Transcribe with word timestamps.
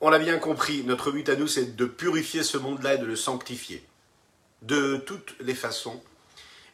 On 0.00 0.10
l'a 0.10 0.20
bien 0.20 0.38
compris, 0.38 0.84
notre 0.84 1.10
but 1.10 1.28
à 1.28 1.34
nous, 1.34 1.48
c'est 1.48 1.74
de 1.74 1.84
purifier 1.84 2.44
ce 2.44 2.56
monde-là 2.56 2.94
et 2.94 2.98
de 2.98 3.04
le 3.04 3.16
sanctifier. 3.16 3.84
De 4.62 4.96
toutes 4.98 5.34
les 5.40 5.56
façons 5.56 6.00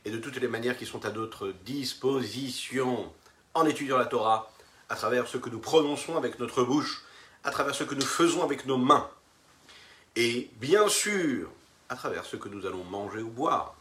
et 0.05 0.11
de 0.11 0.19
toutes 0.19 0.37
les 0.37 0.49
manières 0.49 0.77
qui 0.77 0.85
sont 0.85 1.07
à 1.07 1.11
notre 1.11 1.49
disposition. 1.65 3.11
En 3.55 3.65
étudiant 3.65 3.97
la 3.97 4.05
Torah, 4.05 4.53
à 4.91 4.95
travers 4.95 5.27
ce 5.27 5.39
que 5.39 5.49
nous 5.49 5.59
prononçons 5.59 6.19
avec 6.19 6.39
notre 6.39 6.65
bouche, 6.65 7.03
à 7.45 7.51
travers 7.51 7.75
ce 7.75 7.85
que 7.85 7.95
nous 7.95 8.05
faisons 8.05 8.43
avec 8.43 8.67
nos 8.67 8.77
mains. 8.77 9.09
Et 10.17 10.51
bien 10.57 10.87
sûr, 10.89 11.51
à 11.89 11.97
travers 11.97 12.27
ce 12.27 12.37
que 12.37 12.51
nous 12.51 12.67
allons 12.67 12.85
manger 12.85 13.23
ou 13.23 13.31
boire. 13.31 13.75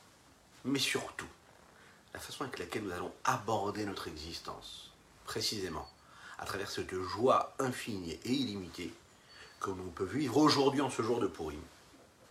Mais 0.64 0.80
surtout, 0.80 1.28
la 2.14 2.22
façon 2.22 2.46
avec 2.46 2.60
laquelle 2.60 2.84
nous 2.84 2.94
allons 2.94 3.12
aborder 3.26 3.86
notre 3.86 4.08
existence. 4.08 4.92
Précisément, 5.26 5.90
à 6.40 6.46
travers 6.46 6.72
cette 6.72 6.98
joie 6.98 7.54
infinie 7.60 8.18
et 8.24 8.32
illimitée 8.32 8.94
que 9.64 9.70
l'on 9.70 9.90
peut 9.96 10.04
vivre 10.04 10.38
aujourd'hui 10.38 10.82
en 10.82 10.90
ce 10.90 11.02
jour 11.02 11.20
de 11.20 11.28
Purim. 11.28 11.62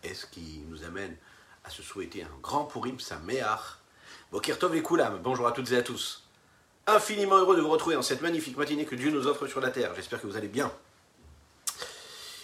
Et 0.05 0.15
ce 0.15 0.27
qui 0.27 0.63
nous 0.69 0.85
amène 0.85 1.17
à 1.65 1.71
se 1.71 1.83
souhaiter 1.83 2.23
un 2.23 2.39
grand 2.43 2.65
Purim 2.65 3.01
Sameach. 3.01 3.79
Bokirtov 4.31 4.77
et 4.77 4.83
Koulam, 4.83 5.19
bonjour 5.23 5.47
à 5.47 5.53
toutes 5.53 5.73
et 5.73 5.77
à 5.77 5.83
tous. 5.83 6.29
Infiniment 6.87 7.37
heureux 7.37 7.57
de 7.57 7.63
vous 7.63 7.71
retrouver 7.71 7.97
dans 7.97 8.03
cette 8.03 8.21
magnifique 8.21 8.57
matinée 8.57 8.85
que 8.85 8.95
Dieu 8.95 9.11
nous 9.11 9.27
offre 9.27 9.47
sur 9.47 9.61
la 9.61 9.71
terre. 9.71 9.95
J'espère 9.95 10.21
que 10.21 10.27
vous 10.27 10.37
allez 10.37 10.49
bien. 10.49 10.71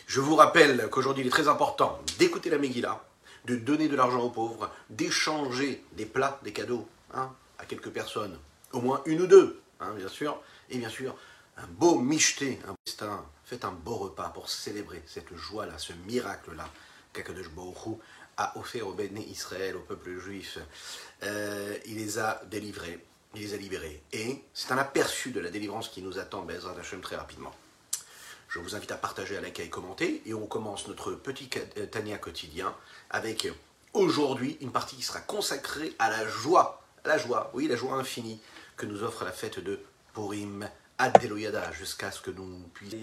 Je 0.06 0.20
vous 0.20 0.36
rappelle 0.36 0.88
qu'aujourd'hui 0.90 1.22
il 1.22 1.26
est 1.26 1.30
très 1.30 1.48
important 1.48 2.00
d'écouter 2.18 2.48
la 2.48 2.56
Megillah, 2.56 3.04
de 3.44 3.56
donner 3.56 3.88
de 3.88 3.96
l'argent 3.96 4.20
aux 4.20 4.30
pauvres, 4.30 4.70
d'échanger 4.88 5.84
des 5.92 6.06
plats, 6.06 6.40
des 6.44 6.52
cadeaux 6.52 6.88
hein, 7.12 7.30
à 7.58 7.66
quelques 7.66 7.90
personnes, 7.90 8.38
au 8.72 8.80
moins 8.80 9.02
une 9.04 9.20
ou 9.20 9.26
deux, 9.26 9.60
hein, 9.80 9.92
bien 9.94 10.08
sûr, 10.08 10.40
et 10.70 10.78
bien 10.78 10.88
sûr 10.88 11.14
un 11.58 11.66
beau 11.66 11.98
micheté, 11.98 12.60
un 12.66 12.74
festin, 12.86 13.24
faites 13.44 13.64
un 13.64 13.72
beau 13.72 13.96
repas 13.96 14.28
pour 14.30 14.48
célébrer 14.48 15.02
cette 15.06 15.34
joie-là, 15.34 15.78
ce 15.78 15.92
miracle-là 16.06 16.68
qu'Akadosh 17.12 17.50
Baruch 17.50 17.98
a 18.36 18.56
offert 18.56 18.86
au 18.86 18.92
Béné 18.92 19.26
Israël, 19.26 19.76
au 19.76 19.80
peuple 19.80 20.18
juif. 20.18 20.58
Euh, 21.24 21.76
il 21.86 21.96
les 21.96 22.18
a 22.18 22.40
délivrés, 22.46 23.04
il 23.34 23.42
les 23.42 23.54
a 23.54 23.56
libérés. 23.56 24.02
Et 24.12 24.42
c'est 24.54 24.72
un 24.72 24.78
aperçu 24.78 25.32
de 25.32 25.40
la 25.40 25.50
délivrance 25.50 25.88
qui 25.88 26.02
nous 26.02 26.18
attend, 26.18 26.42
Bezrat 26.42 26.78
Hashem, 26.78 27.00
très 27.00 27.16
rapidement. 27.16 27.54
Je 28.48 28.60
vous 28.60 28.76
invite 28.76 28.92
à 28.92 28.96
partager, 28.96 29.36
à 29.36 29.40
liker 29.40 29.64
et 29.64 29.68
commenter. 29.68 30.22
Et 30.24 30.34
on 30.34 30.46
commence 30.46 30.86
notre 30.86 31.12
petit 31.12 31.48
Tania 31.90 32.16
quotidien 32.16 32.74
avec 33.10 33.48
aujourd'hui 33.92 34.56
une 34.60 34.72
partie 34.72 34.96
qui 34.96 35.02
sera 35.02 35.20
consacrée 35.20 35.94
à 35.98 36.08
la 36.08 36.26
joie. 36.26 36.82
La 37.04 37.18
joie, 37.18 37.50
oui, 37.52 37.68
la 37.68 37.76
joie 37.76 37.94
infinie 37.94 38.40
que 38.76 38.86
nous 38.86 39.02
offre 39.02 39.24
la 39.24 39.32
fête 39.32 39.58
de 39.58 39.80
Purim 40.14 40.68
Adeloyada 41.00 41.70
jusqu'à 41.78 42.10
ce 42.10 42.20
que 42.20 42.32
nous 42.32 42.68
puissions. 42.74 42.98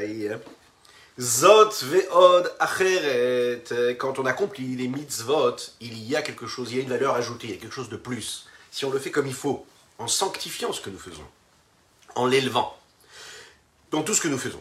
Aïe. 0.00 0.30
Zot 1.18 1.84
ve'od 1.84 2.52
acheret. 2.58 3.64
Quand 3.98 4.18
on 4.18 4.26
accomplit 4.26 4.76
les 4.76 4.88
mitzvot, 4.88 5.56
il 5.80 6.02
y 6.02 6.16
a 6.16 6.22
quelque 6.22 6.46
chose, 6.46 6.72
il 6.72 6.76
y 6.76 6.80
a 6.80 6.82
une 6.82 6.90
valeur 6.90 7.14
ajoutée, 7.14 7.46
il 7.46 7.54
y 7.54 7.56
a 7.56 7.60
quelque 7.60 7.72
chose 7.72 7.88
de 7.88 7.96
plus. 7.96 8.46
Si 8.74 8.84
on 8.84 8.90
le 8.90 8.98
fait 8.98 9.12
comme 9.12 9.28
il 9.28 9.34
faut, 9.34 9.64
en 9.98 10.08
sanctifiant 10.08 10.72
ce 10.72 10.80
que 10.80 10.90
nous 10.90 10.98
faisons, 10.98 11.24
en 12.16 12.26
l'élevant, 12.26 12.76
dans 13.92 14.02
tout 14.02 14.14
ce 14.14 14.20
que 14.20 14.26
nous 14.26 14.36
faisons. 14.36 14.60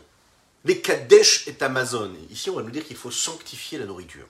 Les 0.66 0.81
Kadesh 0.81 1.47
et 1.47 1.63
Amazon. 1.63 2.13
Ici, 2.29 2.51
on 2.51 2.56
va 2.56 2.62
nous 2.62 2.69
dire 2.69 2.85
qu'il 2.85 2.96
faut 2.96 3.09
sanctifier 3.09 3.79
la 3.79 3.88
nourriture. 3.88 4.28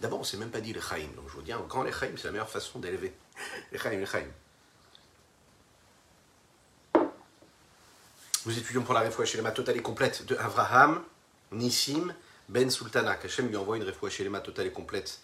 D'abord, 0.00 0.20
on 0.20 0.22
ne 0.22 0.26
s'est 0.26 0.38
même 0.38 0.48
pas 0.48 0.62
dit 0.62 0.72
le 0.72 0.80
Chaim. 0.80 1.06
Donc, 1.16 1.26
je 1.28 1.34
vous 1.34 1.42
dis, 1.42 1.52
quand 1.68 1.82
les 1.82 1.92
Chaim, 1.92 2.12
c'est 2.16 2.24
la 2.24 2.30
meilleure 2.30 2.48
façon 2.48 2.78
d'élever. 2.78 3.12
Les 3.72 3.78
Chaim, 3.78 3.90
les 3.90 4.06
Chaim. 4.06 4.24
Nous 8.46 8.58
étudions 8.58 8.84
pour 8.84 8.94
la 8.94 9.00
réfoua 9.00 9.26
chez 9.26 9.42
totale 9.52 9.76
et 9.76 9.82
complète 9.82 10.24
de 10.24 10.34
Avraham, 10.34 11.02
Nissim, 11.52 12.14
Ben 12.48 12.70
Sultana. 12.70 13.18
Hachem 13.22 13.48
lui 13.48 13.56
envoie 13.56 13.76
une 13.76 13.82
réfoua 13.82 14.08
chez 14.08 14.24
totale 14.42 14.68
et 14.68 14.72
complète, 14.72 15.20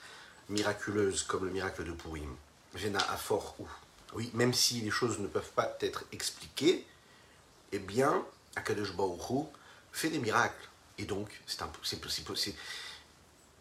miraculeuse, 0.50 1.22
comme 1.22 1.46
le 1.46 1.50
miracle 1.50 1.82
de 1.82 1.92
Purim. 1.92 2.36
Vena 2.74 3.00
fort 3.00 3.54
ou. 3.58 3.66
Oui, 4.14 4.30
même 4.34 4.52
si 4.52 4.80
les 4.80 4.90
choses 4.90 5.18
ne 5.18 5.26
peuvent 5.26 5.52
pas 5.52 5.76
être 5.80 6.04
expliquées, 6.12 6.84
eh 7.72 7.78
bien, 7.78 8.24
Akadosh 8.56 8.94
Baruch 8.94 9.46
fait 9.92 10.10
des 10.10 10.18
miracles. 10.18 10.68
Et 10.98 11.04
donc, 11.04 11.40
c'est 11.46 12.00
possible. 12.00 12.56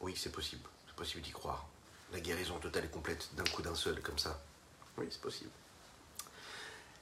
Oui, 0.01 0.13
c'est 0.17 0.31
possible. 0.31 0.67
C'est 0.87 0.95
possible 0.95 1.21
d'y 1.21 1.31
croire. 1.31 1.65
La 2.11 2.19
guérison 2.19 2.59
totale 2.59 2.85
et 2.85 2.89
complète 2.89 3.29
d'un 3.35 3.45
coup 3.45 3.61
d'un 3.61 3.75
seul, 3.75 4.01
comme 4.01 4.19
ça. 4.19 4.41
Oui, 4.97 5.07
c'est 5.09 5.21
possible. 5.21 5.49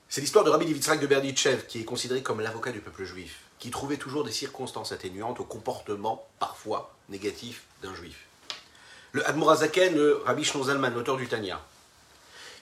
C'est 0.08 0.22
l'histoire 0.22 0.44
de 0.44 0.50
Rabbi 0.50 0.66
Yitzhak 0.66 1.00
de 1.00 1.08
Berditchev, 1.08 1.66
qui 1.68 1.82
est 1.82 1.86
considéré 1.86 2.22
comme 2.22 2.42
l'avocat 2.42 2.72
du 2.72 2.82
peuple 2.82 3.04
juif, 3.04 3.42
qui 3.58 3.72
trouvait 3.72 3.98
toujours 3.98 4.24
des 4.24 4.32
circonstances 4.32 4.92
atténuantes 4.92 5.40
au 5.40 5.44
comportement 5.44 6.28
parfois 6.40 6.96
négatif 7.10 7.64
d'un 7.82 7.94
juif. 7.94 8.26
Le 9.12 9.28
Admorazaken, 9.28 9.96
le 9.96 10.18
Rabbi 10.26 10.46
Zalman, 10.46 10.92
l'auteur 10.92 11.18
du 11.18 11.28
Tanya, 11.28 11.60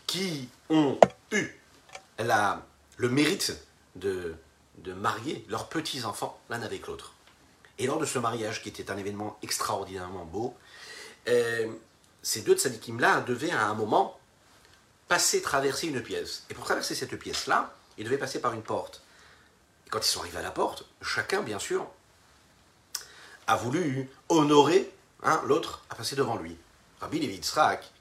qui 0.07 0.49
ont 0.69 0.97
eu 1.31 1.47
la, 2.17 2.65
le 2.97 3.09
mérite 3.09 3.57
de, 3.95 4.35
de 4.79 4.93
marier 4.93 5.45
leurs 5.49 5.69
petits-enfants 5.69 6.39
l'un 6.49 6.61
avec 6.61 6.87
l'autre. 6.87 7.13
Et 7.77 7.85
lors 7.85 7.99
de 7.99 8.05
ce 8.05 8.17
mariage, 8.17 8.63
qui 8.63 8.69
était 8.69 8.89
un 8.89 8.97
événement 8.97 9.37
extraordinairement 9.43 10.25
beau, 10.25 10.55
euh, 11.27 11.67
ces 12.23 12.41
deux 12.41 12.55
tzadikim-là 12.55 13.21
devaient 13.21 13.51
à 13.51 13.67
un 13.67 13.73
moment 13.75 14.19
passer, 15.07 15.41
traverser 15.41 15.87
une 15.87 16.01
pièce. 16.01 16.43
Et 16.49 16.53
pour 16.53 16.65
traverser 16.65 16.95
cette 16.95 17.17
pièce-là, 17.17 17.73
ils 17.97 18.05
devaient 18.05 18.17
passer 18.17 18.41
par 18.41 18.53
une 18.53 18.63
porte. 18.63 19.03
Et 19.85 19.89
quand 19.89 19.99
ils 19.99 20.09
sont 20.09 20.21
arrivés 20.21 20.39
à 20.39 20.41
la 20.41 20.51
porte, 20.51 20.85
chacun, 21.01 21.41
bien 21.41 21.59
sûr, 21.59 21.87
a 23.45 23.55
voulu 23.55 24.09
honorer 24.29 24.91
hein, 25.23 25.41
l'autre 25.45 25.83
à 25.89 25.95
passer 25.95 26.15
devant 26.15 26.35
lui. 26.35 26.57
Rabbi 26.99 27.19
Levi 27.19 27.41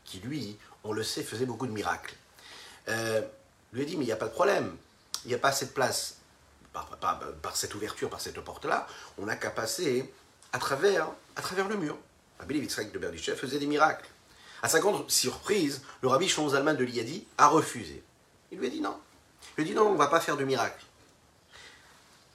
qui 0.04 0.18
lui, 0.20 0.56
on 0.86 0.92
le 0.92 1.02
sait, 1.02 1.22
faisait 1.22 1.46
beaucoup 1.46 1.66
de 1.66 1.72
miracles, 1.72 2.14
euh, 2.88 3.22
lui 3.72 3.82
a 3.82 3.84
dit, 3.84 3.96
mais 3.96 4.04
il 4.04 4.08
n'y 4.08 4.12
a 4.12 4.16
pas 4.16 4.28
de 4.28 4.32
problème, 4.32 4.76
il 5.24 5.28
n'y 5.28 5.34
a 5.34 5.38
pas 5.38 5.52
cette 5.52 5.74
place, 5.74 6.16
par, 6.72 6.86
par, 7.42 7.56
cette 7.56 7.74
ouverture, 7.74 8.08
par 8.08 8.20
cette 8.20 8.38
porte-là, 8.40 8.86
on 9.18 9.26
n'a 9.26 9.36
qu'à 9.36 9.50
passer 9.50 10.12
à 10.52 10.58
travers, 10.58 11.08
à 11.34 11.42
travers 11.42 11.68
le 11.68 11.76
mur. 11.76 11.96
Rabbi 12.38 12.54
Levi 12.54 12.90
de 12.92 12.98
Berdichev 12.98 13.36
faisait 13.36 13.58
des 13.58 13.66
miracles. 13.66 14.08
À 14.62 14.68
sa 14.68 14.80
grande 14.80 15.10
surprise, 15.10 15.82
le 16.02 16.08
rabbi 16.08 16.28
Zalman 16.28 16.74
de 16.74 16.84
Liadi 16.84 17.26
a 17.38 17.48
refusé. 17.48 18.02
Il 18.52 18.58
lui 18.58 18.66
a 18.66 18.70
dit 18.70 18.80
non. 18.80 18.98
Il 19.56 19.64
lui 19.64 19.70
a 19.70 19.72
dit 19.72 19.76
non, 19.76 19.88
on 19.88 19.92
ne 19.92 19.98
va 19.98 20.06
pas 20.08 20.20
faire 20.20 20.36
de 20.36 20.44
miracle. 20.44 20.84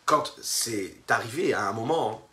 Quand 0.06 0.34
c'est 0.42 0.96
arrivé 1.10 1.54
à 1.54 1.68
un 1.68 1.74
moment, 1.74 2.28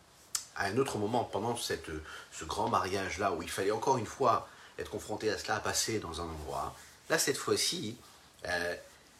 à 0.56 0.66
un 0.66 0.76
autre 0.78 0.98
moment, 0.98 1.24
pendant 1.24 1.56
cette, 1.56 1.90
ce 2.32 2.44
grand 2.44 2.68
mariage-là, 2.68 3.32
où 3.32 3.42
il 3.42 3.50
fallait 3.50 3.70
encore 3.70 3.98
une 3.98 4.06
fois 4.06 4.48
être 4.78 4.90
confronté 4.90 5.30
à 5.30 5.38
cela, 5.38 5.56
à 5.56 5.60
passer 5.60 5.98
dans 5.98 6.20
un 6.20 6.24
endroit, 6.24 6.74
là, 7.10 7.18
cette 7.18 7.36
fois-ci, 7.36 7.96
euh, 8.46 8.76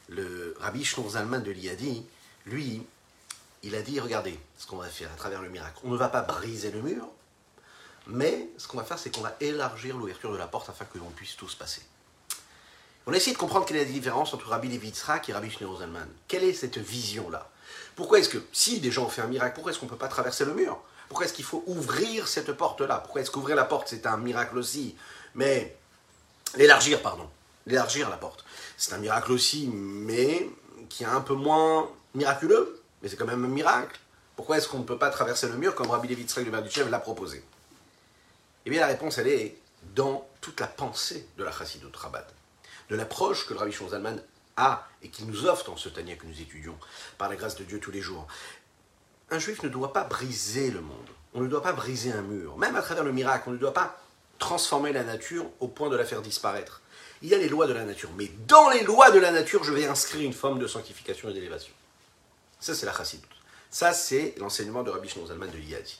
le 0.08 0.56
rabbi 0.60 0.84
Zalman 0.84 1.40
de 1.40 1.50
Liadi, 1.50 2.04
lui, 2.46 2.86
il 3.62 3.74
a 3.74 3.82
dit, 3.82 4.00
regardez 4.00 4.38
ce 4.56 4.66
qu'on 4.66 4.76
va 4.76 4.88
faire 4.88 5.10
à 5.12 5.16
travers 5.16 5.42
le 5.42 5.48
miracle. 5.48 5.80
On 5.84 5.90
ne 5.90 5.96
va 5.96 6.08
pas 6.08 6.22
briser 6.22 6.70
le 6.70 6.80
mur, 6.80 7.06
mais 8.06 8.48
ce 8.56 8.68
qu'on 8.68 8.78
va 8.78 8.84
faire, 8.84 8.98
c'est 8.98 9.14
qu'on 9.14 9.20
va 9.20 9.36
élargir 9.40 9.96
l'ouverture 9.96 10.32
de 10.32 10.38
la 10.38 10.46
porte 10.46 10.68
afin 10.68 10.84
que 10.84 10.98
l'on 10.98 11.10
puisse 11.10 11.36
tous 11.36 11.54
passer. 11.54 11.82
On 13.06 13.12
a 13.12 13.16
essayé 13.16 13.32
de 13.32 13.38
comprendre 13.38 13.66
quelle 13.66 13.78
est 13.78 13.84
la 13.84 13.90
différence 13.90 14.34
entre 14.34 14.48
Rabbi 14.48 14.68
Levi 14.68 14.92
et 15.28 15.32
Rabbi 15.32 15.50
Shneur. 15.50 15.78
Quelle 16.28 16.44
est 16.44 16.52
cette 16.52 16.78
vision-là? 16.78 17.50
Pourquoi 17.96 18.18
est-ce 18.18 18.28
que, 18.28 18.38
si 18.52 18.80
des 18.80 18.90
gens 18.90 19.06
ont 19.06 19.08
fait 19.08 19.22
un 19.22 19.26
miracle, 19.26 19.54
pourquoi 19.54 19.72
est-ce 19.72 19.80
qu'on 19.80 19.86
ne 19.86 19.90
peut 19.90 19.96
pas 19.96 20.08
traverser 20.08 20.44
le 20.44 20.54
mur? 20.54 20.78
Pourquoi 21.08 21.24
est-ce 21.24 21.32
qu'il 21.32 21.44
faut 21.44 21.64
ouvrir 21.66 22.28
cette 22.28 22.52
porte-là? 22.52 22.98
Pourquoi 22.98 23.22
est-ce 23.22 23.30
qu'ouvrir 23.30 23.56
la 23.56 23.64
porte, 23.64 23.88
c'est 23.88 24.06
un 24.06 24.18
miracle 24.18 24.58
aussi? 24.58 24.94
Mais 25.34 25.76
l'élargir, 26.56 27.02
pardon. 27.02 27.28
L'élargir 27.66 28.08
la 28.08 28.16
porte. 28.16 28.44
C'est 28.76 28.92
un 28.94 28.98
miracle 28.98 29.32
aussi, 29.32 29.68
mais 29.72 30.48
qui 30.88 31.02
est 31.02 31.06
un 31.06 31.20
peu 31.20 31.34
moins 31.34 31.90
miraculeux. 32.14 32.80
Mais 33.02 33.08
c'est 33.08 33.16
quand 33.16 33.26
même 33.26 33.44
un 33.44 33.48
miracle. 33.48 33.98
Pourquoi 34.36 34.58
est-ce 34.58 34.68
qu'on 34.68 34.78
ne 34.78 34.84
peut 34.84 34.98
pas 34.98 35.10
traverser 35.10 35.48
le 35.48 35.56
mur 35.56 35.74
comme 35.74 35.90
Rabbi 35.90 36.08
Levi 36.08 36.24
Tzrak 36.24 36.44
de 36.46 36.90
l'a 36.90 36.98
proposé? 37.00 37.44
Eh 38.64 38.70
bien, 38.70 38.80
la 38.80 38.86
réponse, 38.86 39.18
elle 39.18 39.28
est 39.28 39.58
dans 39.94 40.28
toute 40.40 40.60
la 40.60 40.66
pensée 40.66 41.26
de 41.36 41.44
la 41.44 41.52
Chassidut 41.52 41.86
Rabat, 41.92 42.26
de 42.90 42.96
l'approche 42.96 43.46
que 43.46 43.54
le 43.54 43.60
Rabbi 43.60 43.72
Zalman 43.72 44.20
a 44.56 44.86
et 45.02 45.08
qu'il 45.08 45.26
nous 45.26 45.46
offre 45.46 45.66
dans 45.66 45.76
ce 45.76 45.88
Tania 45.88 46.16
que 46.16 46.26
nous 46.26 46.40
étudions, 46.40 46.76
par 47.16 47.28
la 47.28 47.36
grâce 47.36 47.56
de 47.56 47.64
Dieu 47.64 47.80
tous 47.80 47.90
les 47.90 48.00
jours. 48.00 48.26
Un 49.30 49.38
juif 49.38 49.62
ne 49.62 49.68
doit 49.68 49.92
pas 49.92 50.04
briser 50.04 50.70
le 50.70 50.80
monde. 50.80 51.08
On 51.34 51.40
ne 51.40 51.48
doit 51.48 51.62
pas 51.62 51.72
briser 51.72 52.12
un 52.12 52.22
mur. 52.22 52.56
Même 52.56 52.76
à 52.76 52.82
travers 52.82 53.04
le 53.04 53.12
miracle, 53.12 53.48
on 53.48 53.52
ne 53.52 53.58
doit 53.58 53.74
pas 53.74 54.00
transformer 54.38 54.92
la 54.92 55.04
nature 55.04 55.46
au 55.60 55.68
point 55.68 55.88
de 55.88 55.96
la 55.96 56.04
faire 56.04 56.22
disparaître. 56.22 56.80
Il 57.22 57.28
y 57.28 57.34
a 57.34 57.38
les 57.38 57.48
lois 57.48 57.66
de 57.66 57.72
la 57.72 57.84
nature, 57.84 58.10
mais 58.16 58.30
dans 58.46 58.70
les 58.70 58.82
lois 58.84 59.10
de 59.10 59.18
la 59.18 59.32
nature, 59.32 59.64
je 59.64 59.72
vais 59.72 59.86
inscrire 59.86 60.24
une 60.24 60.32
forme 60.32 60.58
de 60.58 60.66
sanctification 60.66 61.28
et 61.28 61.34
d'élévation. 61.34 61.72
Ça, 62.60 62.74
c'est 62.74 62.86
la 62.86 62.96
chassidut. 62.96 63.26
Ça, 63.70 63.92
c'est 63.92 64.34
l'enseignement 64.38 64.82
de 64.82 64.90
Rabbi 64.90 65.08
Zalman 65.08 65.50
de 65.50 65.58
Yadi. 65.58 65.98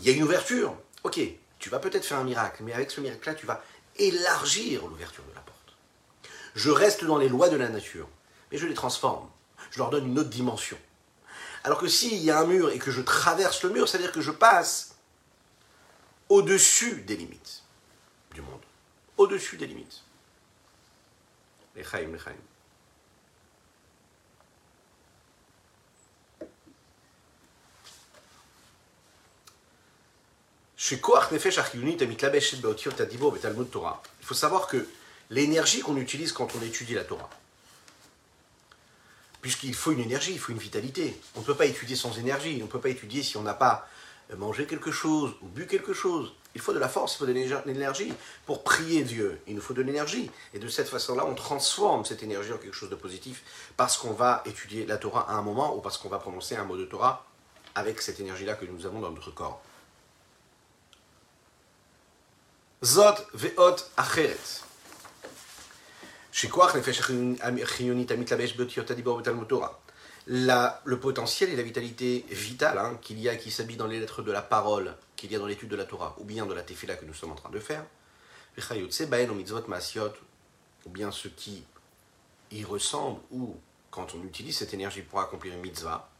Il 0.00 0.06
y 0.06 0.10
a 0.10 0.12
une 0.12 0.22
ouverture. 0.22 0.76
Ok, 1.02 1.20
tu 1.58 1.70
vas 1.70 1.78
peut-être 1.78 2.04
faire 2.04 2.18
un 2.18 2.24
miracle, 2.24 2.62
mais 2.62 2.72
avec 2.72 2.90
ce 2.90 3.00
miracle-là, 3.00 3.34
tu 3.34 3.46
vas 3.46 3.62
élargir 3.96 4.86
l'ouverture 4.86 5.24
de 5.24 5.34
la 5.34 5.40
porte. 5.40 5.58
Je 6.54 6.70
reste 6.70 7.04
dans 7.04 7.18
les 7.18 7.28
lois 7.28 7.48
de 7.48 7.56
la 7.56 7.68
nature, 7.68 8.08
mais 8.52 8.58
je 8.58 8.66
les 8.66 8.74
transforme. 8.74 9.28
Je 9.70 9.78
leur 9.78 9.90
donne 9.90 10.06
une 10.06 10.18
autre 10.18 10.30
dimension. 10.30 10.78
Alors 11.64 11.78
que 11.78 11.88
s'il 11.88 12.22
y 12.22 12.30
a 12.30 12.38
un 12.38 12.46
mur 12.46 12.70
et 12.70 12.78
que 12.78 12.90
je 12.90 13.00
traverse 13.00 13.62
le 13.62 13.70
mur, 13.70 13.88
c'est-à-dire 13.88 14.12
que 14.12 14.20
je 14.20 14.30
passe 14.30 14.87
au-dessus 16.28 17.02
des 17.02 17.16
limites 17.16 17.62
du 18.34 18.40
monde. 18.40 18.60
Au-dessus 19.16 19.56
des 19.56 19.66
limites. 19.66 20.02
Les 21.74 21.84
chaim, 21.84 22.08
les 22.12 22.18
chaim. 22.18 22.32
Il 34.20 34.26
faut 34.26 34.34
savoir 34.34 34.68
que 34.68 34.88
l'énergie 35.28 35.80
qu'on 35.80 35.96
utilise 35.96 36.32
quand 36.32 36.54
on 36.54 36.62
étudie 36.62 36.94
la 36.94 37.04
Torah, 37.04 37.28
puisqu'il 39.42 39.74
faut 39.74 39.92
une 39.92 40.00
énergie, 40.00 40.32
il 40.32 40.38
faut 40.38 40.52
une 40.52 40.58
vitalité. 40.58 41.20
On 41.34 41.40
ne 41.40 41.44
peut 41.44 41.56
pas 41.56 41.66
étudier 41.66 41.96
sans 41.96 42.16
énergie, 42.18 42.58
on 42.62 42.66
ne 42.66 42.70
peut 42.70 42.80
pas 42.80 42.88
étudier 42.88 43.22
si 43.22 43.36
on 43.36 43.42
n'a 43.42 43.54
pas 43.54 43.88
mangé 44.36 44.66
quelque 44.66 44.90
chose 44.90 45.34
ou 45.42 45.46
bu 45.46 45.66
quelque 45.66 45.92
chose. 45.92 46.32
Il 46.54 46.60
faut 46.60 46.72
de 46.72 46.78
la 46.78 46.88
force, 46.88 47.14
il 47.14 47.18
faut 47.18 47.26
de 47.26 47.32
l'énergie. 47.66 48.12
Pour 48.46 48.64
prier 48.64 49.02
Dieu, 49.02 49.40
il 49.46 49.54
nous 49.54 49.60
faut 49.60 49.74
de 49.74 49.82
l'énergie. 49.82 50.30
Et 50.54 50.58
de 50.58 50.68
cette 50.68 50.88
façon-là, 50.88 51.24
on 51.26 51.34
transforme 51.34 52.04
cette 52.04 52.22
énergie 52.22 52.52
en 52.52 52.58
quelque 52.58 52.74
chose 52.74 52.90
de 52.90 52.96
positif 52.96 53.44
parce 53.76 53.96
qu'on 53.96 54.12
va 54.12 54.42
étudier 54.44 54.86
la 54.86 54.96
Torah 54.96 55.30
à 55.30 55.34
un 55.34 55.42
moment 55.42 55.76
ou 55.76 55.80
parce 55.80 55.98
qu'on 55.98 56.08
va 56.08 56.18
prononcer 56.18 56.56
un 56.56 56.64
mot 56.64 56.76
de 56.76 56.84
Torah 56.84 57.24
avec 57.74 58.00
cette 58.02 58.20
énergie-là 58.20 58.54
que 58.54 58.64
nous 58.66 58.86
avons 58.86 59.00
dans 59.00 59.10
notre 59.10 59.30
corps. 59.30 59.62
Zot 62.84 63.16
ve'ot 63.34 63.76
acheret. 63.96 64.36
Le 70.30 70.94
potentiel 70.96 71.48
et 71.48 71.56
la 71.56 71.62
vitalité 71.62 72.26
vitale 72.28 72.76
hein, 72.76 72.98
qu'il 73.00 73.18
y 73.18 73.30
a 73.30 73.36
qui 73.36 73.50
s'habille 73.50 73.78
dans 73.78 73.86
les 73.86 73.98
lettres 73.98 74.20
de 74.20 74.30
la 74.30 74.42
parole, 74.42 74.94
qu'il 75.16 75.32
y 75.32 75.36
a 75.36 75.38
dans 75.38 75.46
l'étude 75.46 75.70
de 75.70 75.76
la 75.76 75.86
Torah, 75.86 76.14
ou 76.18 76.24
bien 76.24 76.44
de 76.44 76.52
la 76.52 76.62
tefila 76.62 76.96
que 76.96 77.06
nous 77.06 77.14
sommes 77.14 77.32
en 77.32 77.34
train 77.34 77.48
de 77.48 77.58
faire, 77.58 77.82
ou 80.84 80.90
bien 80.90 81.10
ce 81.10 81.28
qui 81.28 81.64
y 82.50 82.62
ressemble, 82.62 83.20
ou 83.30 83.56
quand 83.90 84.14
on 84.14 84.22
utilise 84.22 84.58
cette 84.58 84.74
énergie 84.74 85.00
pour 85.00 85.20
accomplir 85.20 85.54
une 85.54 85.62
mitzvah, 85.62 86.10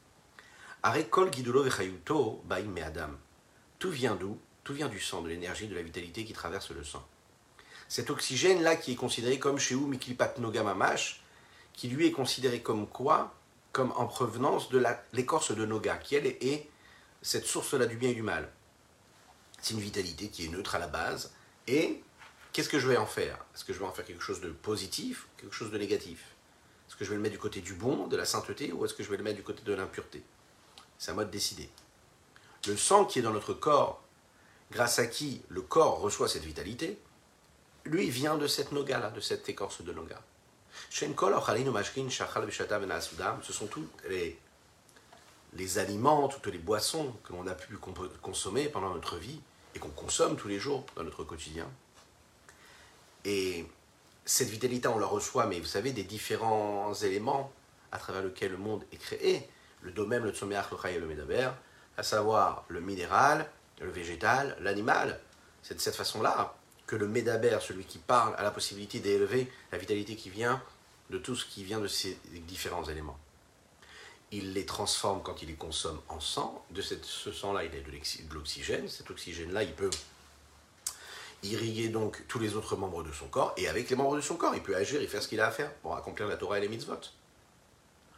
tout 3.79 3.91
vient 3.91 4.15
d'où? 4.15 4.39
Tout 4.65 4.73
vient 4.73 4.89
du 4.89 5.01
sang, 5.01 5.21
de 5.21 5.29
l'énergie, 5.29 5.69
de 5.69 5.75
la 5.75 5.83
vitalité 5.83 6.25
qui 6.25 6.33
traverse 6.33 6.71
le 6.71 6.83
sang. 6.83 7.07
Cet 7.89 8.09
oxygène-là 8.09 8.77
qui 8.77 8.93
est 8.93 8.97
considéré 8.97 9.39
comme 9.39 9.59
chez 9.59 9.75
Miklipat 9.75 10.39
Nogamamash, 10.39 11.21
qui 11.75 11.89
lui 11.89 12.07
est 12.07 12.13
considéré 12.13 12.63
comme 12.63 12.87
quoi? 12.87 13.35
Comme 13.73 13.93
en 13.93 14.07
provenance 14.07 14.71
de 14.71 14.83
l'écorce 15.13 15.53
de 15.53 15.65
Noga, 15.65 15.97
qui 15.99 16.17
elle 16.17 16.27
est 16.27 16.69
cette 17.23 17.47
source-là 17.47 17.87
du 17.87 17.97
bien 17.97 18.11
et 18.11 18.15
du 18.15 18.23
mal. 18.23 18.51
C'est 19.61 19.75
une 19.75 19.81
vitalité 19.81 20.29
qui 20.29 20.47
est 20.47 20.49
neutre 20.49 20.75
à 20.75 20.79
la 20.79 20.87
base. 20.87 21.33
Et 21.67 22.03
qu'est-ce 22.53 22.69
que 22.69 22.79
je 22.79 22.89
vais 22.89 22.97
en 22.97 23.07
faire? 23.07 23.37
Est-ce 23.55 23.65
que 23.65 23.73
je 23.73 23.79
vais 23.79 23.85
en 23.85 23.93
faire 23.93 24.05
quelque 24.05 24.23
chose 24.23 24.41
de 24.41 24.51
positif 24.51 25.29
quelque 25.37 25.55
chose 25.55 25.71
de 25.71 25.79
négatif? 25.79 26.35
Est-ce 26.89 26.97
que 26.97 27.05
je 27.05 27.11
vais 27.11 27.17
le 27.17 27.23
mettre 27.23 27.35
du 27.35 27.41
côté 27.41 27.61
du 27.61 27.75
bon, 27.75 28.07
de 28.07 28.17
la 28.17 28.25
sainteté, 28.25 28.73
ou 28.73 28.85
est-ce 28.85 28.95
que 28.95 29.03
je 29.03 29.11
vais 29.11 29.17
le 29.17 29.23
mettre 29.23 29.37
du 29.37 29.43
côté 29.43 29.63
de 29.63 29.75
l'impureté? 29.75 30.23
C'est 30.99 31.11
à 31.11 31.15
moi 31.15 31.25
de 31.25 31.31
décider. 31.31 31.69
Le 32.67 32.77
sang 32.77 33.05
qui 33.05 33.19
est 33.19 33.23
dans 33.23 33.33
notre 33.33 33.55
corps, 33.55 34.03
grâce 34.71 34.99
à 34.99 35.07
qui 35.07 35.43
le 35.49 35.63
corps 35.63 36.01
reçoit 36.01 36.29
cette 36.29 36.45
vitalité, 36.45 36.99
lui 37.85 38.11
vient 38.11 38.37
de 38.37 38.47
cette 38.47 38.73
noga-là, 38.73 39.11
de 39.11 39.21
cette 39.21 39.49
écorce 39.49 39.83
de 39.83 39.93
noga. 39.93 40.21
Ce 40.91 41.05
sont 43.53 43.67
tous 43.67 43.87
les, 44.09 44.39
les 45.55 45.79
aliments, 45.79 46.29
toutes 46.29 46.47
les 46.47 46.59
boissons 46.59 47.15
que 47.25 47.33
l'on 47.33 47.47
a 47.47 47.55
pu 47.55 47.77
consommer 48.23 48.69
pendant 48.69 48.95
notre 48.95 49.17
vie 49.17 49.41
et 49.75 49.79
qu'on 49.79 49.91
consomme 49.91 50.37
tous 50.37 50.49
les 50.49 50.59
jours 50.59 50.85
dans 50.97 51.05
notre 51.05 51.25
quotidien. 51.25 51.69
Et 53.25 53.67
cette 54.25 54.49
vitalité, 54.49 54.89
on 54.89 54.99
la 54.99 55.07
reçoit, 55.07 55.47
mais 55.47 55.59
vous 55.59 55.67
savez, 55.67 55.93
des 55.93 56.05
différents 56.05 56.95
éléments 56.95 57.53
à 57.93 57.99
travers 57.99 58.23
lesquels 58.23 58.53
le 58.53 58.59
monde 58.59 58.85
est 58.93 58.97
créé. 58.97 59.49
Le 59.83 59.91
domaine, 59.91 60.23
le 60.23 60.33
tsomeach, 60.33 60.71
le 60.71 60.91
et 60.91 60.99
le 60.99 61.07
medaber, 61.07 61.51
à 61.97 62.03
savoir 62.03 62.65
le 62.69 62.81
minéral, 62.81 63.49
le 63.81 63.91
végétal, 63.91 64.57
l'animal. 64.61 65.21
C'est 65.63 65.75
de 65.75 65.81
cette 65.81 65.97
façon-là 65.97 66.58
que 66.89 66.97
le 66.97 67.07
Médaber, 67.07 67.59
celui 67.61 67.85
qui 67.85 67.99
parle, 67.99 68.35
a 68.39 68.43
la 68.43 68.51
possibilité 68.51 68.99
d'élever 68.99 69.53
la 69.71 69.79
vitalité 69.79 70.17
qui 70.17 70.31
vient 70.31 70.61
de 71.11 71.19
tout 71.19 71.37
ce 71.37 71.45
qui 71.45 71.63
vient 71.63 71.81
de 71.81 71.87
ces 71.87 72.19
différents 72.49 72.85
éléments. 72.85 73.19
Il 74.33 74.55
les 74.55 74.67
transforme 74.67 75.23
quand 75.23 75.43
il 75.43 75.49
les 75.49 75.55
consomme 75.55 76.01
en 76.09 76.19
sang. 76.19 76.65
De 76.71 76.83
ce 76.83 77.31
sang-là, 77.31 77.65
il 77.65 77.75
a 77.75 77.81
de 77.81 78.35
l'oxygène. 78.35 78.89
Cet 78.89 79.11
oxygène-là, 79.11 79.63
il 79.63 79.75
peut 79.75 79.91
irriguer 81.43 81.89
donc 81.89 82.25
tous 82.27 82.39
les 82.39 82.57
autres 82.57 82.77
membres 82.77 83.03
de 83.03 83.13
son 83.13 83.29
corps. 83.29 83.53
Et 83.59 83.69
avec 83.69 83.89
les 83.91 83.97
membres 83.97 84.17
de 84.17 84.23
son 84.23 84.37
corps, 84.37 84.55
il 84.55 84.63
peut 84.63 84.75
agir 84.75 85.01
et 85.01 85.07
faire 85.07 85.23
ce 85.23 85.29
qu'il 85.29 85.41
a 85.41 85.47
à 85.47 85.51
faire 85.51 85.73
pour 85.77 85.95
accomplir 85.95 86.27
la 86.27 86.37
Torah 86.37 86.59
et 86.59 86.63
les 86.63 86.69
mitzvot. 86.69 87.01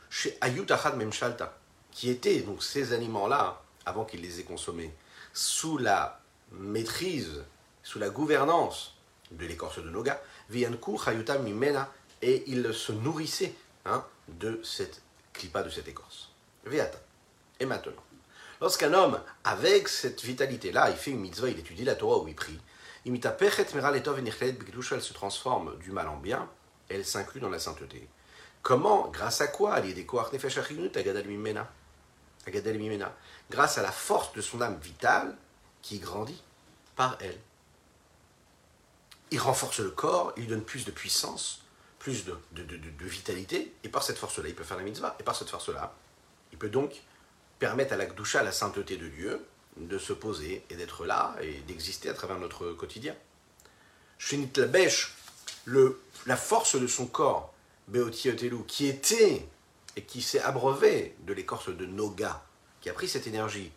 Chez 0.08 0.38
Ayut 0.40 0.70
Achad 0.70 0.96
Memshalta, 0.96 1.58
qui 1.90 2.08
étaient 2.08 2.40
donc 2.40 2.62
ces 2.62 2.92
aliments-là, 2.92 3.62
avant 3.84 4.04
qu'il 4.04 4.20
les 4.20 4.40
ait 4.40 4.44
consommés, 4.44 4.92
sous 5.32 5.76
la 5.76 6.20
maîtrise 6.52 7.44
sous 7.90 7.98
la 7.98 8.08
gouvernance 8.08 8.94
de 9.32 9.44
l'écorce 9.46 9.82
de 9.82 9.90
Noga, 9.90 10.22
Vianku 10.48 10.96
Chayuta 10.96 11.38
Mimena, 11.38 11.92
et 12.22 12.44
il 12.46 12.72
se 12.72 12.92
nourrissait 12.92 13.52
hein, 13.84 14.04
de 14.28 14.60
cette 14.62 15.02
clipa, 15.32 15.64
de 15.64 15.70
cette 15.70 15.88
écorce. 15.88 16.30
Viata. 16.64 17.00
Et 17.58 17.66
maintenant, 17.66 18.04
lorsqu'un 18.60 18.94
homme, 18.94 19.20
avec 19.42 19.88
cette 19.88 20.22
vitalité-là, 20.22 20.90
il 20.90 20.96
fait 20.96 21.10
une 21.10 21.18
mitzvah, 21.18 21.48
il 21.48 21.58
étudie 21.58 21.82
la 21.82 21.96
Torah 21.96 22.18
ou 22.18 22.28
il 22.28 22.36
prie, 22.36 22.60
elle 23.04 23.16
se 25.02 25.12
transforme 25.12 25.76
du 25.78 25.90
mal 25.90 26.06
en 26.06 26.16
bien, 26.16 26.48
elle 26.88 27.04
s'inclut 27.04 27.40
dans 27.40 27.50
la 27.50 27.58
sainteté. 27.58 28.08
Comment 28.62 29.08
Grâce 29.08 29.40
à 29.40 29.48
quoi 29.48 29.80
Grâce 33.50 33.78
à 33.78 33.82
la 33.82 33.90
force 33.90 34.32
de 34.32 34.40
son 34.40 34.60
âme 34.60 34.78
vitale 34.78 35.36
qui 35.82 35.98
grandit 35.98 36.40
par 36.94 37.18
elle 37.20 37.40
il 39.30 39.38
renforce 39.38 39.80
le 39.80 39.90
corps, 39.90 40.32
il 40.36 40.42
lui 40.42 40.48
donne 40.50 40.64
plus 40.64 40.84
de 40.84 40.90
puissance, 40.90 41.62
plus 41.98 42.24
de, 42.24 42.34
vitalité, 43.00 43.72
et 43.84 43.88
par 43.88 44.02
cette 44.02 44.18
force-là, 44.18 44.48
il 44.48 44.54
peut 44.54 44.64
faire 44.64 44.76
la 44.76 44.82
mitzvah. 44.82 45.16
Et 45.20 45.22
par 45.22 45.36
cette 45.36 45.50
force-là, 45.50 45.94
il 46.52 46.58
peut 46.58 46.68
donc 46.68 47.02
permettre 47.58 47.92
à 47.92 47.96
la 47.96 48.06
à 48.06 48.42
la 48.42 48.52
sainteté 48.52 48.96
de 48.96 49.08
Dieu, 49.08 49.46
de 49.76 49.98
se 49.98 50.12
poser 50.12 50.64
et 50.70 50.74
d'être 50.74 51.04
là 51.04 51.36
et 51.40 51.60
d'exister 51.60 52.08
à 52.08 52.14
travers 52.14 52.38
notre 52.38 52.72
quotidien. 52.72 53.14
Shenit 54.18 54.50
Labesh, 54.56 55.14
le, 55.64 56.00
la 56.26 56.36
force 56.36 56.76
de 56.76 56.86
son 56.86 57.06
corps, 57.06 57.54
Beotiotelu, 57.88 58.64
qui 58.66 58.86
était 58.86 59.46
et 59.96 60.02
qui 60.02 60.22
s'est 60.22 60.40
abreuvé 60.40 61.16
de 61.20 61.32
l'écorce 61.32 61.68
de 61.68 61.86
Noga, 61.86 62.44
qui 62.80 62.88
a 62.90 62.92
pris 62.92 63.08
cette 63.08 63.26
énergie 63.26 63.70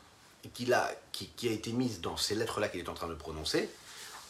et 0.44 0.50
qui 0.50 0.74
a 0.74 1.52
été 1.52 1.72
mise 1.72 2.02
dans 2.02 2.18
ces 2.18 2.36
lettres-là 2.36 2.70
qu'il 2.70 2.82
est 2.82 2.90
en 2.90 2.94
train 2.94 3.08
de 3.08 3.16
prononcer, 3.16 3.70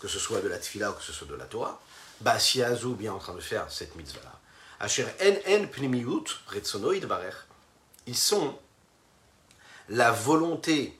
que 0.04 0.10
ce 0.10 0.20
soit 0.20 0.42
de 0.42 0.50
la 0.50 0.60
tfila 0.60 0.92
ou 0.92 0.96
que 0.96 1.02
ce 1.02 1.14
soit 1.14 1.28
de 1.28 1.36
la 1.36 1.46
Torah, 1.46 1.80
Basiazou 2.20 2.94
bien 2.94 3.14
en 3.14 3.20
train 3.20 3.36
de 3.36 3.40
faire 3.40 3.72
cette 3.72 3.96
mitzvah-là. 3.96 4.38
Asher 4.82 5.06
en 5.48 5.68
pnimiut 5.68 6.26
Ils 8.06 8.18
sont 8.18 8.60
la 9.88 10.12
volonté 10.12 11.00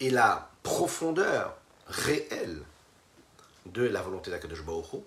et 0.00 0.10
la 0.10 0.50
profondeur 0.64 1.56
réelle 1.86 2.60
de 3.66 3.84
la 3.84 4.02
volonté 4.02 4.32
d'Akadosh 4.32 4.64
Baruch 4.64 5.00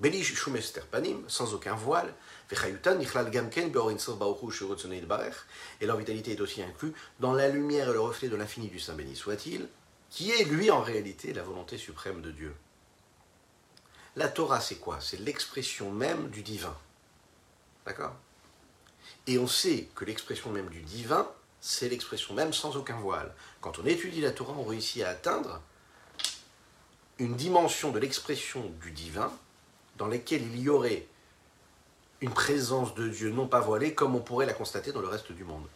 Beli 0.00 0.24
shumester 0.24 0.80
panim, 0.90 1.22
sans 1.28 1.54
aucun 1.54 1.76
voile, 1.76 2.12
et 5.80 5.86
leur 5.86 5.96
vitalité 5.96 6.32
est 6.32 6.40
aussi 6.40 6.60
inclue 6.62 6.92
dans 7.20 7.34
la 7.34 7.48
lumière 7.48 7.90
et 7.90 7.92
le 7.92 8.00
reflet 8.00 8.28
de 8.28 8.34
l'infini 8.34 8.68
du 8.68 8.80
Saint 8.80 8.94
béni 8.94 9.14
soit-il, 9.14 9.68
qui 10.10 10.30
est 10.30 10.44
lui 10.44 10.70
en 10.70 10.80
réalité 10.80 11.32
la 11.32 11.42
volonté 11.42 11.78
suprême 11.78 12.22
de 12.22 12.30
Dieu? 12.30 12.54
La 14.16 14.28
Torah, 14.28 14.60
c'est 14.60 14.76
quoi? 14.76 14.98
C'est 15.00 15.20
l'expression 15.20 15.90
même 15.90 16.28
du 16.30 16.42
divin. 16.42 16.76
D'accord? 17.86 18.14
Et 19.26 19.38
on 19.38 19.46
sait 19.46 19.88
que 19.94 20.04
l'expression 20.04 20.50
même 20.50 20.68
du 20.68 20.80
divin, 20.80 21.30
c'est 21.60 21.88
l'expression 21.88 22.34
même 22.34 22.52
sans 22.52 22.76
aucun 22.76 22.98
voile. 22.98 23.34
Quand 23.60 23.78
on 23.78 23.86
étudie 23.86 24.20
la 24.20 24.30
Torah, 24.30 24.54
on 24.56 24.64
réussit 24.64 25.02
à 25.02 25.10
atteindre 25.10 25.60
une 27.18 27.36
dimension 27.36 27.90
de 27.90 27.98
l'expression 27.98 28.72
du 28.80 28.90
divin 28.90 29.32
dans 29.96 30.06
laquelle 30.06 30.42
il 30.42 30.60
y 30.60 30.68
aurait 30.68 31.06
une 32.20 32.32
présence 32.32 32.94
de 32.94 33.08
Dieu 33.08 33.30
non 33.30 33.46
pas 33.46 33.60
voilée 33.60 33.94
comme 33.94 34.14
on 34.14 34.20
pourrait 34.20 34.46
la 34.46 34.54
constater 34.54 34.92
dans 34.92 35.00
le 35.00 35.08
reste 35.08 35.32
du 35.32 35.44
monde. 35.44 35.66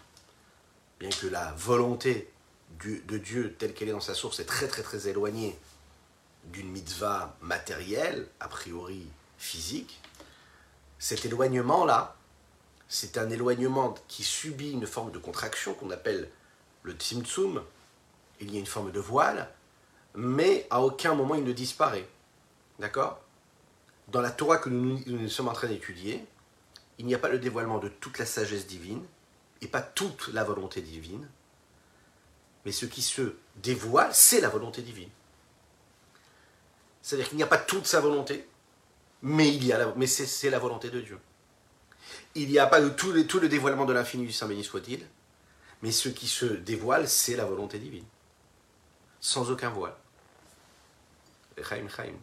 Bien 0.99 1.11
que 1.11 1.27
la 1.27 1.53
volonté 1.53 2.33
de 2.81 3.19
Dieu 3.19 3.55
telle 3.59 3.75
qu'elle 3.75 3.89
est 3.89 3.93
dans 3.93 4.01
sa 4.01 4.15
source 4.15 4.41
est 4.41 4.45
très 4.45 4.67
très 4.67 4.83
très 4.83 5.09
éloignée 5.09 5.59
d'une 6.45 6.71
mitzvah 6.71 7.37
matérielle, 7.41 8.27
a 8.41 8.49
priori 8.49 9.07
physique, 9.39 10.01
cet 10.99 11.25
éloignement-là, 11.25 12.17
c'est 12.89 13.19
un 13.19 13.31
éloignement 13.31 13.95
qui 14.09 14.23
subit 14.23 14.73
une 14.73 14.87
forme 14.87 15.13
de 15.13 15.19
contraction 15.19 15.75
qu'on 15.75 15.91
appelle 15.91 16.31
le 16.83 16.93
tzimtzum. 16.93 17.63
Il 18.41 18.53
y 18.53 18.57
a 18.57 18.61
une 18.61 18.67
forme 18.67 18.93
de 18.93 19.01
voile, 19.01 19.49
mais 20.15 20.67
à 20.71 20.83
aucun 20.83 21.15
moment 21.15 21.35
il 21.35 21.45
ne 21.45 21.53
disparaît. 21.53 22.09
D'accord? 22.79 23.21
Dans 24.09 24.21
la 24.21 24.31
Torah 24.31 24.59
que 24.59 24.69
nous, 24.69 25.01
nous 25.07 25.29
sommes 25.29 25.49
en 25.49 25.53
train 25.53 25.69
d'étudier, 25.69 26.25
il 26.99 27.07
n'y 27.07 27.15
a 27.15 27.19
pas 27.19 27.29
le 27.29 27.39
dévoilement 27.39 27.79
de 27.79 27.89
toute 27.89 28.19
la 28.19 28.27
sagesse 28.27 28.67
divine 28.67 29.03
et 29.61 29.69
pas 29.69 29.83
toute 29.83 30.29
la 30.29 30.45
volonté 30.45 30.83
divine, 30.83 31.27
mais 32.65 32.73
ce 32.73 32.87
qui 32.87 33.03
se 33.03 33.35
dévoile, 33.57 34.15
c'est 34.15 34.41
la 34.41 34.49
volonté 34.49 34.83
divine. 34.83 35.09
C'est-à-dire 37.03 37.29
qu'il 37.29 37.37
n'y 37.37 37.43
a 37.43 37.49
pas 37.49 37.59
toute 37.59 37.87
sa 37.87 38.01
volonté, 38.01 38.47
mais, 39.23 39.59
c'est, 40.07 40.51
la 40.51 40.59
volonté 40.59 40.91
de 40.91 41.01
Dieu. 41.01 41.19
Il 42.35 42.49
n'y 42.49 42.59
a 42.59 42.67
pas 42.67 42.81
tout, 42.91 43.13
le, 43.13 43.49
dévoilement 43.49 43.85
de 43.85 43.93
l'infini 43.93 44.27
du 44.27 44.33
Saint 44.33 44.47
béni 44.47 44.65
soit-il, 44.65 45.07
mais 45.83 45.93
ce 45.93 46.09
qui 46.09 46.29
se 46.29 46.45
dévoile, 46.45 47.09
c'est 47.09 47.37
la 47.37 47.45
volonté 47.45 47.79
divine. 47.79 48.05
Sans 49.21 49.51
aucun 49.51 49.71
voile. 49.71 49.95
Chaim, 51.63 51.87
Chaim. 51.89 52.15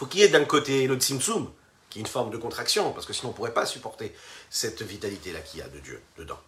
faut 0.00 0.06
qu'il 0.06 0.20
y 0.20 0.22
ait 0.22 0.28
d'un 0.28 0.46
côté 0.46 0.86
le 0.86 0.96
Tzimtzum, 0.96 1.50
qui 1.90 1.98
est 1.98 2.02
une 2.02 2.06
forme 2.06 2.30
de 2.30 2.36
contraction, 2.36 2.92
parce 2.92 3.04
que 3.04 3.12
sinon 3.12 3.28
on 3.28 3.32
ne 3.32 3.36
pourrait 3.36 3.52
pas 3.52 3.66
supporter 3.66 4.14
cette 4.48 4.80
vitalité-là 4.82 5.40
qu'il 5.40 5.60
y 5.60 5.62
a 5.62 5.68
de 5.68 5.78
Dieu 5.80 6.00
dedans. 6.16 6.38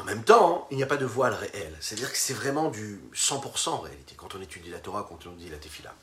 En 0.00 0.04
même 0.04 0.24
temps, 0.24 0.66
il 0.70 0.76
n'y 0.76 0.82
a 0.82 0.86
pas 0.86 0.96
de 0.96 1.06
voile 1.06 1.32
réel. 1.32 1.74
C'est-à-dire 1.80 2.10
que 2.10 2.18
c'est 2.18 2.34
vraiment 2.34 2.68
du 2.70 3.00
100% 3.14 3.68
en 3.70 3.78
réalité, 3.78 4.14
quand 4.16 4.34
on 4.34 4.42
étudie 4.42 4.70
la 4.70 4.78
Torah, 4.78 5.06
quand 5.08 5.26
on 5.26 5.32
dit 5.32 5.48
la 5.48 5.58
Tefila. 5.58 5.94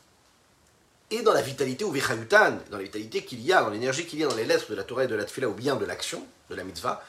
Et 1.12 1.22
dans 1.22 1.33
la 1.33 1.41
vitalité, 1.41 1.83
ou 1.83 1.91
Vichayutan, 1.91 2.60
dans 2.72 2.77
la 2.77 2.83
vitalité 2.83 3.24
qu'il 3.24 3.41
y 3.41 3.53
a, 3.53 3.62
dans 3.62 3.69
l'énergie 3.69 4.05
qu'il 4.05 4.19
y 4.19 4.24
a 4.24 4.27
dans 4.27 4.36
les 4.36 4.45
lettres 4.45 4.69
de 4.69 4.75
la 4.75 4.83
Torah 4.83 5.03
et 5.03 5.07
de 5.07 5.15
la 5.15 5.25
Tefila, 5.25 5.50
ou 5.50 5.53
bien 5.53 5.75
de 5.75 5.86
l'action, 5.86 6.25
de 6.50 6.55
la 6.55 6.63
mitzvah, 6.63 7.03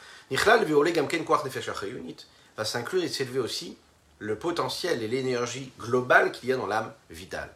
va 2.57 2.65
s'inclure 2.65 3.03
et 3.03 3.09
s'élever 3.09 3.41
aussi 3.41 3.77
le 4.19 4.37
potentiel 4.37 5.03
et 5.03 5.09
l'énergie 5.09 5.73
globale 5.79 6.33
qu'il 6.33 6.49
y 6.49 6.53
a 6.53 6.57
dans 6.57 6.67
l'âme 6.67 6.93
vitale. 7.11 7.53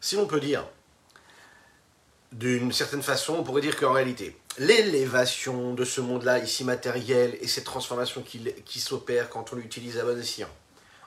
Si 0.00 0.16
l'on 0.16 0.26
peut 0.26 0.40
dire, 0.40 0.66
d'une 2.34 2.72
certaine 2.72 3.02
façon, 3.02 3.34
on 3.34 3.44
pourrait 3.44 3.62
dire 3.62 3.76
qu'en 3.76 3.92
réalité, 3.92 4.36
l'élévation 4.58 5.72
de 5.72 5.84
ce 5.84 6.00
monde-là, 6.00 6.40
ici 6.40 6.64
matériel, 6.64 7.38
et 7.40 7.46
cette 7.46 7.64
transformation 7.64 8.22
qui, 8.22 8.80
s'opère 8.80 9.30
quand 9.30 9.52
on 9.52 9.56
l'utilise 9.56 9.98
à 9.98 10.04
bon 10.04 10.18
escient, 10.18 10.48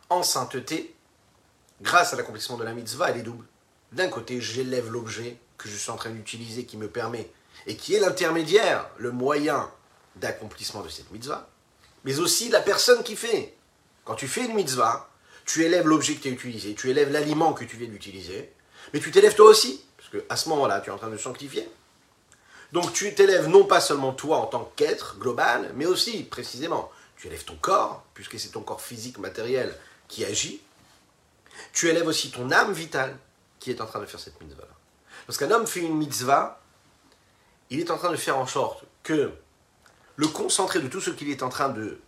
en 0.09 0.23
sainteté, 0.23 0.95
grâce 1.81 2.13
à 2.13 2.15
l'accomplissement 2.15 2.55
de 2.55 2.63
la 2.63 2.73
mitzvah, 2.73 3.09
elle 3.09 3.17
est 3.17 3.23
double. 3.23 3.45
D'un 3.91 4.07
côté, 4.07 4.39
j'élève 4.39 4.89
l'objet 4.89 5.37
que 5.57 5.67
je 5.67 5.75
suis 5.75 5.91
en 5.91 5.97
train 5.97 6.11
d'utiliser, 6.11 6.65
qui 6.65 6.77
me 6.77 6.87
permet, 6.87 7.29
et 7.65 7.75
qui 7.75 7.93
est 7.93 7.99
l'intermédiaire, 7.99 8.89
le 8.97 9.11
moyen 9.11 9.69
d'accomplissement 10.15 10.81
de 10.81 10.89
cette 10.89 11.11
mitzvah, 11.11 11.49
mais 12.05 12.19
aussi 12.19 12.47
la 12.47 12.61
personne 12.61 13.03
qui 13.03 13.17
fait. 13.17 13.53
Quand 14.05 14.15
tu 14.15 14.29
fais 14.29 14.45
une 14.45 14.55
mitzvah, 14.55 15.09
tu 15.45 15.65
élèves 15.65 15.87
l'objet 15.87 16.15
que 16.15 16.21
tu 16.21 16.29
as 16.29 16.31
utilisé, 16.31 16.73
tu 16.73 16.89
élèves 16.89 17.11
l'aliment 17.11 17.51
que 17.51 17.65
tu 17.65 17.75
viens 17.75 17.89
d'utiliser, 17.89 18.53
mais 18.93 19.01
tu 19.01 19.11
t'élèves 19.11 19.35
toi 19.35 19.49
aussi. 19.49 19.83
Parce 20.11 20.23
qu'à 20.23 20.35
ce 20.35 20.49
moment-là, 20.49 20.81
tu 20.81 20.89
es 20.89 20.93
en 20.93 20.97
train 20.97 21.09
de 21.09 21.17
sanctifier. 21.17 21.69
Donc 22.71 22.93
tu 22.93 23.13
t'élèves 23.15 23.47
non 23.47 23.65
pas 23.65 23.79
seulement 23.79 24.13
toi 24.13 24.37
en 24.37 24.45
tant 24.45 24.71
qu'être 24.75 25.17
global, 25.17 25.71
mais 25.75 25.85
aussi, 25.85 26.23
précisément, 26.23 26.91
tu 27.15 27.27
élèves 27.27 27.45
ton 27.45 27.55
corps, 27.55 28.03
puisque 28.13 28.39
c'est 28.39 28.49
ton 28.49 28.61
corps 28.61 28.81
physique, 28.81 29.17
matériel 29.17 29.75
qui 30.07 30.25
agit. 30.25 30.61
Tu 31.73 31.87
élèves 31.89 32.07
aussi 32.07 32.31
ton 32.31 32.51
âme 32.51 32.73
vitale 32.73 33.17
qui 33.59 33.71
est 33.71 33.81
en 33.81 33.85
train 33.85 33.99
de 33.99 34.05
faire 34.05 34.19
cette 34.19 34.39
mitzvah-là. 34.41 34.73
Lorsqu'un 35.27 35.49
homme 35.51 35.65
fait 35.65 35.79
une 35.79 35.97
mitzvah, 35.97 36.61
il 37.69 37.79
est 37.79 37.91
en 37.91 37.97
train 37.97 38.11
de 38.11 38.17
faire 38.17 38.37
en 38.37 38.47
sorte 38.47 38.83
que 39.03 39.33
le 40.15 40.27
concentré 40.27 40.79
de 40.79 40.87
tout 40.87 41.01
ce 41.01 41.09
qu'il 41.09 41.29
est 41.29 41.43
en 41.43 41.49
train 41.49 41.69
de 41.69 41.99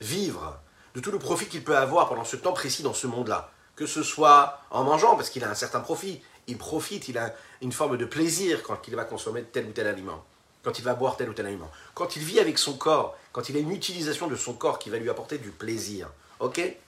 vivre, 0.00 0.58
de 0.94 1.00
tout 1.00 1.10
le 1.10 1.18
profit 1.18 1.46
qu'il 1.46 1.64
peut 1.64 1.76
avoir 1.76 2.08
pendant 2.08 2.24
ce 2.24 2.36
temps 2.36 2.52
précis 2.52 2.82
dans 2.82 2.94
ce 2.94 3.06
monde-là, 3.06 3.50
que 3.76 3.86
ce 3.86 4.02
soit 4.02 4.60
en 4.70 4.84
mangeant, 4.84 5.16
parce 5.16 5.30
qu'il 5.30 5.44
a 5.44 5.50
un 5.50 5.54
certain 5.54 5.80
profit, 5.80 6.22
il 6.46 6.58
profite, 6.58 7.08
il 7.08 7.18
a 7.18 7.34
une 7.62 7.72
forme 7.72 7.96
de 7.96 8.04
plaisir 8.04 8.62
quand 8.62 8.86
il 8.88 8.96
va 8.96 9.04
consommer 9.04 9.42
tel 9.44 9.66
ou 9.66 9.72
tel 9.72 9.86
aliment, 9.86 10.24
quand 10.62 10.78
il 10.78 10.84
va 10.84 10.94
boire 10.94 11.16
tel 11.16 11.28
ou 11.28 11.32
tel 11.32 11.46
aliment, 11.46 11.70
quand 11.94 12.16
il 12.16 12.22
vit 12.22 12.40
avec 12.40 12.58
son 12.58 12.76
corps, 12.76 13.16
quand 13.32 13.48
il 13.48 13.56
a 13.56 13.60
une 13.60 13.70
utilisation 13.70 14.26
de 14.26 14.36
son 14.36 14.54
corps 14.54 14.78
qui 14.78 14.90
va 14.90 14.98
lui 14.98 15.10
apporter 15.10 15.38
du 15.38 15.50
plaisir. 15.50 16.10
Ok? 16.40 16.58
Et 16.58 16.78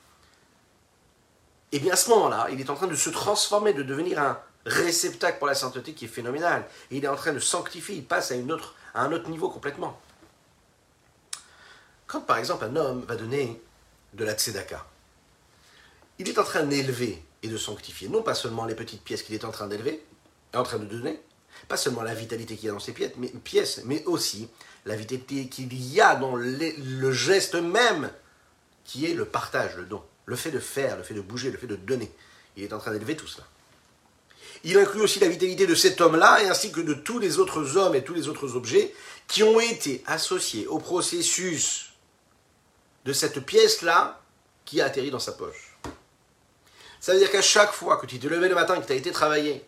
eh 1.73 1.79
bien 1.81 1.95
à 1.95 1.97
ce 1.97 2.11
moment-là, 2.11 2.49
il 2.53 2.61
est 2.61 2.71
en 2.71 2.75
train 2.75 2.87
de 2.87 2.95
se 2.95 3.11
transformer, 3.11 3.73
de 3.73 3.83
devenir 3.83 4.21
un 4.21 4.39
réceptacle 4.67 5.39
pour 5.39 5.47
la 5.47 5.55
sainteté 5.55 5.95
qui 5.95 6.05
est 6.05 6.09
phénoménal. 6.09 6.67
Et 6.91 6.99
il 6.99 7.05
est 7.05 7.09
en 7.09 7.17
train 7.17 7.33
de 7.33 7.39
sanctifier, 7.39 7.97
il 7.97 8.05
passe 8.05 8.31
à, 8.31 8.35
une 8.35 8.53
autre, 8.53 8.75
à 8.95 9.03
un 9.03 9.13
autre 9.13 9.29
niveau 9.29 9.49
complètement. 9.49 9.99
Quand 12.07 12.21
par 12.21 12.39
exemple 12.39 12.65
un 12.65 12.77
homme 12.77 13.05
va 13.07 13.17
donner 13.17 13.61
de 14.15 14.25
la 14.25 14.35
tzedaka, 14.35 14.87
il 16.19 16.29
est 16.29 16.39
en 16.39 16.45
train 16.45 16.63
d'élever 16.63 17.23
de 17.49 17.57
sanctifier 17.57 18.09
non 18.09 18.23
pas 18.23 18.35
seulement 18.35 18.65
les 18.65 18.75
petites 18.75 19.03
pièces 19.03 19.23
qu'il 19.23 19.35
est 19.35 19.45
en 19.45 19.51
train 19.51 19.67
d'élever, 19.67 20.03
en 20.55 20.63
train 20.63 20.79
de 20.79 20.85
donner, 20.85 21.21
pas 21.69 21.77
seulement 21.77 22.03
la 22.03 22.15
vitalité 22.15 22.57
qu'il 22.57 22.67
y 22.67 22.71
a 22.71 22.73
dans 22.73 22.81
ces 22.81 22.93
pièces, 22.93 23.13
mais, 23.17 23.29
pièces, 23.29 23.83
mais 23.85 24.05
aussi 24.05 24.49
la 24.85 24.97
vitalité 24.97 25.49
qu'il 25.49 25.73
y 25.75 26.01
a 26.01 26.17
dans 26.17 26.37
le 26.37 27.13
geste 27.13 27.57
même, 27.57 28.11
qui 28.85 29.05
est 29.07 29.15
le 29.15 29.25
partage, 29.25 29.77
le 29.77 29.85
don, 29.85 30.03
le 30.27 30.37
fait 30.37 30.51
de 30.51 30.61
faire, 30.61 30.97
le 30.97 31.03
fait 31.03 31.15
de 31.15 31.21
bouger, 31.21 31.51
le 31.51 31.59
fait 31.59 31.67
de 31.67 31.77
donner. 31.77 32.11
Il 32.57 32.63
est 32.63 32.73
en 32.73 32.79
train 32.79 32.93
d'élever 32.93 33.17
tout 33.17 33.27
cela. 33.27 33.45
Il 34.65 34.79
inclut 34.79 35.03
aussi 35.03 35.21
la 35.21 35.29
vitalité 35.29 35.67
de 35.67 35.75
cet 35.75 36.01
homme-là, 36.01 36.43
et 36.43 36.49
ainsi 36.49 36.73
que 36.73 36.81
de 36.81 36.95
tous 36.95 37.19
les 37.19 37.39
autres 37.39 37.77
hommes 37.77 37.95
et 37.95 38.05
tous 38.05 38.15
les 38.15 38.29
autres 38.29 38.57
objets 38.57 38.95
qui 39.29 39.43
ont 39.43 39.61
été 39.61 40.03
associés 40.07 40.67
au 40.67 40.79
processus 40.79 41.93
de 43.05 43.13
cette 43.13 43.45
pièce-là 43.45 44.21
qui 44.65 44.81
a 44.81 44.87
atterri 44.87 45.11
dans 45.11 45.19
sa 45.19 45.33
poche. 45.33 45.66
Ça 47.07 47.13
veut 47.13 47.21
dire 47.21 47.31
qu'à 47.31 47.41
chaque 47.41 47.71
fois 47.71 47.99
que 47.99 48.07
tu 48.07 48.19
t'es 48.19 48.29
levé 48.29 48.49
le 48.49 48.57
matin, 48.57 48.81
que 48.81 48.85
tu 48.85 48.93
as 48.93 48.97
été 48.97 49.13
travailler, 49.13 49.65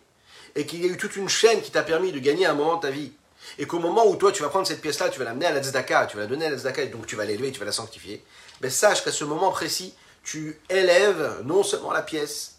et 0.55 0.65
qu'il 0.65 0.85
y 0.85 0.89
a 0.89 0.91
eu 0.91 0.97
toute 0.97 1.15
une 1.15 1.29
chaîne 1.29 1.61
qui 1.61 1.71
t'a 1.71 1.83
permis 1.83 2.11
de 2.11 2.19
gagner 2.19 2.45
un 2.45 2.53
moment 2.53 2.75
de 2.75 2.81
ta 2.81 2.89
vie, 2.89 3.13
et 3.57 3.65
qu'au 3.65 3.79
moment 3.79 4.05
où 4.05 4.17
toi 4.17 4.33
tu 4.33 4.41
vas 4.41 4.49
prendre 4.49 4.67
cette 4.67 4.81
pièce-là, 4.81 5.07
tu 5.07 5.19
vas 5.19 5.23
l'amener 5.23 5.45
à 5.45 5.53
la 5.53 5.63
tzedaka, 5.63 6.07
tu 6.07 6.17
vas 6.17 6.23
la 6.23 6.27
donner 6.27 6.47
à 6.47 6.49
la 6.49 6.57
tzedaka, 6.57 6.81
et 6.81 6.87
donc 6.89 7.07
tu 7.07 7.15
vas 7.15 7.23
l'élever, 7.23 7.53
tu 7.53 7.59
vas 7.59 7.65
la 7.65 7.71
sanctifier, 7.71 8.25
ben 8.59 8.69
sache 8.69 9.05
qu'à 9.05 9.13
ce 9.13 9.23
moment 9.23 9.51
précis, 9.51 9.93
tu 10.21 10.59
élèves 10.67 11.41
non 11.45 11.63
seulement 11.63 11.93
la 11.93 12.01
pièce, 12.01 12.57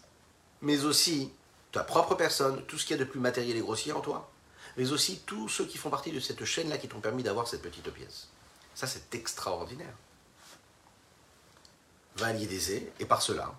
mais 0.63 0.83
aussi 0.83 1.31
ta 1.71 1.83
propre 1.83 2.15
personne, 2.15 2.65
tout 2.65 2.79
ce 2.79 2.87
qu'il 2.87 2.97
y 2.97 2.99
a 2.99 3.05
de 3.05 3.07
plus 3.07 3.19
matériel 3.19 3.55
et 3.57 3.61
grossier 3.61 3.93
en 3.93 3.99
toi, 4.01 4.31
mais 4.77 4.91
aussi 4.91 5.21
tous 5.27 5.47
ceux 5.47 5.65
qui 5.65 5.77
font 5.77 5.91
partie 5.91 6.11
de 6.11 6.19
cette 6.19 6.43
chaîne-là 6.43 6.79
qui 6.79 6.87
t'ont 6.87 7.01
permis 7.01 7.21
d'avoir 7.21 7.47
cette 7.47 7.61
petite 7.61 7.87
pièce. 7.91 8.29
Ça, 8.73 8.87
c'est 8.87 9.13
extraordinaire. 9.13 9.93
Va 12.15 12.31
et 12.33 13.05
par 13.05 13.21
cela, 13.21 13.53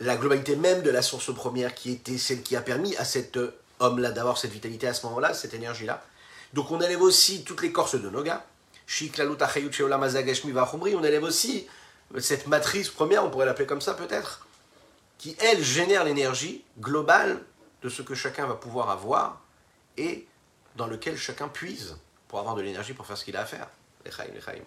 la 0.00 0.16
globalité 0.16 0.56
même 0.56 0.82
de 0.82 0.90
la 0.90 1.02
source 1.02 1.34
première 1.34 1.74
qui 1.74 1.92
était 1.92 2.18
celle 2.18 2.42
qui 2.42 2.56
a 2.56 2.60
permis 2.60 2.96
à 2.96 3.04
cet 3.04 3.38
homme-là 3.80 4.10
d'avoir 4.10 4.38
cette 4.38 4.52
vitalité 4.52 4.86
à 4.86 4.94
ce 4.94 5.06
moment-là, 5.06 5.34
cette 5.34 5.54
énergie-là. 5.54 6.02
Donc 6.52 6.70
on 6.70 6.80
élève 6.80 7.02
aussi 7.02 7.44
toutes 7.44 7.62
les 7.62 7.72
corses 7.72 8.00
de 8.00 8.08
Noga. 8.08 8.44
On 9.00 9.04
élève 11.04 11.22
aussi 11.22 11.66
cette 12.18 12.46
matrice 12.46 12.88
première, 12.88 13.24
on 13.24 13.30
pourrait 13.30 13.46
l'appeler 13.46 13.66
comme 13.66 13.82
ça 13.82 13.94
peut-être, 13.94 14.46
qui 15.18 15.36
elle 15.40 15.62
génère 15.62 16.04
l'énergie 16.04 16.64
globale 16.80 17.42
de 17.82 17.88
ce 17.88 18.02
que 18.02 18.14
chacun 18.14 18.46
va 18.46 18.54
pouvoir 18.54 18.90
avoir 18.90 19.40
et 19.96 20.26
dans 20.76 20.86
lequel 20.86 21.18
chacun 21.18 21.48
puise 21.48 21.96
pour 22.28 22.38
avoir 22.38 22.54
de 22.54 22.62
l'énergie 22.62 22.94
pour 22.94 23.06
faire 23.06 23.18
ce 23.18 23.24
qu'il 23.24 23.36
a 23.36 23.42
à 23.42 23.46
faire. 23.46 23.68
Lechaim, 24.06 24.32
lechaim. 24.34 24.62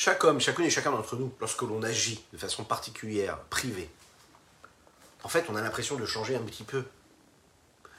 Chaque 0.00 0.22
homme, 0.22 0.38
chacune 0.38 0.64
et 0.64 0.70
chacun 0.70 0.92
d'entre 0.92 1.16
nous, 1.16 1.34
lorsque 1.40 1.62
l'on 1.62 1.82
agit 1.82 2.22
de 2.32 2.38
façon 2.38 2.62
particulière, 2.62 3.36
privée, 3.50 3.90
en 5.24 5.28
fait, 5.28 5.46
on 5.48 5.56
a 5.56 5.60
l'impression 5.60 5.96
de 5.96 6.06
changer 6.06 6.36
un 6.36 6.42
petit 6.42 6.62
peu, 6.62 6.84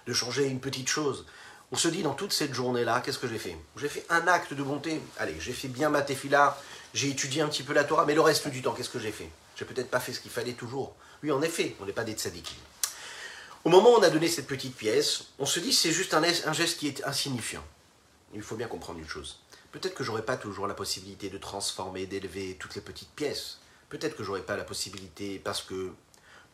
de 0.08 0.13
changer 0.13 0.46
une 0.46 0.62
petite 0.62 0.88
chose. 0.88 1.25
On 1.74 1.75
se 1.75 1.89
dit 1.89 2.01
dans 2.01 2.13
toute 2.13 2.32
cette 2.32 2.53
journée-là, 2.53 3.01
qu'est-ce 3.01 3.20
que 3.20 3.27
j'ai 3.27 3.38
fait? 3.38 3.58
J'ai 3.75 3.89
fait 3.89 4.06
un 4.10 4.29
acte 4.29 4.53
de 4.53 4.63
bonté. 4.63 5.01
Allez, 5.18 5.36
j'ai 5.41 5.51
fait 5.51 5.68
bien 5.68 5.89
ma 5.89 6.01
tefila, 6.01 6.58
j'ai 6.94 7.10
étudié 7.10 7.41
un 7.41 7.50
petit 7.50 7.63
peu 7.63 7.74
la 7.74 7.84
Torah, 7.84 8.06
mais 8.06 8.15
le 8.15 8.22
reste 8.22 8.48
du 8.48 8.62
temps, 8.62 8.72
qu'est-ce 8.72 8.89
que 8.89 9.00
j'ai 9.00 9.12
fait? 9.12 9.29
J'ai 9.58 9.65
peut-être 9.65 9.91
pas 9.91 10.00
fait 10.00 10.13
ce 10.13 10.22
qu'il 10.22 10.32
fallait 10.32 10.53
toujours. 10.53 10.96
Oui, 11.22 11.34
en 11.34 11.41
effet, 11.41 11.75
on 11.82 11.86
n'est 11.86 11.91
pas 11.91 12.06
des 12.06 12.13
tzadikim. 12.13 12.60
Au 13.65 13.70
moment 13.70 13.91
où 13.91 13.98
on 13.98 14.03
a 14.03 14.10
donné 14.10 14.29
cette 14.29 14.48
petite 14.48 14.77
pièce, 14.77 15.25
on 15.38 15.46
se 15.46 15.60
dit 15.60 15.74
c'est 15.74 15.91
juste 15.91 16.13
un, 16.13 16.24
un 16.24 16.53
geste 16.53 16.79
qui 16.79 16.88
est 16.88 17.03
insignifiant. 17.03 17.65
Il 18.34 18.41
faut 18.41 18.56
bien 18.56 18.68
comprendre 18.68 19.00
une 19.00 19.10
chose. 19.10 19.41
Peut-être 19.72 19.94
que 19.94 20.04
j'aurais 20.04 20.26
pas 20.26 20.38
toujours 20.38 20.68
la 20.68 20.74
possibilité 20.74 21.30
de 21.30 21.38
transformer, 21.38 22.06
d'élever 22.08 22.58
toutes 22.60 22.76
les 22.76 22.82
petites 22.82 23.12
pièces. 23.12 23.60
Peut-être 23.90 24.16
que 24.16 24.24
j'aurais 24.24 24.42
pas 24.42 24.58
la 24.58 24.64
possibilité 24.64 25.40
parce 25.40 25.62
que 25.62 25.92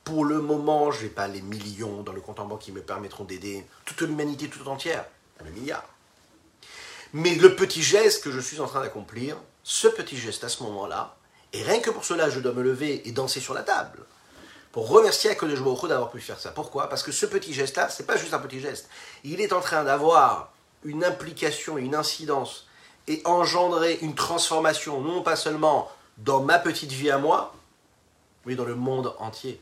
pour 0.03 0.25
le 0.25 0.41
moment, 0.41 0.91
je 0.91 1.03
n'ai 1.03 1.09
pas 1.09 1.27
les 1.27 1.41
millions 1.41 2.03
dans 2.03 2.13
le 2.13 2.21
compte 2.21 2.39
en 2.39 2.45
banque 2.45 2.61
qui 2.61 2.71
me 2.71 2.81
permettront 2.81 3.23
d'aider 3.23 3.65
toute 3.85 4.01
l'humanité 4.01 4.49
tout 4.49 4.67
entière, 4.67 5.05
le 5.43 5.51
milliard. 5.51 5.83
Mais 7.13 7.35
le 7.35 7.55
petit 7.55 7.81
geste 7.81 8.23
que 8.23 8.31
je 8.31 8.39
suis 8.39 8.59
en 8.59 8.67
train 8.67 8.81
d'accomplir, 8.81 9.37
ce 9.63 9.87
petit 9.87 10.17
geste 10.17 10.43
à 10.43 10.49
ce 10.49 10.61
moment-là, 10.63 11.15
et 11.53 11.63
rien 11.63 11.79
que 11.79 11.89
pour 11.89 12.03
cela, 12.03 12.29
je 12.29 12.39
dois 12.39 12.51
me 12.51 12.61
lever 12.61 13.07
et 13.07 13.11
danser 13.13 13.39
sur 13.39 13.53
la 13.53 13.63
table 13.63 14.05
pour 14.73 14.89
remercier 14.89 15.29
Akadosh 15.29 15.61
Baruch 15.61 15.87
d'avoir 15.87 16.11
pu 16.11 16.19
faire 16.19 16.37
ça. 16.37 16.51
Pourquoi? 16.51 16.89
Parce 16.89 17.01
que 17.01 17.13
ce 17.13 17.25
petit 17.25 17.53
geste-là, 17.53 17.87
c'est 17.87 18.05
pas 18.05 18.17
juste 18.17 18.33
un 18.33 18.39
petit 18.39 18.59
geste. 18.59 18.89
Il 19.23 19.39
est 19.39 19.53
en 19.53 19.61
train 19.61 19.85
d'avoir 19.85 20.53
une 20.83 21.05
implication, 21.05 21.77
une 21.77 21.95
incidence 21.95 22.67
et 23.07 23.21
engendrer 23.25 23.99
une 24.01 24.15
transformation, 24.15 25.01
non 25.01 25.21
pas 25.21 25.35
seulement 25.35 25.91
dans 26.17 26.41
ma 26.41 26.59
petite 26.59 26.91
vie 26.91 27.11
à 27.11 27.17
moi, 27.17 27.53
mais 28.45 28.55
dans 28.55 28.65
le 28.65 28.75
monde 28.75 29.13
entier. 29.19 29.61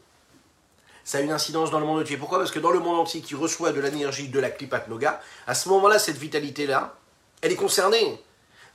Ça 1.03 1.17
a 1.17 1.21
une 1.21 1.31
incidence 1.31 1.71
dans 1.71 1.79
le 1.79 1.85
monde 1.85 2.01
entier. 2.01 2.17
Pourquoi? 2.17 2.38
Parce 2.38 2.51
que 2.51 2.59
dans 2.59 2.71
le 2.71 2.79
monde 2.79 3.00
entier 3.00 3.21
qui 3.21 3.35
reçoit 3.35 3.73
de 3.73 3.81
l'énergie 3.81 4.29
de 4.29 4.39
la 4.39 4.50
Klipat 4.50 4.88
Noga, 4.88 5.21
à 5.47 5.55
ce 5.55 5.67
moment-là, 5.69 6.00
cette 6.00 6.17
vitalité-là, 6.17 6.95
elle 7.41 7.51
est 7.51 7.57
concernée. 7.57 8.21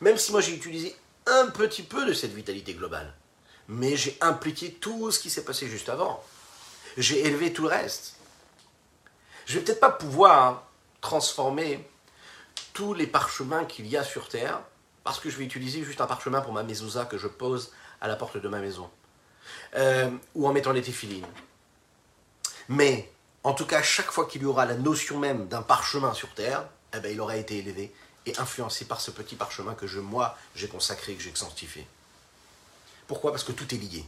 Même 0.00 0.18
si 0.18 0.30
moi 0.30 0.40
j'ai 0.40 0.54
utilisé 0.54 0.94
un 1.26 1.46
petit 1.46 1.82
peu 1.82 2.04
de 2.04 2.12
cette 2.12 2.34
vitalité 2.34 2.74
globale 2.74 3.14
mais 3.68 3.96
j'ai 3.96 4.16
impliqué 4.20 4.72
tout 4.72 5.10
ce 5.10 5.18
qui 5.18 5.30
s'est 5.30 5.44
passé 5.44 5.68
juste 5.68 5.90
avant. 5.90 6.24
J'ai 6.96 7.26
élevé 7.26 7.52
tout 7.52 7.62
le 7.62 7.68
reste. 7.68 8.14
Je 9.46 9.58
vais 9.58 9.64
peut-être 9.64 9.80
pas 9.80 9.90
pouvoir 9.90 10.64
transformer 11.00 11.86
tous 12.78 12.94
les 12.94 13.08
parchemins 13.08 13.64
qu'il 13.64 13.88
y 13.88 13.96
a 13.96 14.04
sur 14.04 14.28
Terre, 14.28 14.60
parce 15.02 15.18
que 15.18 15.30
je 15.30 15.36
vais 15.36 15.44
utiliser 15.44 15.82
juste 15.82 16.00
un 16.00 16.06
parchemin 16.06 16.40
pour 16.40 16.52
ma 16.52 16.62
mezouza 16.62 17.06
que 17.06 17.18
je 17.18 17.26
pose 17.26 17.72
à 18.00 18.06
la 18.06 18.14
porte 18.14 18.36
de 18.36 18.46
ma 18.46 18.60
maison, 18.60 18.88
euh, 19.74 20.08
ou 20.36 20.46
en 20.46 20.52
mettant 20.52 20.70
les 20.70 20.82
téfilines. 20.82 21.26
Mais, 22.68 23.10
en 23.42 23.52
tout 23.52 23.66
cas, 23.66 23.82
chaque 23.82 24.12
fois 24.12 24.26
qu'il 24.26 24.42
y 24.42 24.44
aura 24.44 24.64
la 24.64 24.76
notion 24.76 25.18
même 25.18 25.48
d'un 25.48 25.60
parchemin 25.60 26.14
sur 26.14 26.32
Terre, 26.34 26.68
eh 26.94 27.00
ben, 27.00 27.12
il 27.12 27.20
aura 27.20 27.36
été 27.36 27.58
élevé 27.58 27.92
et 28.26 28.38
influencé 28.38 28.84
par 28.84 29.00
ce 29.00 29.10
petit 29.10 29.34
parchemin 29.34 29.74
que 29.74 29.88
je, 29.88 29.98
moi, 29.98 30.38
j'ai 30.54 30.68
consacré, 30.68 31.16
que 31.16 31.22
j'ai 31.24 31.34
sanctifié. 31.34 31.84
Pourquoi? 33.08 33.32
Parce 33.32 33.42
que 33.42 33.50
tout 33.50 33.74
est 33.74 33.78
lié. 33.78 34.04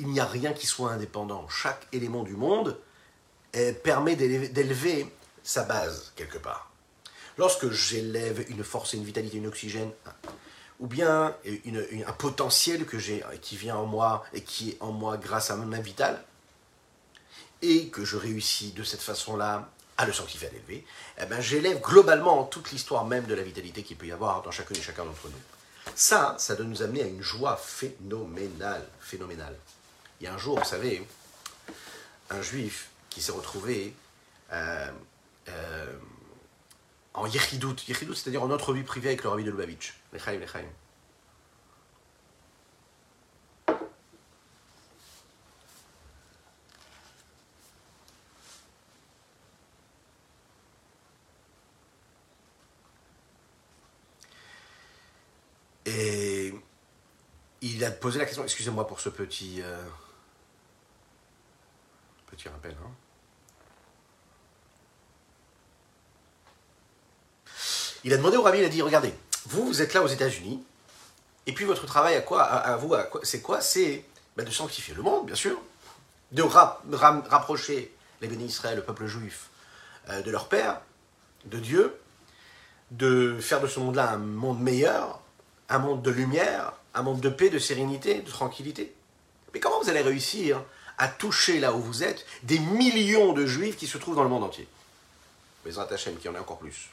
Il 0.00 0.08
n'y 0.08 0.20
a 0.20 0.26
rien 0.26 0.52
qui 0.52 0.66
soit 0.66 0.90
indépendant. 0.90 1.48
Chaque 1.48 1.88
élément 1.92 2.24
du 2.24 2.36
monde 2.36 2.78
eh, 3.54 3.72
permet 3.72 4.16
d'élever 4.16 5.10
sa 5.42 5.62
base 5.62 6.12
quelque 6.14 6.36
part. 6.36 6.71
Lorsque 7.38 7.70
j'élève 7.70 8.44
une 8.50 8.64
force 8.64 8.94
et 8.94 8.96
une 8.96 9.04
vitalité, 9.04 9.38
une 9.38 9.46
oxygène, 9.46 9.90
ou 10.80 10.86
bien 10.86 11.34
un 11.46 12.12
potentiel 12.12 12.84
que 12.84 12.98
j'ai, 12.98 13.24
qui 13.40 13.56
vient 13.56 13.76
en 13.76 13.86
moi 13.86 14.24
et 14.34 14.42
qui 14.42 14.70
est 14.70 14.76
en 14.80 14.92
moi 14.92 15.16
grâce 15.16 15.50
à 15.50 15.56
ma 15.56 15.64
main 15.64 15.80
vitale, 15.80 16.22
et 17.62 17.88
que 17.88 18.04
je 18.04 18.16
réussis 18.16 18.72
de 18.72 18.82
cette 18.82 19.00
façon-là 19.00 19.70
à 19.96 20.06
le 20.06 20.12
sanctifier, 20.12 20.48
à 20.48 20.50
l'élever, 20.50 20.84
eh 21.20 21.26
ben, 21.26 21.40
j'élève 21.40 21.80
globalement 21.80 22.44
toute 22.44 22.72
l'histoire 22.72 23.04
même 23.04 23.24
de 23.26 23.34
la 23.34 23.42
vitalité 23.42 23.82
qu'il 23.82 23.96
peut 23.96 24.06
y 24.06 24.12
avoir 24.12 24.42
dans 24.42 24.50
chacune 24.50 24.76
et 24.76 24.82
chacun 24.82 25.04
d'entre 25.04 25.28
nous. 25.28 25.92
Ça, 25.94 26.34
ça 26.38 26.56
doit 26.56 26.66
nous 26.66 26.82
amener 26.82 27.02
à 27.02 27.06
une 27.06 27.22
joie 27.22 27.56
phénoménale, 27.56 28.86
phénoménale. 29.00 29.56
Il 30.20 30.24
y 30.24 30.26
a 30.26 30.34
un 30.34 30.38
jour, 30.38 30.58
vous 30.58 30.64
savez, 30.64 31.06
un 32.30 32.42
juif 32.42 32.90
qui 33.10 33.20
s'est 33.20 33.32
retrouvé 33.32 33.94
euh, 34.52 34.90
euh, 35.48 35.92
en 37.14 37.26
Yechidout 37.26 37.76
c'est-à-dire 37.78 38.42
en 38.42 38.48
notre 38.48 38.72
vie 38.72 38.82
privée 38.82 39.08
avec 39.08 39.22
le 39.22 39.28
rabbi 39.30 39.44
de 39.44 39.50
Lubavitch, 39.50 39.94
Lechaim, 40.12 40.38
Lechaim. 40.38 40.64
Et 55.84 56.54
il 57.60 57.84
a 57.84 57.90
posé 57.90 58.18
la 58.18 58.24
question, 58.24 58.44
excusez-moi 58.44 58.86
pour 58.86 59.00
ce 59.00 59.08
petit, 59.08 59.60
euh, 59.62 59.82
petit 62.26 62.48
rappel. 62.48 62.76
Hein. 62.82 62.90
Il 68.04 68.12
a 68.12 68.16
demandé 68.16 68.36
au 68.36 68.42
rabbi, 68.42 68.58
il 68.58 68.64
a 68.64 68.68
dit, 68.68 68.82
regardez, 68.82 69.14
vous, 69.46 69.66
vous 69.66 69.82
êtes 69.82 69.94
là 69.94 70.02
aux 70.02 70.08
États-Unis, 70.08 70.62
et 71.46 71.52
puis 71.52 71.64
votre 71.64 71.86
travail 71.86 72.14
à 72.14 72.20
quoi, 72.20 72.42
à, 72.42 72.76
vous, 72.76 72.94
c'est 73.22 73.40
quoi? 73.40 73.60
C'est 73.60 74.04
ben, 74.36 74.44
de 74.44 74.50
sanctifier 74.50 74.94
le 74.94 75.02
monde, 75.02 75.26
bien 75.26 75.34
sûr, 75.34 75.60
de 76.32 76.42
rapprocher 76.42 77.92
les 78.20 78.28
bénis 78.28 78.46
Israël, 78.46 78.76
le 78.76 78.82
peuple 78.82 79.06
juif, 79.06 79.50
euh, 80.08 80.22
de 80.22 80.30
leur 80.30 80.48
Père, 80.48 80.80
de 81.44 81.58
Dieu, 81.58 81.94
de 82.92 83.38
faire 83.40 83.60
de 83.60 83.66
ce 83.66 83.80
monde-là 83.80 84.12
un 84.12 84.18
monde 84.18 84.60
meilleur, 84.60 85.20
un 85.68 85.78
monde 85.78 86.02
de 86.02 86.10
lumière, 86.10 86.72
un 86.94 87.02
monde 87.02 87.20
de 87.20 87.28
paix, 87.28 87.50
de 87.50 87.58
sérénité, 87.58 88.20
de 88.20 88.30
tranquillité. 88.30 88.94
Mais 89.52 89.60
comment 89.60 89.80
vous 89.80 89.88
allez 89.88 90.02
réussir 90.02 90.62
à 90.98 91.08
toucher 91.08 91.58
là 91.58 91.72
où 91.72 91.80
vous 91.80 92.04
êtes 92.04 92.26
des 92.42 92.58
millions 92.58 93.32
de 93.32 93.46
juifs 93.46 93.76
qui 93.76 93.86
se 93.86 93.98
trouvent 93.98 94.16
dans 94.16 94.22
le 94.22 94.28
monde 94.28 94.44
entier? 94.44 94.68
Mais 95.64 95.78
Hachem, 95.78 96.16
qui 96.16 96.28
en 96.28 96.34
a 96.34 96.40
encore 96.40 96.58
plus. 96.58 96.90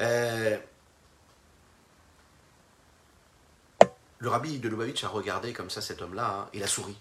Euh, 0.00 0.58
le 4.18 4.28
rabbi 4.28 4.58
de 4.58 4.68
Lubavitch 4.68 5.04
a 5.04 5.08
regardé 5.08 5.52
comme 5.52 5.70
ça 5.70 5.80
cet 5.80 6.02
homme-là, 6.02 6.40
hein, 6.40 6.50
il 6.52 6.62
a 6.62 6.66
souri. 6.66 6.96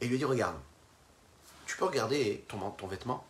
Et 0.00 0.06
il 0.06 0.08
lui 0.08 0.16
a 0.16 0.18
dit, 0.18 0.24
regarde, 0.24 0.56
tu 1.66 1.76
peux 1.76 1.84
regarder 1.84 2.44
ton, 2.48 2.70
ton 2.70 2.86
vêtement 2.86 3.24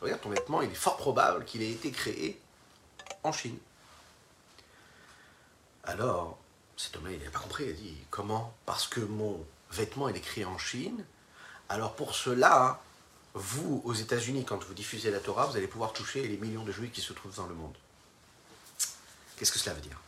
Regarde 0.00 0.20
ton 0.22 0.30
vêtement, 0.30 0.62
il 0.62 0.70
est 0.70 0.74
fort 0.74 0.96
probable 0.96 1.44
qu'il 1.44 1.62
ait 1.62 1.70
été 1.70 1.90
créé 1.90 2.40
en 3.22 3.32
Chine. 3.32 3.58
Alors, 5.84 6.38
cet 6.76 6.96
homme-là, 6.96 7.12
il 7.12 7.22
n'a 7.22 7.30
pas 7.30 7.38
compris. 7.38 7.64
Il 7.64 7.70
a 7.70 7.72
dit 7.74 7.96
Comment? 8.08 8.54
Parce 8.64 8.86
que 8.86 9.00
mon 9.00 9.44
vêtement 9.70 10.08
est 10.08 10.16
écrit 10.16 10.44
en 10.44 10.56
Chine. 10.56 11.04
Alors, 11.68 11.94
pour 11.94 12.14
cela, 12.14 12.80
vous, 13.34 13.80
aux 13.84 13.94
États-Unis, 13.94 14.44
quand 14.44 14.62
vous 14.64 14.74
diffusez 14.74 15.10
la 15.10 15.20
Torah, 15.20 15.46
vous 15.46 15.56
allez 15.56 15.68
pouvoir 15.68 15.92
toucher 15.92 16.26
les 16.26 16.36
millions 16.36 16.64
de 16.64 16.72
juifs 16.72 16.92
qui 16.92 17.00
se 17.00 17.12
trouvent 17.12 17.36
dans 17.36 17.46
le 17.46 17.54
monde. 17.54 17.76
Qu'est-ce 19.36 19.52
que 19.52 19.58
cela 19.58 19.74
veut 19.74 19.80
dire? 19.80 20.00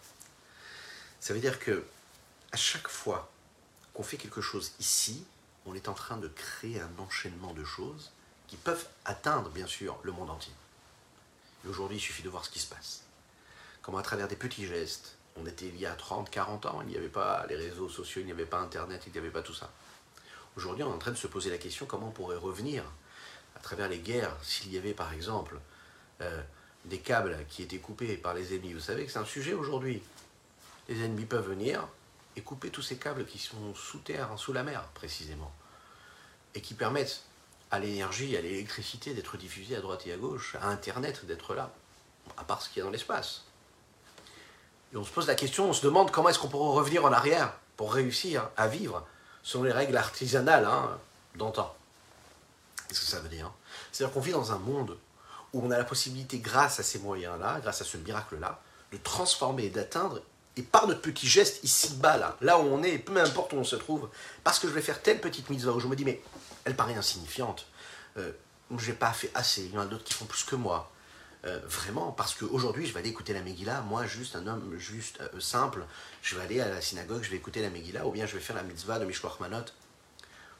Ça 1.21 1.33
veut 1.33 1.41
dire 1.41 1.59
que 1.59 1.85
à 2.51 2.57
chaque 2.57 2.89
fois 2.89 3.31
qu'on 3.95 4.03
fait 4.03 4.17
quelque 4.17 4.41
chose 4.41 4.73
ici, 4.81 5.25
on 5.67 5.75
est 5.75 5.89
en 5.89 5.95
train 5.95 6.17
de 6.17 6.29
créer 6.29 6.81
un 6.81 6.91
enchaînement 6.99 7.55
de 7.55 7.65
choses 7.65 8.11
qui 8.49 8.57
peuvent 8.57 8.87
atteindre, 9.05 9.51
bien 9.51 9.67
sûr, 9.67 9.99
le 10.03 10.13
monde 10.13 10.31
entier. 10.31 10.53
Et 11.65 11.69
aujourd'hui, 11.69 11.99
il 11.99 12.01
suffit 12.01 12.23
de 12.23 12.29
voir 12.29 12.45
ce 12.45 12.51
qui 12.51 12.59
se 12.59 12.67
passe. 12.67 13.03
Comment 13.83 13.99
à 13.99 14.03
travers 14.03 14.29
des 14.29 14.37
petits 14.37 14.67
gestes, 14.67 15.17
on 15.37 15.47
était 15.47 15.67
il 15.67 15.79
y 15.79 15.87
a 15.87 15.95
30, 15.95 16.29
40 16.29 16.67
ans, 16.67 16.81
il 16.83 16.89
n'y 16.89 16.97
avait 16.97 17.09
pas 17.09 17.47
les 17.49 17.57
réseaux 17.57 17.89
sociaux, 17.89 18.21
il 18.21 18.27
n'y 18.27 18.33
avait 18.33 18.47
pas 18.47 18.59
Internet, 18.59 19.03
il 19.07 19.13
n'y 19.13 19.19
avait 19.19 19.31
pas 19.31 19.43
tout 19.43 19.55
ça. 19.55 19.71
Aujourd'hui, 20.57 20.83
on 20.85 20.91
est 20.91 20.95
en 20.95 20.99
train 20.99 21.13
de 21.13 21.17
se 21.17 21.27
poser 21.27 21.51
la 21.51 21.59
question 21.59 21.87
comment 21.87 22.09
on 22.09 22.13
pourrait 22.13 22.37
revenir 22.37 22.85
travers 23.63 23.89
les 23.89 23.99
guerres, 23.99 24.37
s'il 24.43 24.73
y 24.73 24.79
avait 24.79 24.95
par 24.95 25.13
exemple 25.13 25.59
euh, 26.21 26.43
des 26.85 26.99
câbles 26.99 27.39
qui 27.49 27.63
étaient 27.63 27.79
coupés 27.79 28.17
par 28.17 28.35
les 28.35 28.55
ennemis. 28.55 28.73
Vous 28.73 28.81
savez 28.81 29.07
que 29.07 29.13
c'est 29.13 29.19
un 29.19 29.25
sujet 29.25 29.55
aujourd'hui. 29.55 30.03
Les 30.89 31.05
ennemis 31.05 31.25
peuvent 31.25 31.49
venir 31.49 31.87
et 32.37 32.41
couper 32.41 32.71
tous 32.71 32.83
ces 32.83 32.97
câbles 32.97 33.25
qui 33.25 33.39
sont 33.39 33.75
sous 33.75 33.99
terre, 33.99 34.29
sous 34.37 34.53
la 34.53 34.63
mer 34.63 34.83
précisément, 34.95 35.53
et 36.55 36.61
qui 36.61 36.75
permettent 36.75 37.23
à 37.71 37.79
l'énergie, 37.79 38.37
à 38.37 38.41
l'électricité 38.41 39.15
d'être 39.15 39.37
diffusée 39.37 39.77
à 39.77 39.81
droite 39.81 40.07
et 40.07 40.13
à 40.13 40.17
gauche, 40.17 40.57
à 40.61 40.69
Internet 40.69 41.25
d'être 41.25 41.55
là, 41.55 41.73
à 42.37 42.45
part 42.45 42.61
ce 42.61 42.69
qu'il 42.69 42.79
y 42.79 42.81
a 42.83 42.85
dans 42.85 42.91
l'espace. 42.91 43.45
Et 44.93 44.97
on 44.97 45.05
se 45.05 45.11
pose 45.11 45.27
la 45.27 45.35
question, 45.35 45.71
on 45.71 45.73
se 45.73 45.83
demande 45.83 46.11
comment 46.11 46.29
est-ce 46.29 46.39
qu'on 46.39 46.49
pourrait 46.49 46.77
revenir 46.77 47.05
en 47.05 47.13
arrière 47.13 47.55
pour 47.77 47.95
réussir 47.95 48.51
à 48.57 48.69
vivre 48.69 49.07
selon 49.43 49.65
les 49.65 49.73
règles 49.73 49.97
artisanales 49.97 50.67
hein, 50.67 50.99
d'antan. 51.37 51.75
Qu'est-ce 52.89 53.01
que 53.01 53.07
ça 53.07 53.21
veut 53.21 53.29
dire 53.29 53.53
C'est-à-dire 53.91 54.13
qu'on 54.15 54.21
vit 54.21 54.33
dans 54.33 54.53
un 54.53 54.59
monde 54.59 54.97
où 55.53 55.65
on 55.65 55.71
a 55.71 55.79
la 55.79 55.85
possibilité, 55.85 56.39
grâce 56.39 56.81
à 56.81 56.83
ces 56.83 56.99
moyens-là, 56.99 57.61
grâce 57.61 57.81
à 57.81 57.85
ce 57.85 57.97
miracle-là, 57.97 58.61
de 58.93 58.97
transformer 58.99 59.65
et 59.65 59.71
d'atteindre, 59.71 60.23
et 60.57 60.63
par 60.63 60.87
notre 60.87 61.01
petit 61.01 61.27
geste 61.27 61.65
ici-bas, 61.65 62.17
là, 62.17 62.37
là 62.41 62.59
où 62.59 62.63
on 62.63 62.83
est, 62.83 62.99
peu 62.99 63.17
importe 63.19 63.53
où 63.53 63.57
on 63.57 63.65
se 63.65 63.77
trouve, 63.77 64.09
parce 64.45 64.59
que 64.59 64.69
je 64.69 64.73
vais 64.73 64.83
faire 64.83 65.01
telle 65.01 65.21
petite 65.21 65.49
mise 65.51 65.67
où 65.67 65.81
je 65.81 65.87
me 65.87 65.97
dis, 65.97 66.05
mais 66.05 66.23
elle 66.65 66.77
paraît 66.77 66.95
insignifiante, 66.95 67.67
euh, 68.19 68.33
je 68.77 68.91
n'ai 68.91 68.97
pas 68.97 69.13
fait 69.13 69.31
assez, 69.35 69.63
il 69.63 69.73
y 69.73 69.79
en 69.79 69.83
a 69.83 69.87
d'autres 69.87 70.05
qui 70.05 70.15
font 70.15 70.27
plus 70.27 70.45
que 70.45 70.57
moi. 70.57 70.91
Euh, 71.45 71.59
vraiment, 71.67 72.13
parce 72.13 72.35
qu'aujourd'hui, 72.35 72.87
je 72.87 72.93
vais 72.93 73.01
aller 73.01 73.09
écouter 73.09 73.33
la 73.33 73.41
Megillah, 73.41 73.81
moi, 73.81 74.07
juste 74.07 74.37
un 74.37 74.47
homme 74.47 74.77
juste 74.79 75.21
euh, 75.21 75.41
simple, 75.41 75.85
je 76.23 76.37
vais 76.37 76.43
aller 76.43 76.61
à 76.61 76.69
la 76.69 76.81
synagogue, 76.81 77.23
je 77.23 77.31
vais 77.31 77.37
écouter 77.37 77.61
la 77.63 77.71
Megillah, 77.71 78.07
ou 78.07 78.13
bien 78.13 78.27
je 78.27 78.35
vais 78.35 78.41
faire 78.41 78.55
la 78.55 78.63
mitzvah 78.63 79.01
de 79.01 79.05
Mishloach 79.05 79.41
Manot. 79.41 79.65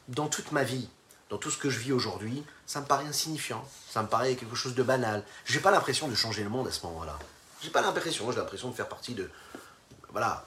Dans 0.09 0.27
toute 0.27 0.51
ma 0.51 0.65
vie, 0.65 0.89
dans 1.33 1.39
tout 1.39 1.51
ce 1.51 1.57
que 1.57 1.71
je 1.71 1.79
vis 1.79 1.93
aujourd'hui, 1.93 2.45
ça 2.67 2.83
me 2.83 2.87
paraît 2.87 3.07
insignifiant, 3.07 3.67
ça 3.89 4.03
me 4.03 4.07
paraît 4.07 4.37
quelque 4.37 4.55
chose 4.55 4.75
de 4.75 4.83
banal. 4.83 5.25
J'ai 5.47 5.61
pas 5.61 5.71
l'impression 5.71 6.07
de 6.07 6.15
changer 6.15 6.43
le 6.43 6.51
monde 6.51 6.69
à 6.69 6.71
ce 6.71 6.85
moment-là. 6.85 7.19
J'ai 7.63 7.71
pas 7.71 7.81
l'impression, 7.81 8.31
j'ai 8.31 8.37
l'impression 8.37 8.69
de 8.69 8.75
faire 8.75 8.87
partie 8.87 9.15
de, 9.15 9.31
voilà, 10.11 10.45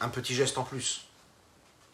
un 0.00 0.10
petit 0.10 0.34
geste 0.34 0.58
en 0.58 0.64
plus. 0.64 1.06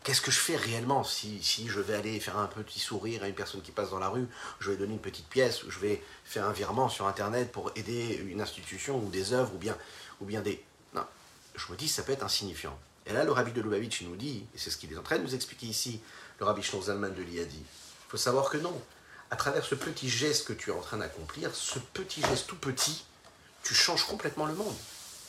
Qu'est-ce 0.03 0.21
que 0.21 0.33
je 0.33 0.41
fais 0.41 0.57
réellement 0.57 1.05
si, 1.05 1.41
je 1.69 1.79
vais 1.79 1.95
aller 1.95 2.19
faire 2.19 2.37
un 2.37 2.49
petit 2.49 2.81
sourire 2.81 3.23
à 3.23 3.29
une 3.29 3.37
personne 3.37 3.63
qui 3.63 3.71
passe 3.71 3.91
dans 3.91 4.01
la 4.01 4.09
rue, 4.09 4.27
je 4.59 4.73
vais 4.73 4.77
donner 4.77 4.95
une 4.95 4.99
petite 4.99 5.29
pièce, 5.29 5.63
ou 5.63 5.71
je 5.71 5.79
vais 5.79 6.03
faire 6.25 6.45
un 6.45 6.53
virement 6.53 6.89
sur 6.89 7.07
Internet 7.07 7.53
pour 7.53 7.71
aider 7.77 8.21
une 8.27 8.41
institution 8.41 8.99
ou 8.99 9.11
des 9.11 9.33
œuvres, 9.33 9.55
ou 9.55 9.59
bien, 9.59 9.77
ou 10.21 10.25
bien 10.25 10.41
des... 10.41 10.61
Non, 10.93 11.07
je 11.55 11.71
me 11.71 11.77
dis 11.77 11.87
ça 11.87 12.03
peut 12.03 12.11
être 12.11 12.25
insignifiant. 12.25 12.77
Et 13.07 13.13
là, 13.13 13.23
le 13.23 13.31
rabbi 13.31 13.53
de 13.53 13.61
Lubavitch 13.61 14.03
nous 14.03 14.17
dit, 14.17 14.45
et 14.57 14.59
c'est 14.59 14.71
ce 14.71 14.77
qu'il 14.77 14.93
est 14.93 14.99
en 14.99 15.05
train 15.05 15.19
de 15.19 15.23
nous 15.23 15.37
expliquer 15.37 15.67
ici, 15.67 16.01
le 16.41 16.47
rabbi 16.47 16.63
Zalman 16.65 17.15
de 17.15 17.23
l'Iadi, 17.23 17.63
il 17.63 17.84
faut 18.15 18.19
savoir 18.19 18.49
que 18.49 18.59
non, 18.59 18.81
à 19.33 19.35
travers 19.35 19.65
ce 19.65 19.75
petit 19.75 20.09
geste 20.09 20.47
que 20.47 20.53
tu 20.53 20.71
es 20.71 20.73
en 20.73 20.81
train 20.81 20.99
d'accomplir, 20.99 21.53
ce 21.53 21.81
petit 21.81 22.23
geste 22.23 22.47
tout 22.47 22.55
petit, 22.55 23.05
tu 23.65 23.75
changes 23.75 24.07
complètement 24.07 24.47
le 24.47 24.55
monde. 24.55 24.77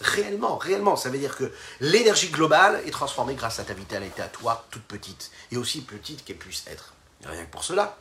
Réellement, 0.02 0.58
réellement. 0.58 0.96
Ça 0.96 1.10
veut 1.10 1.18
dire 1.18 1.36
que 1.36 1.52
l'énergie 1.80 2.30
globale 2.30 2.84
est 2.86 2.92
transformée 2.92 3.34
grâce 3.34 3.58
à 3.58 3.64
ta 3.64 3.74
vitalité 3.74 4.22
à 4.22 4.28
toi, 4.28 4.68
toute 4.70 4.84
petite, 4.84 5.32
et 5.52 5.58
aussi 5.58 5.82
petite 5.82 6.24
qu'elle 6.24 6.38
puisse 6.38 6.68
être. 6.68 6.94
rien 7.24 7.44
que 7.46 7.50
pour 7.50 7.64
cela, 7.64 7.98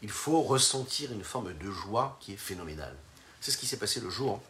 il 0.00 0.10
faut 0.10 0.40
ressentir 0.40 1.12
une 1.12 1.22
forme 1.22 1.52
de 1.52 1.70
joie 1.70 2.16
qui 2.18 2.32
est 2.32 2.38
phénoménale. 2.38 2.96
C'est 3.42 3.50
ce 3.50 3.58
qui 3.58 3.66
s'est 3.66 3.76
passé 3.76 4.00
le 4.00 4.08
jour 4.08 4.40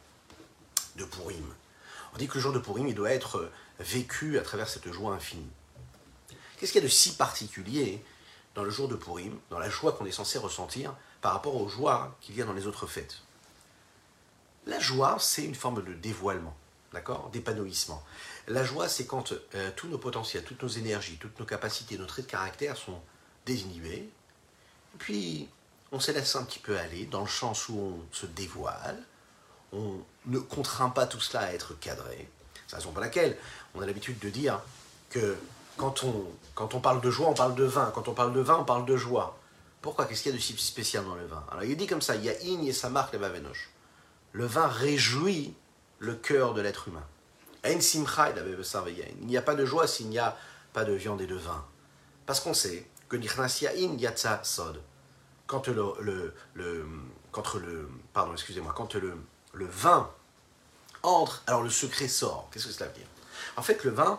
de 0.94 1.04
Purim. 1.04 1.52
On 2.14 2.18
dit 2.18 2.28
que 2.28 2.34
le 2.34 2.40
jour 2.40 2.52
de 2.52 2.60
Purim, 2.60 2.86
il 2.86 2.94
doit 2.94 3.10
être 3.10 3.50
vécu 3.80 4.38
à 4.38 4.42
travers 4.42 4.68
cette 4.68 4.92
joie 4.92 5.14
infinie. 5.14 5.50
Qu'est-ce 6.58 6.70
qu'il 6.70 6.80
y 6.80 6.84
a 6.84 6.88
de 6.88 6.92
si 6.92 7.16
particulier 7.16 8.00
dans 8.54 8.64
le 8.64 8.70
jour 8.70 8.88
de 8.88 8.96
Purim, 8.96 9.38
dans 9.50 9.58
la 9.58 9.70
joie 9.70 9.92
qu'on 9.92 10.06
est 10.06 10.12
censé 10.12 10.38
ressentir 10.38 10.94
par 11.20 11.32
rapport 11.32 11.56
aux 11.56 11.68
joies 11.68 12.16
qu'il 12.20 12.36
y 12.36 12.42
a 12.42 12.44
dans 12.44 12.52
les 12.52 12.66
autres 12.66 12.86
fêtes 12.86 13.22
La 14.66 14.78
joie, 14.78 15.16
c'est 15.18 15.44
une 15.44 15.54
forme 15.54 15.82
de 15.82 15.92
dévoilement 15.92 16.56
d'accord? 16.94 17.28
D'épanouissement. 17.30 18.02
La 18.48 18.64
joie, 18.64 18.88
c'est 18.88 19.04
quand 19.04 19.32
euh, 19.54 19.70
tous 19.76 19.88
nos 19.88 19.98
potentiels, 19.98 20.44
toutes 20.44 20.62
nos 20.62 20.68
énergies, 20.68 21.18
toutes 21.20 21.38
nos 21.38 21.44
capacités, 21.44 21.98
nos 21.98 22.06
traits 22.06 22.24
de 22.24 22.30
caractère 22.30 22.76
sont 22.78 23.00
désinhibés. 23.44 24.08
Puis, 24.98 25.48
on 25.92 26.00
se 26.00 26.12
laisse 26.12 26.34
un 26.36 26.44
petit 26.44 26.60
peu 26.60 26.78
aller 26.78 27.04
dans 27.04 27.20
le 27.20 27.28
sens 27.28 27.68
où 27.68 27.78
on 27.78 28.14
se 28.14 28.24
dévoile. 28.24 29.02
On 29.72 29.98
ne 30.26 30.38
contraint 30.38 30.90
pas 30.90 31.06
tout 31.06 31.20
cela 31.20 31.44
à 31.44 31.52
être 31.52 31.78
cadré. 31.78 32.28
C'est 32.66 32.72
la 32.72 32.78
raison 32.78 32.92
pour 32.92 33.00
laquelle 33.00 33.36
on 33.74 33.82
a 33.82 33.86
l'habitude 33.86 34.18
de 34.20 34.30
dire 34.30 34.60
que 35.10 35.36
quand 35.76 36.04
on, 36.04 36.26
quand 36.54 36.74
on 36.74 36.80
parle 36.80 37.00
de 37.00 37.10
joie, 37.10 37.28
on 37.28 37.34
parle 37.34 37.54
de 37.54 37.64
vin. 37.64 37.90
Quand 37.94 38.08
on 38.08 38.14
parle 38.14 38.32
de 38.32 38.40
vin, 38.40 38.58
on 38.58 38.64
parle 38.64 38.84
de 38.86 38.96
joie. 38.96 39.38
Pourquoi? 39.82 40.06
Qu'est-ce 40.06 40.22
qu'il 40.22 40.32
y 40.32 40.34
a 40.34 40.38
de 40.38 40.42
si 40.42 40.56
spécial 40.56 41.04
dans 41.04 41.14
le 41.14 41.26
vin? 41.26 41.44
Alors, 41.50 41.64
il 41.64 41.76
dit 41.76 41.86
comme 41.86 42.02
ça, 42.02 42.14
il 42.16 42.24
y 42.24 42.30
a 42.30 42.34
in 42.44 42.62
et 42.62 42.72
sa 42.72 42.88
marque 42.88 43.12
les. 43.12 43.70
Le 44.32 44.46
vin 44.46 44.66
réjouit 44.66 45.54
le 45.98 46.14
cœur 46.14 46.54
de 46.54 46.60
l'être 46.60 46.88
humain. 46.88 47.04
Il 47.66 49.26
n'y 49.26 49.36
a 49.36 49.42
pas 49.42 49.54
de 49.54 49.64
joie 49.64 49.86
s'il 49.86 50.08
n'y 50.08 50.18
a 50.18 50.36
pas 50.72 50.84
de 50.84 50.92
viande 50.92 51.20
et 51.20 51.26
de 51.26 51.36
vin. 51.36 51.64
Parce 52.26 52.40
qu'on 52.40 52.54
sait 52.54 52.86
que 53.08 53.16
Sod, 54.44 54.82
quand 55.46 55.68
le, 55.68 56.34
le, 56.54 56.86
quand 57.30 57.54
le, 57.54 57.88
pardon, 58.12 58.32
excusez-moi, 58.32 58.72
quand 58.76 58.94
le, 58.94 59.16
le 59.52 59.66
vin 59.66 60.10
entre, 61.02 61.42
alors 61.46 61.62
le 61.62 61.70
secret 61.70 62.08
sort. 62.08 62.48
Qu'est-ce 62.50 62.66
que 62.66 62.72
cela 62.72 62.88
veut 62.88 62.96
dire? 62.96 63.06
En 63.56 63.62
fait, 63.62 63.84
le 63.84 63.90
vin 63.90 64.18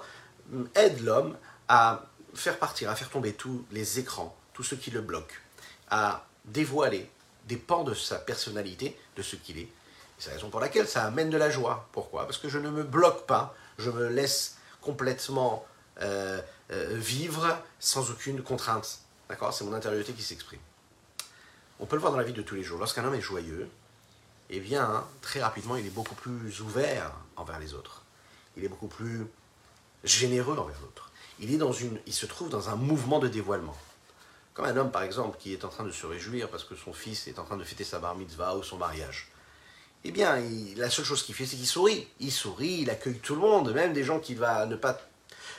aide 0.75 1.03
l'homme 1.03 1.35
à 1.67 2.05
faire 2.33 2.59
partir, 2.59 2.89
à 2.89 2.95
faire 2.95 3.09
tomber 3.09 3.33
tous 3.33 3.65
les 3.71 3.99
écrans, 3.99 4.35
tout 4.53 4.63
ce 4.63 4.75
qui 4.75 4.91
le 4.91 5.01
bloque, 5.01 5.41
à 5.89 6.25
dévoiler 6.45 7.09
des 7.47 7.57
pans 7.57 7.83
de 7.83 7.93
sa 7.93 8.17
personnalité, 8.17 8.97
de 9.15 9.21
ce 9.21 9.35
qu'il 9.35 9.59
est, 9.59 9.69
c'est 10.17 10.29
la 10.29 10.35
raison 10.35 10.49
pour 10.49 10.59
laquelle 10.59 10.87
ça 10.87 11.03
amène 11.05 11.29
de 11.29 11.37
la 11.37 11.49
joie. 11.49 11.87
Pourquoi? 11.91 12.25
Parce 12.25 12.37
que 12.37 12.49
je 12.49 12.57
ne 12.57 12.69
me 12.69 12.83
bloque 12.83 13.25
pas, 13.25 13.55
je 13.77 13.89
me 13.89 14.07
laisse 14.07 14.57
complètement 14.81 15.65
euh, 16.01 16.41
euh, 16.71 16.95
vivre 16.95 17.57
sans 17.79 18.09
aucune 18.11 18.41
contrainte. 18.41 18.99
D'accord? 19.29 19.53
C'est 19.53 19.63
mon 19.65 19.73
intériorité 19.73 20.13
qui 20.13 20.23
s'exprime. 20.23 20.59
On 21.79 21.85
peut 21.85 21.95
le 21.95 21.99
voir 21.99 22.13
dans 22.13 22.17
la 22.17 22.23
vie 22.23 22.33
de 22.33 22.41
tous 22.41 22.55
les 22.55 22.63
jours. 22.63 22.79
Lorsqu'un 22.79 23.03
homme 23.03 23.15
est 23.15 23.21
joyeux, 23.21 23.69
eh 24.49 24.59
bien, 24.59 25.05
très 25.21 25.41
rapidement, 25.41 25.75
il 25.75 25.85
est 25.85 25.89
beaucoup 25.89 26.15
plus 26.15 26.61
ouvert 26.61 27.11
envers 27.35 27.59
les 27.59 27.73
autres. 27.73 28.03
Il 28.55 28.63
est 28.63 28.69
beaucoup 28.69 28.87
plus 28.87 29.25
généreux 30.03 30.57
envers 30.57 30.79
l'autre. 30.81 31.11
Il, 31.39 32.13
se 32.13 32.25
trouve 32.25 32.49
dans 32.49 32.69
un 32.69 32.75
mouvement 32.75 33.19
de 33.19 33.27
dévoilement. 33.27 33.75
Comme 34.53 34.65
un 34.65 34.77
homme, 34.77 34.91
par 34.91 35.03
exemple, 35.03 35.37
qui 35.37 35.51
est 35.51 35.65
en 35.65 35.69
train 35.69 35.83
de 35.83 35.91
se 35.91 36.05
réjouir 36.05 36.49
parce 36.49 36.63
que 36.63 36.75
son 36.75 36.93
fils 36.93 37.27
est 37.27 37.39
en 37.39 37.43
train 37.43 37.57
de 37.57 37.63
fêter 37.63 37.83
sa 37.83 37.99
bar 37.99 38.15
mitzvah 38.15 38.55
ou 38.55 38.63
son 38.63 38.77
mariage 38.77 39.29
eh 40.07 40.11
bien, 40.11 40.37
la 40.77 40.91
seule 40.91 41.03
chose 41.03 41.23
qu'il 41.23 41.33
fait, 41.33 41.47
c'est 41.47 41.55
qu'il 41.55 41.65
sourit. 41.65 42.07
Il 42.19 42.31
sourit, 42.31 42.81
il 42.81 42.91
accueille 42.91 43.17
tout 43.17 43.33
le 43.33 43.41
monde, 43.41 43.73
même 43.73 43.91
des 43.91 44.03
gens 44.03 44.19
qu'il 44.19 44.37
va 44.37 44.67
ne 44.67 44.75
pas 44.75 44.99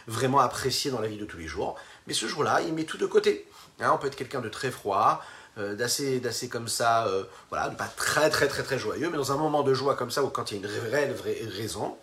vraiment 0.07 0.39
apprécier 0.39 0.93
dans 0.93 1.01
la 1.01 1.09
vie 1.09 1.17
de 1.17 1.25
tous 1.25 1.37
les 1.37 1.49
jours. 1.49 1.75
Mais 2.07 2.15
ce 2.15 2.27
jour-là, 2.27 2.61
il 2.61 2.73
met 2.73 2.85
tout 2.85 2.97
de 2.97 3.07
côté. 3.07 3.49
Hein, 3.81 3.91
on 3.93 3.99
peut 3.99 4.07
être 4.07 4.15
quelqu'un 4.15 4.41
de 4.41 4.49
très 4.49 4.71
froid, 4.71 5.21
euh, 5.59 5.75
d'assez, 5.75 6.21
d'assez 6.21 6.49
comme 6.49 6.69
ça, 6.69 7.09
euh, 7.09 7.25
voilà, 7.51 7.71
pas 7.71 7.89
très 7.89 8.31
très 8.31 8.47
très 8.47 8.63
très 8.63 8.79
joyeux, 8.79 9.11
mais 9.11 9.17
dans 9.17 9.33
un 9.33 9.37
moment 9.37 9.65
de 9.65 9.75
joie 9.75 9.97
comme 9.97 10.13
ça, 10.13 10.23
ou 10.23 10.29
quand 10.29 10.53
il 10.53 10.61
y 10.61 10.65
a 10.65 10.69
une 10.69 10.91
réelle 10.91 11.13
vraie 11.13 11.41
raison, 11.51 11.97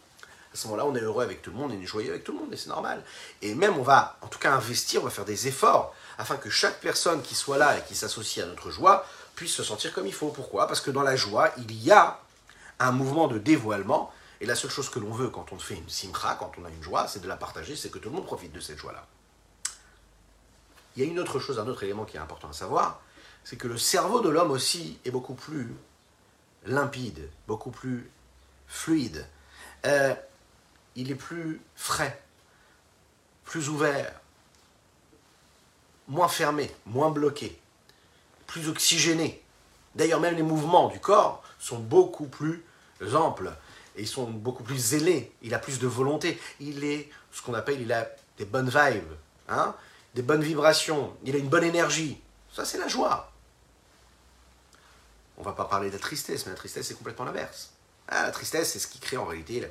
à 0.54 0.56
ce 0.56 0.68
moment-là, 0.68 0.86
on 0.86 0.96
est 0.96 1.02
heureux 1.02 1.24
avec 1.24 1.42
tout 1.42 1.50
le 1.50 1.58
monde, 1.58 1.72
on 1.76 1.82
est 1.82 1.86
joyeux 1.86 2.12
avec 2.12 2.24
tout 2.24 2.32
le 2.32 2.40
monde, 2.40 2.54
et 2.54 2.58
c'est 2.58 2.70
normal. 2.70 3.04
Et 3.42 3.56
même, 3.56 3.78
on 3.78 3.82
va, 3.82 4.18
en 4.22 4.28
tout 4.28 4.38
cas, 4.38 4.54
investir, 4.54 5.02
on 5.02 5.06
va 5.06 5.10
faire 5.10 5.26
des 5.26 5.48
efforts, 5.48 5.96
afin 6.18 6.38
que 6.38 6.50
chaque 6.50 6.80
personne 6.80 7.22
qui 7.24 7.34
soit 7.34 7.58
là 7.58 7.78
et 7.78 7.82
qui 7.82 7.96
s'associe 7.96 8.46
à 8.46 8.48
notre 8.48 8.70
joie 8.70 9.06
puisse 9.36 9.54
se 9.54 9.64
sentir 9.64 9.94
comme 9.94 10.06
il 10.06 10.14
faut. 10.14 10.30
Pourquoi? 10.30 10.68
Parce 10.68 10.80
que 10.80 10.92
dans 10.92 11.02
la 11.02 11.16
joie, 11.16 11.52
il 11.58 11.72
y 11.84 11.92
a 11.92 12.20
un 12.80 12.92
mouvement 12.92 13.28
de 13.28 13.40
dévoilement. 13.40 14.12
Et 14.42 14.46
la 14.46 14.56
seule 14.56 14.72
chose 14.72 14.90
que 14.90 15.00
l'on 15.00 15.12
veut 15.12 15.30
quand 15.30 15.54
on 15.54 15.60
fait 15.60 15.76
une 15.76 15.90
simcha, 15.90 16.36
quand 16.38 16.52
on 16.62 16.66
a 16.66 16.70
une 16.70 16.84
joie, 16.84 17.08
c'est 17.08 17.22
de 17.22 17.28
la 17.28 17.38
partager, 17.38 17.76
c'est 17.76 17.90
que 17.90 17.98
tout 17.98 18.10
le 18.10 18.16
monde 18.16 18.26
profite 18.26 18.52
de 18.52 18.60
cette 18.60 18.78
joie-là. 18.78 19.08
Il 20.96 21.04
y 21.04 21.08
a 21.08 21.10
une 21.10 21.20
autre 21.20 21.40
chose, 21.40 21.60
un 21.60 21.68
autre 21.68 21.84
élément 21.84 22.04
qui 22.04 22.18
est 22.18 22.20
important 22.20 22.50
à 22.50 22.54
savoir, 22.54 23.02
c'est 23.44 23.56
que 23.56 23.68
le 23.68 23.78
cerveau 23.78 24.20
de 24.20 24.30
l'homme 24.30 24.52
aussi 24.52 25.00
est 25.06 25.12
beaucoup 25.12 25.34
plus 25.34 25.74
limpide, 26.66 27.30
beaucoup 27.48 27.72
plus 27.72 28.12
fluide. 28.68 29.26
Euh, 29.86 30.14
il 30.96 31.12
est 31.12 31.16
plus 31.16 31.62
frais, 31.76 32.22
plus 33.46 33.70
ouvert, 33.70 34.20
moins 36.08 36.28
fermé, 36.28 36.72
moins 36.86 37.10
bloqué, 37.10 37.60
plus 38.48 38.70
oxygéné. 38.70 39.42
D'ailleurs, 39.96 40.20
même 40.20 40.36
les 40.36 40.44
mouvements 40.44 40.90
du 40.90 41.00
corps 41.00 41.44
sont 41.60 41.80
beaucoup 41.80 42.28
plus 42.28 42.64
amples 43.14 43.52
et 43.96 44.02
ils 44.02 44.08
sont 44.08 44.30
beaucoup 44.30 44.64
plus 44.64 44.78
zélés. 44.78 45.32
Il 45.42 45.54
a 45.54 45.60
plus 45.60 45.80
de 45.80 45.88
volonté. 45.88 46.40
Il 46.60 46.84
est 46.84 47.10
ce 47.32 47.42
qu'on 47.42 47.54
appelle, 47.54 47.82
il 47.82 47.92
a 47.94 48.10
des 48.38 48.46
bonnes 48.46 48.70
vibes, 48.70 49.14
hein, 49.50 49.76
des 50.16 50.22
bonnes 50.22 50.42
vibrations. 50.42 51.16
Il 51.24 51.36
a 51.36 51.40
une 51.40 51.50
bonne 51.50 51.64
énergie. 51.64 52.20
Ça, 52.52 52.66
c'est 52.66 52.78
la 52.78 52.88
joie. 52.88 53.32
On 55.38 55.44
va 55.44 55.54
pas 55.54 55.66
parler 55.66 55.90
de 55.90 55.94
la 55.94 56.00
tristesse, 56.00 56.46
mais 56.46 56.52
la 56.52 56.58
tristesse, 56.58 56.88
c'est 56.88 56.98
complètement 56.98 57.26
l'inverse. 57.26 57.72
Ah, 58.08 58.24
la 58.24 58.32
tristesse, 58.32 58.74
c'est 58.74 58.80
ce 58.80 58.88
qui 58.88 59.00
crée 59.00 59.18
en 59.18 59.26
réalité. 59.26 59.70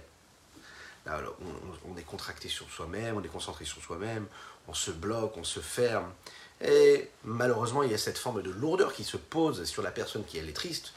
On, 1.07 1.97
est 1.97 2.03
contracté 2.03 2.49
sur 2.49 2.71
soi-même, 2.71 3.17
on 3.17 3.23
est 3.23 3.29
concentré 3.29 3.65
sur 3.65 3.83
soi-même, 3.83 4.27
on 4.69 4.75
se 4.75 4.91
bloque, 4.91 5.37
on 5.37 5.45
se 5.45 5.61
ferme. 5.61 6.12
Et 6.61 7.11
malheureusement, 7.25 7.83
il 7.83 7.91
y 7.91 7.95
a 7.95 7.99
cette 7.99 8.19
forme 8.19 8.43
de 8.43 8.51
lourdeur 8.51 8.93
qui 8.93 9.05
se 9.05 9.17
pose 9.17 9.65
sur 9.65 9.83
la 9.83 9.91
personne 9.91 10.25
qui 10.25 10.38
elle 10.38 10.49
est 10.49 10.55
triste, 10.55 10.93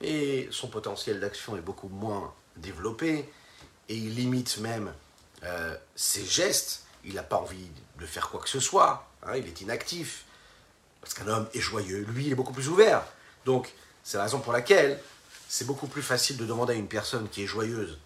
et 0.00 0.48
son 0.50 0.68
potentiel 0.68 1.20
d'action 1.20 1.56
est 1.56 1.60
beaucoup 1.60 1.88
moins 1.88 2.32
développé, 2.56 3.30
et 3.88 3.94
il 3.94 4.14
limite 4.14 4.58
même 4.58 4.92
euh, 5.44 5.76
ses 5.94 6.24
gestes, 6.24 6.84
il 7.04 7.14
n'a 7.14 7.22
pas 7.22 7.36
envie 7.36 7.68
de 7.98 8.06
faire 8.06 8.30
quoi 8.30 8.40
que 8.40 8.48
ce 8.48 8.60
soit, 8.60 9.06
hein, 9.22 9.36
il 9.36 9.46
est 9.46 9.60
inactif, 9.60 10.24
parce 11.00 11.14
qu'un 11.14 11.28
homme 11.28 11.48
est 11.54 11.60
joyeux, 11.60 12.04
lui 12.08 12.26
il 12.26 12.32
est 12.32 12.34
beaucoup 12.34 12.52
plus 12.52 12.68
ouvert. 12.68 13.04
Donc 13.44 13.72
c'est 14.02 14.16
la 14.16 14.24
raison 14.24 14.40
pour 14.40 14.52
laquelle 14.52 15.00
c'est 15.48 15.66
beaucoup 15.66 15.86
plus 15.86 16.02
facile 16.02 16.36
de 16.36 16.46
demander 16.46 16.74
à 16.74 16.76
une 16.76 16.88
personne 16.88 17.28
qui 17.28 17.42
est 17.42 17.46
joyeuse 17.46 17.98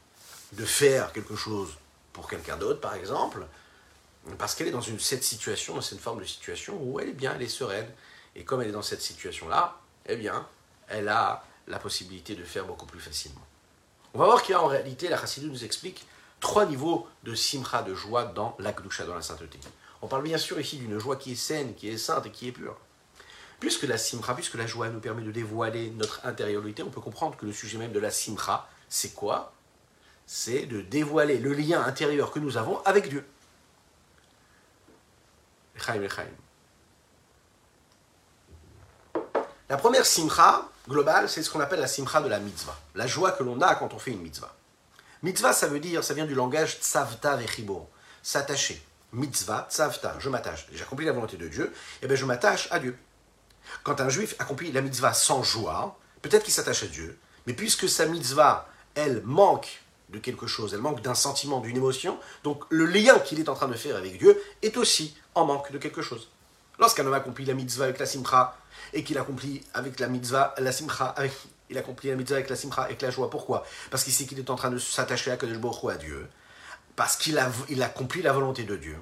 de 0.53 0.65
faire 0.65 1.13
quelque 1.13 1.37
chose 1.37 1.71
pour 2.13 2.29
quelqu'un 2.29 2.57
d'autre, 2.57 2.81
par 2.81 2.95
exemple, 2.95 3.47
parce 4.39 4.55
qu'elle 4.55 4.69
est 4.69 4.73
dans 4.73 4.81
une, 4.81 5.01
cette 5.01 5.25
situation, 5.25 5.75
dans 5.75 5.81
cette 5.81 6.01
forme 6.01 6.21
de 6.21 6.25
situation 6.25 6.79
où 6.81 7.01
elle 7.01 7.09
est 7.09 7.15
bien, 7.15 7.35
elle 7.35 7.43
est 7.43 7.49
sereine. 7.49 7.89
Et 8.37 8.45
comme 8.45 8.63
elle 8.63 8.69
est 8.69 8.73
dans 8.73 8.83
cette 8.83 9.03
situation-là, 9.03 9.79
eh 10.07 10.17
bien, 10.17 10.47
elle 10.89 11.09
a 11.09 11.45
la 11.67 11.79
possibilité 11.79 12.35
de 12.35 12.45
faire 12.45 12.65
beaucoup 12.65 12.87
plus 12.87 13.01
facilement. 13.01 13.43
On 14.15 14.19
va 14.19 14.27
voir 14.27 14.43
qu'il 14.43 14.53
y 14.53 14.55
a 14.55 14.63
en 14.63 14.67
réalité, 14.67 15.09
la 15.09 15.19
Chassidou 15.19 15.49
nous 15.49 15.65
explique 15.65 16.07
trois 16.41 16.67
niveaux 16.67 17.09
de 17.25 17.35
simcha, 17.35 17.83
de 17.83 17.95
joie 17.95 18.25
dans 18.25 18.57
l'akdusha, 18.59 19.05
dans 19.05 19.15
la 19.15 19.23
sainteté. 19.23 19.59
On 20.03 20.09
parle 20.09 20.23
bien 20.23 20.39
sûr 20.39 20.59
ici 20.61 20.79
d'une 20.79 20.99
joie 20.99 21.17
qui 21.17 21.33
est 21.33 21.37
saine, 21.37 21.75
qui 21.75 21.89
est 21.89 21.97
sainte 21.97 22.27
et 22.27 22.31
qui 22.31 22.49
est 22.49 22.53
pure. 22.53 22.77
Puisque 23.61 23.85
la 23.85 23.97
simcha, 23.97 24.35
puisque 24.35 24.55
la 24.55 24.67
joie 24.67 24.89
nous 24.89 24.99
permet 24.99 25.23
de 25.23 25.31
dévoiler 25.31 25.91
notre 25.91 26.27
intériorité, 26.27 26.83
on 26.83 26.91
peut 26.91 27.01
comprendre 27.01 27.37
que 27.37 27.47
le 27.47 27.53
sujet 27.53 27.79
même 27.79 27.93
de 27.93 28.01
la 28.01 28.11
simcha, 28.11 28.69
c'est 28.89 29.15
quoi? 29.15 29.53
C'est 30.35 30.65
de 30.65 30.81
dévoiler 30.81 31.37
le 31.37 31.53
lien 31.53 31.85
intérieur 31.85 32.31
que 32.31 32.39
nous 32.39 32.57
avons 32.57 32.81
avec 32.87 33.11
Dieu. 33.11 33.23
La 39.69 39.77
première 39.77 40.07
simcha 40.07 40.71
globale, 40.89 41.29
c'est 41.29 41.43
ce 41.43 41.51
qu'on 41.51 41.61
appelle 41.61 41.81
la 41.81 41.87
simcha 41.87 42.23
de 42.23 42.31
la 42.31 42.39
mitzvah, 42.39 42.81
la 42.95 43.07
joie 43.07 43.33
que 43.33 43.43
l'on 43.43 43.61
a 43.61 43.75
quand 43.75 43.93
on 43.93 43.99
fait 43.99 44.13
une 44.13 44.23
mitzvah. 44.23 44.57
Mitzvah, 45.23 45.53
ça 45.53 45.67
veut 45.67 45.81
dire, 45.81 46.03
ça 46.03 46.15
vient 46.15 46.25
du 46.25 46.35
langage 46.35 46.81
tsavta 46.81 47.37
vechibo, 47.37 47.91
s'attacher. 48.23 48.83
Mitzvah, 49.13 49.69
tsavta, 49.71 50.17
je 50.19 50.31
m'attache. 50.31 50.67
J'ai 50.73 50.83
accompli 50.83 51.05
la 51.05 51.13
volonté 51.13 51.37
de 51.37 51.47
Dieu, 51.47 51.67
et 51.67 52.05
eh 52.05 52.07
bien 52.07 52.17
je 52.17 52.25
m'attache 52.25 52.69
à 52.71 52.79
Dieu. 52.79 52.97
Quand 53.83 54.01
un 54.01 54.09
juif 54.09 54.35
accomplit 54.39 54.73
la 54.73 54.81
mitzvah 54.81 55.13
sans 55.13 55.43
joie, 55.43 55.99
peut-être 56.23 56.45
qu'il 56.45 56.55
s'attache 56.55 56.85
à 56.85 56.87
Dieu, 56.87 57.19
mais 57.47 57.53
puisque 57.53 57.87
sa 57.87 58.07
mitzvah, 58.07 58.67
elle 58.95 59.21
manque 59.25 59.83
de 60.13 60.19
quelque 60.19 60.47
chose, 60.47 60.75
elle 60.75 60.81
manque 60.81 61.01
d'un 61.03 61.15
sentiment, 61.15 61.61
d'une 61.61 61.77
émotion, 61.77 62.19
donc 62.45 62.65
le 62.69 62.87
lien 62.87 63.19
qu'il 63.19 63.41
est 63.41 63.49
en 63.49 63.55
train 63.55 63.69
de 63.69 63.75
faire 63.75 63.97
avec 63.97 64.19
Dieu 64.19 64.41
est 64.63 64.77
aussi 64.77 65.17
en 65.35 65.45
manque 65.45 65.73
de 65.73 65.79
quelque 65.79 66.03
chose. 66.03 66.29
Lorsqu'un 66.79 67.07
homme 67.07 67.15
accomplit 67.15 67.45
la 67.45 67.55
mitzvah 67.55 67.85
avec 67.85 67.99
la 67.99 68.07
simcha, 68.07 68.57
et 68.93 69.05
qu'il 69.05 69.19
accomplit 69.19 69.63
avec 69.75 70.01
la 70.01 70.09
mitzvah, 70.09 70.55
la 70.59 70.73
simcha, 70.73 71.07
avec, 71.07 71.33
il 71.71 71.79
accomplit 71.79 72.11
la 72.11 72.17
mitzvah 72.17 72.37
avec 72.37 72.51
la 72.51 72.57
simcha, 72.57 72.83
avec 72.83 73.01
la 73.01 73.11
joie. 73.11 73.31
Pourquoi? 73.31 73.65
Parce 73.91 74.05
qu'il 74.05 74.13
sait 74.13 74.27
qu'il 74.27 74.39
est 74.39 74.51
en 74.51 74.57
train 74.57 74.71
de 74.71 74.79
s'attacher 74.79 75.31
à 75.31 75.37
Kadosh 75.37 75.57
à 75.91 75.97
Dieu, 75.97 76.29
parce 76.97 77.17
qu'il 77.17 77.39
a, 77.39 77.51
il 77.69 77.83
accomplit 77.83 78.23
la 78.23 78.33
volonté 78.33 78.65
de 78.65 78.77
Dieu 78.77 78.99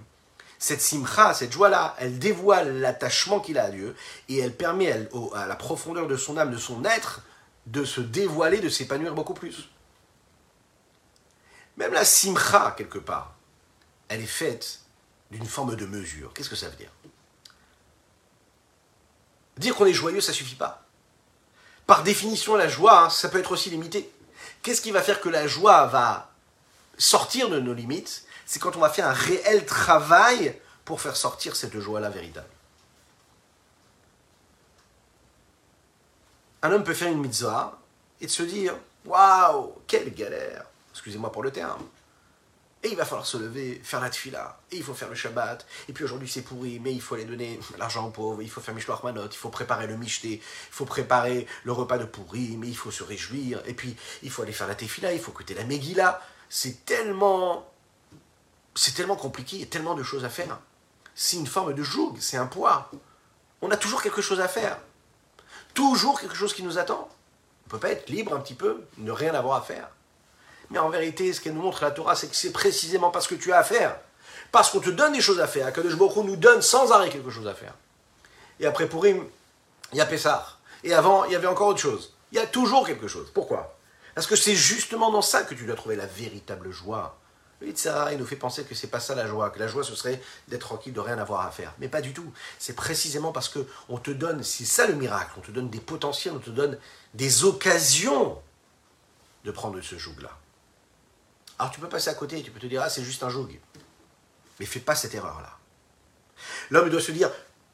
cette 0.63 0.83
simcha, 0.83 1.33
cette 1.33 1.53
joie-là, 1.53 1.97
elle 1.99 2.19
dévoile 2.19 2.81
l'attachement 2.81 3.41
qu'il 3.41 3.59
a 3.59 3.65
à 3.65 3.71
Dieu 3.71 3.97
et 4.29 4.39
elle 4.39 4.55
permet 4.55 4.93
à 5.35 5.47
la 5.47 5.57
profondeur 5.57 6.07
de 6.07 6.17
son 6.19 6.37
âme, 6.37 6.51
de 6.51 6.59
son 6.59 6.85
être, 6.85 7.23
de 7.67 7.83
se 7.83 8.03
dévoiler, 8.03 8.59
de 8.61 8.69
s'épanouir 8.69 9.15
beaucoup 9.15 9.33
plus. 9.33 9.70
Même 11.81 11.95
la 11.95 12.05
simcha, 12.05 12.75
quelque 12.77 12.99
part, 12.99 13.33
elle 14.09 14.21
est 14.21 14.27
faite 14.27 14.81
d'une 15.31 15.47
forme 15.47 15.77
de 15.77 15.87
mesure. 15.87 16.31
Qu'est-ce 16.35 16.51
que 16.51 16.55
ça 16.55 16.69
veut 16.69 16.77
dire? 16.77 16.91
Dire 19.57 19.75
qu'on 19.75 19.87
est 19.87 19.95
joyeux, 19.95 20.21
ça 20.21 20.35
suffit 20.35 20.57
pas. 20.57 20.85
Par 21.87 22.03
définition, 22.03 22.55
la 22.55 22.69
joie, 22.69 23.05
hein, 23.05 23.09
ça 23.09 23.31
peut 23.31 23.39
être 23.39 23.53
aussi 23.53 23.71
limité. 23.71 24.13
Qu'est-ce 24.61 24.83
qui 24.83 24.91
va 24.91 25.01
faire 25.01 25.23
que 25.23 25.31
la 25.31 25.47
joie 25.47 25.87
va 25.87 26.31
sortir 26.99 27.49
de 27.49 27.59
nos 27.59 27.73
limites? 27.73 28.27
C'est 28.45 28.59
quand 28.59 28.77
on 28.77 28.81
va 28.81 28.91
faire 28.91 29.09
un 29.09 29.15
réel 29.15 29.65
travail 29.65 30.61
pour 30.85 31.01
faire 31.01 31.17
sortir 31.17 31.57
cette 31.57 31.81
joie-là 31.81 32.11
véritable. 32.11 32.51
Un 36.61 36.73
homme 36.73 36.85
peut 36.85 36.93
faire 36.93 37.11
une 37.11 37.23
mitzvah 37.23 37.79
et 38.21 38.29
se 38.29 38.43
dire 38.43 38.77
Waouh, 39.07 39.73
quelle 39.87 40.13
galère 40.13 40.67
Excusez-moi 40.93 41.33
pour 41.33 41.43
le 41.43 41.51
terme. 41.51 41.83
Et 42.83 42.89
il 42.89 42.97
va 42.97 43.05
falloir 43.05 43.27
se 43.27 43.37
lever, 43.37 43.79
faire 43.85 44.01
la 44.01 44.09
tfila, 44.09 44.59
et 44.73 44.77
il 44.79 44.83
faut 44.83 44.95
faire 44.95 45.11
le 45.11 45.15
Shabbat, 45.15 45.67
et 45.89 45.93
puis 45.93 46.05
aujourd'hui 46.05 46.31
c'est 46.31 46.41
pourri, 46.41 46.81
mais 46.81 46.95
il 46.95 47.03
faut 47.03 47.15
aller 47.15 47.27
donner 47.27 47.61
l'argent 47.79 48.07
aux 48.07 48.11
pauvres, 48.11 48.41
il 48.41 48.51
faut 48.51 48.63
faire 48.63 48.75
Mishloach 48.75 49.03
Manot, 49.03 49.27
il 49.27 49.37
faut 49.37 49.51
préparer 49.51 49.87
le 49.87 49.99
Mishté, 49.99 50.33
il 50.33 50.41
faut 50.71 50.87
préparer 50.87 51.47
le 51.65 51.73
repas 51.73 51.99
de 51.99 52.07
pourri, 52.07 52.57
mais 52.57 52.69
il 52.69 52.77
faut 52.77 52.91
se 52.91 53.03
réjouir, 53.03 53.61
et 53.67 53.75
puis 53.75 53.95
il 54.23 54.31
faut 54.31 54.41
aller 54.43 54.53
faire 54.53 54.67
la 54.67 54.75
tefila, 54.75 55.13
il 55.13 55.21
faut 55.21 55.31
écouter 55.31 55.53
la 55.53 55.65
Megillah. 55.65 56.23
C'est 56.49 56.87
tellement 56.87 57.71
c'est 58.75 58.95
tellement 58.95 59.17
compliqué, 59.17 59.57
il 59.57 59.61
y 59.61 59.65
a 59.65 59.67
tellement 59.67 59.95
de 59.95 60.03
choses 60.03 60.25
à 60.25 60.31
faire. 60.31 60.59
C'est 61.15 61.37
une 61.37 61.47
forme 61.47 61.75
de 61.75 61.83
joug, 61.83 62.17
c'est 62.19 62.39
un 62.39 62.47
poids. 62.47 62.91
On 63.61 63.71
a 63.71 63.77
toujours 63.77 64.03
quelque 64.03 64.23
chose 64.23 64.41
à 64.41 64.49
faire. 64.49 64.79
Toujours 65.75 66.19
quelque 66.19 66.35
chose 66.35 66.55
qui 66.55 66.63
nous 66.63 66.79
attend. 66.79 67.09
On 67.11 67.67
ne 67.67 67.71
peut 67.73 67.79
pas 67.79 67.91
être 67.91 68.09
libre 68.09 68.35
un 68.35 68.41
petit 68.41 68.55
peu, 68.55 68.83
ne 68.99 69.11
rien 69.11 69.35
avoir 69.35 69.59
à 69.59 69.63
faire. 69.63 69.91
Mais 70.71 70.79
en 70.79 70.89
vérité, 70.89 71.33
ce 71.33 71.41
qu'elle 71.41 71.55
nous 71.55 71.63
montre 71.63 71.83
la 71.83 71.91
Torah, 71.91 72.15
c'est 72.15 72.29
que 72.29 72.37
c'est 72.37 72.53
précisément 72.53 73.11
parce 73.11 73.27
que 73.27 73.35
tu 73.35 73.53
as 73.53 73.59
à 73.59 73.65
faire. 73.65 73.97
Parce 74.53 74.71
qu'on 74.71 74.81
te 74.81 74.91
donne 74.91 75.13
des 75.13 75.21
choses 75.21 75.41
à 75.41 75.47
faire, 75.47 75.73
que 75.73 75.81
nous 75.81 76.37
donne 76.37 76.63
sans 76.63 76.93
arrêt 76.93 77.11
quelque 77.11 77.31
chose 77.31 77.47
à 77.47 77.55
faire. 77.55 77.75
Et 78.59 78.67
après 78.67 78.89
Purim, 78.89 79.25
il 79.93 79.99
y 79.99 80.01
a 80.01 80.07
Pessah. 80.07 80.57
Et 80.85 80.95
avant, 80.95 81.25
il 81.25 81.33
y 81.33 81.37
avait 81.37 81.47
encore 81.47 81.69
autre 81.69 81.81
chose. 81.81 82.15
Il 82.33 82.37
y 82.37 82.41
a 82.41 82.47
toujours 82.47 82.87
quelque 82.87 83.09
chose. 83.09 83.31
Pourquoi? 83.33 83.77
Parce 84.15 84.27
que 84.27 84.37
c'est 84.37 84.55
justement 84.55 85.11
dans 85.11 85.23
ça 85.23 85.43
que 85.43 85.55
tu 85.55 85.67
dois 85.67 85.77
trouver 85.77 85.97
la 85.97 86.07
véritable 86.07 86.71
joie. 86.71 87.17
Le 87.61 87.69
il 88.13 88.19
nous 88.19 88.25
fait 88.25 88.37
penser 88.37 88.65
que 88.65 88.75
c'est 88.75 88.87
pas 88.87 89.01
ça 89.01 89.15
la 89.15 89.27
joie, 89.27 89.51
que 89.51 89.59
la 89.59 89.69
joie 89.69 89.85
ce 89.85 89.95
serait 89.95 90.21
d'être 90.49 90.63
tranquille, 90.63 90.95
de 90.95 91.01
rien 91.01 91.19
avoir 91.19 91.47
à 91.47 91.51
faire. 91.51 91.75
Mais 91.79 91.89
pas 91.89 92.01
du 92.01 92.15
tout. 92.15 92.33
C'est 92.59 92.73
précisément 92.75 93.33
parce 93.33 93.51
que 93.51 93.67
on 93.91 93.99
te 93.99 94.11
donne, 94.11 94.43
c'est 94.43 94.65
ça 94.65 94.87
le 94.87 94.95
miracle, 94.95 95.33
on 95.37 95.43
te 95.43 95.51
donne 95.51 95.69
des 95.69 95.81
potentiels, 95.81 96.35
on 96.35 96.39
te 96.39 96.49
donne 96.49 96.79
des 97.13 97.45
occasions 97.45 98.41
de 99.45 99.51
prendre 99.51 99.79
ce 99.83 99.99
joug-là. 99.99 100.31
Alors 101.61 101.71
tu 101.71 101.79
peux 101.79 101.91
passer 101.91 102.09
à 102.09 102.15
côté 102.15 102.43
tu 102.43 102.51
peux 102.51 102.59
te 102.59 102.67
dire, 102.67 102.81
ah 102.83 102.89
c'est 102.89 103.05
juste 103.05 103.23
un 103.23 103.29
joug. 103.29 103.49
Mais 104.59 104.65
fais 104.67 104.81
pas 104.81 104.95
cette 104.95 105.15
erreur-là. 105.15 105.59
L'homme 106.71 106.89
doit 106.89 107.03
se 107.03 107.13
dire, 107.13 107.31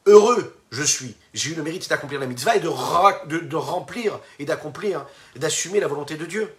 heureux 0.07 0.61
je 0.73 0.83
suis, 0.83 1.17
j'ai 1.33 1.53
eu 1.53 1.55
le 1.55 1.63
mérite 1.63 1.89
d'accomplir 1.89 2.19
la 2.19 2.27
mitzvah 2.27 2.57
et 2.57 2.61
de, 2.61 3.39
de 3.39 3.57
remplir 3.57 4.19
et 4.41 4.45
d'accomplir, 4.45 5.07
d'assumer 5.37 5.79
la 5.79 5.87
volonté 5.87 6.17
de 6.17 6.27
Dieu 6.27 6.53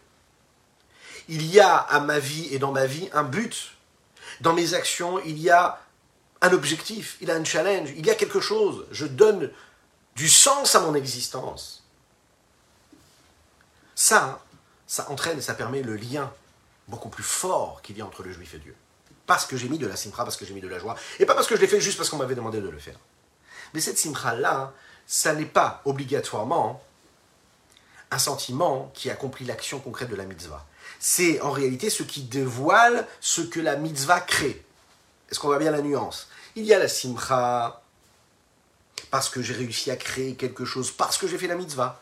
il 1.28 1.46
y 1.46 1.60
a 1.60 1.76
à 1.76 2.00
ma 2.00 2.18
vie 2.18 2.48
et 2.54 2.60
dans 2.60 2.72
ma 2.72 2.86
vie 2.86 3.10
un 3.12 3.24
but. 3.24 3.74
Dans 4.40 4.54
mes 4.54 4.74
actions, 4.74 5.20
il 5.26 5.38
y 5.38 5.50
a 5.50 5.82
un 6.42 6.54
objectif, 6.54 7.18
il 7.20 7.28
y 7.28 7.32
a 7.32 7.36
un 7.36 7.44
challenge, 7.44 7.90
il 7.98 8.06
y 8.06 8.10
a 8.10 8.16
quelque 8.16 8.40
chose. 8.40 8.86
Je 8.92 9.06
donne 9.06 9.52
du 10.16 10.30
sens 10.30 10.76
à 10.76 10.80
mon 10.80 10.96
existence. 10.96 11.84
Ça, 13.96 14.42
ça 14.86 15.10
entraîne 15.10 15.42
ça 15.42 15.54
permet 15.54 15.82
le 15.82 15.98
lien 15.98 16.32
beaucoup 16.88 17.10
plus 17.10 17.24
fort 17.24 17.82
qu'il 17.82 17.98
y 17.98 18.02
a 18.02 18.06
entre 18.06 18.24
le 18.24 18.32
juif 18.32 18.54
et 18.54 18.60
Dieu. 18.60 18.76
Parce 19.26 19.46
que 19.46 19.58
j'ai 19.58 19.68
mis 19.68 19.78
de 19.78 19.88
la 19.88 19.96
simcha, 19.96 20.24
parce 20.24 20.38
que 20.38 20.46
j'ai 20.46 20.54
mis 20.54 20.62
de 20.62 20.68
la 20.68 20.80
joie, 20.80 20.96
et 21.20 21.26
pas 21.26 21.36
parce 21.36 21.48
que 21.48 21.56
je 21.56 21.62
l'ai 21.62 21.68
fait 21.68 21.82
juste 21.82 21.98
parce 21.98 22.10
qu'on 22.10 22.18
m'avait 22.18 22.36
demandé 22.36 22.62
de 22.62 22.70
le 22.70 22.80
faire. 22.80 22.98
Mais 23.74 23.82
cette 23.82 23.98
simcha-là, 23.98 24.74
ça 25.06 25.34
n'est 25.34 25.46
pas 25.46 25.82
obligatoirement 25.86 26.82
un 28.10 28.20
sentiment 28.20 28.90
qui 28.94 29.10
accomplit 29.10 29.46
l'action 29.46 29.80
concrète 29.80 30.10
de 30.10 30.16
la 30.16 30.26
mitzvah 30.26 30.66
c'est 31.00 31.42
en 31.42 31.52
réalité 31.52 31.90
ce 31.90 32.04
qui 32.04 32.24
dévoile 32.24 33.08
ce 33.20 33.42
que 33.42 33.60
la 33.60 33.76
mitzvah 33.76 34.20
crée. 34.20 34.64
Est-ce 35.30 35.40
qu'on 35.40 35.48
voit 35.48 35.60
bien 35.60 35.72
la 35.72 35.82
nuance? 35.82 36.30
Il 36.56 36.66
y 36.66 36.74
a 36.74 36.80
la 36.80 36.88
simcha, 36.88 37.82
parce 39.12 39.30
que 39.30 39.42
j'ai 39.42 39.54
réussi 39.54 39.92
à 39.92 39.96
créer 39.96 40.36
quelque 40.36 40.66
chose, 40.66 40.92
parce 40.92 41.18
que 41.18 41.28
j'ai 41.28 41.38
fait 41.38 41.48
la 41.48 41.56
mitzvah. 41.56 42.02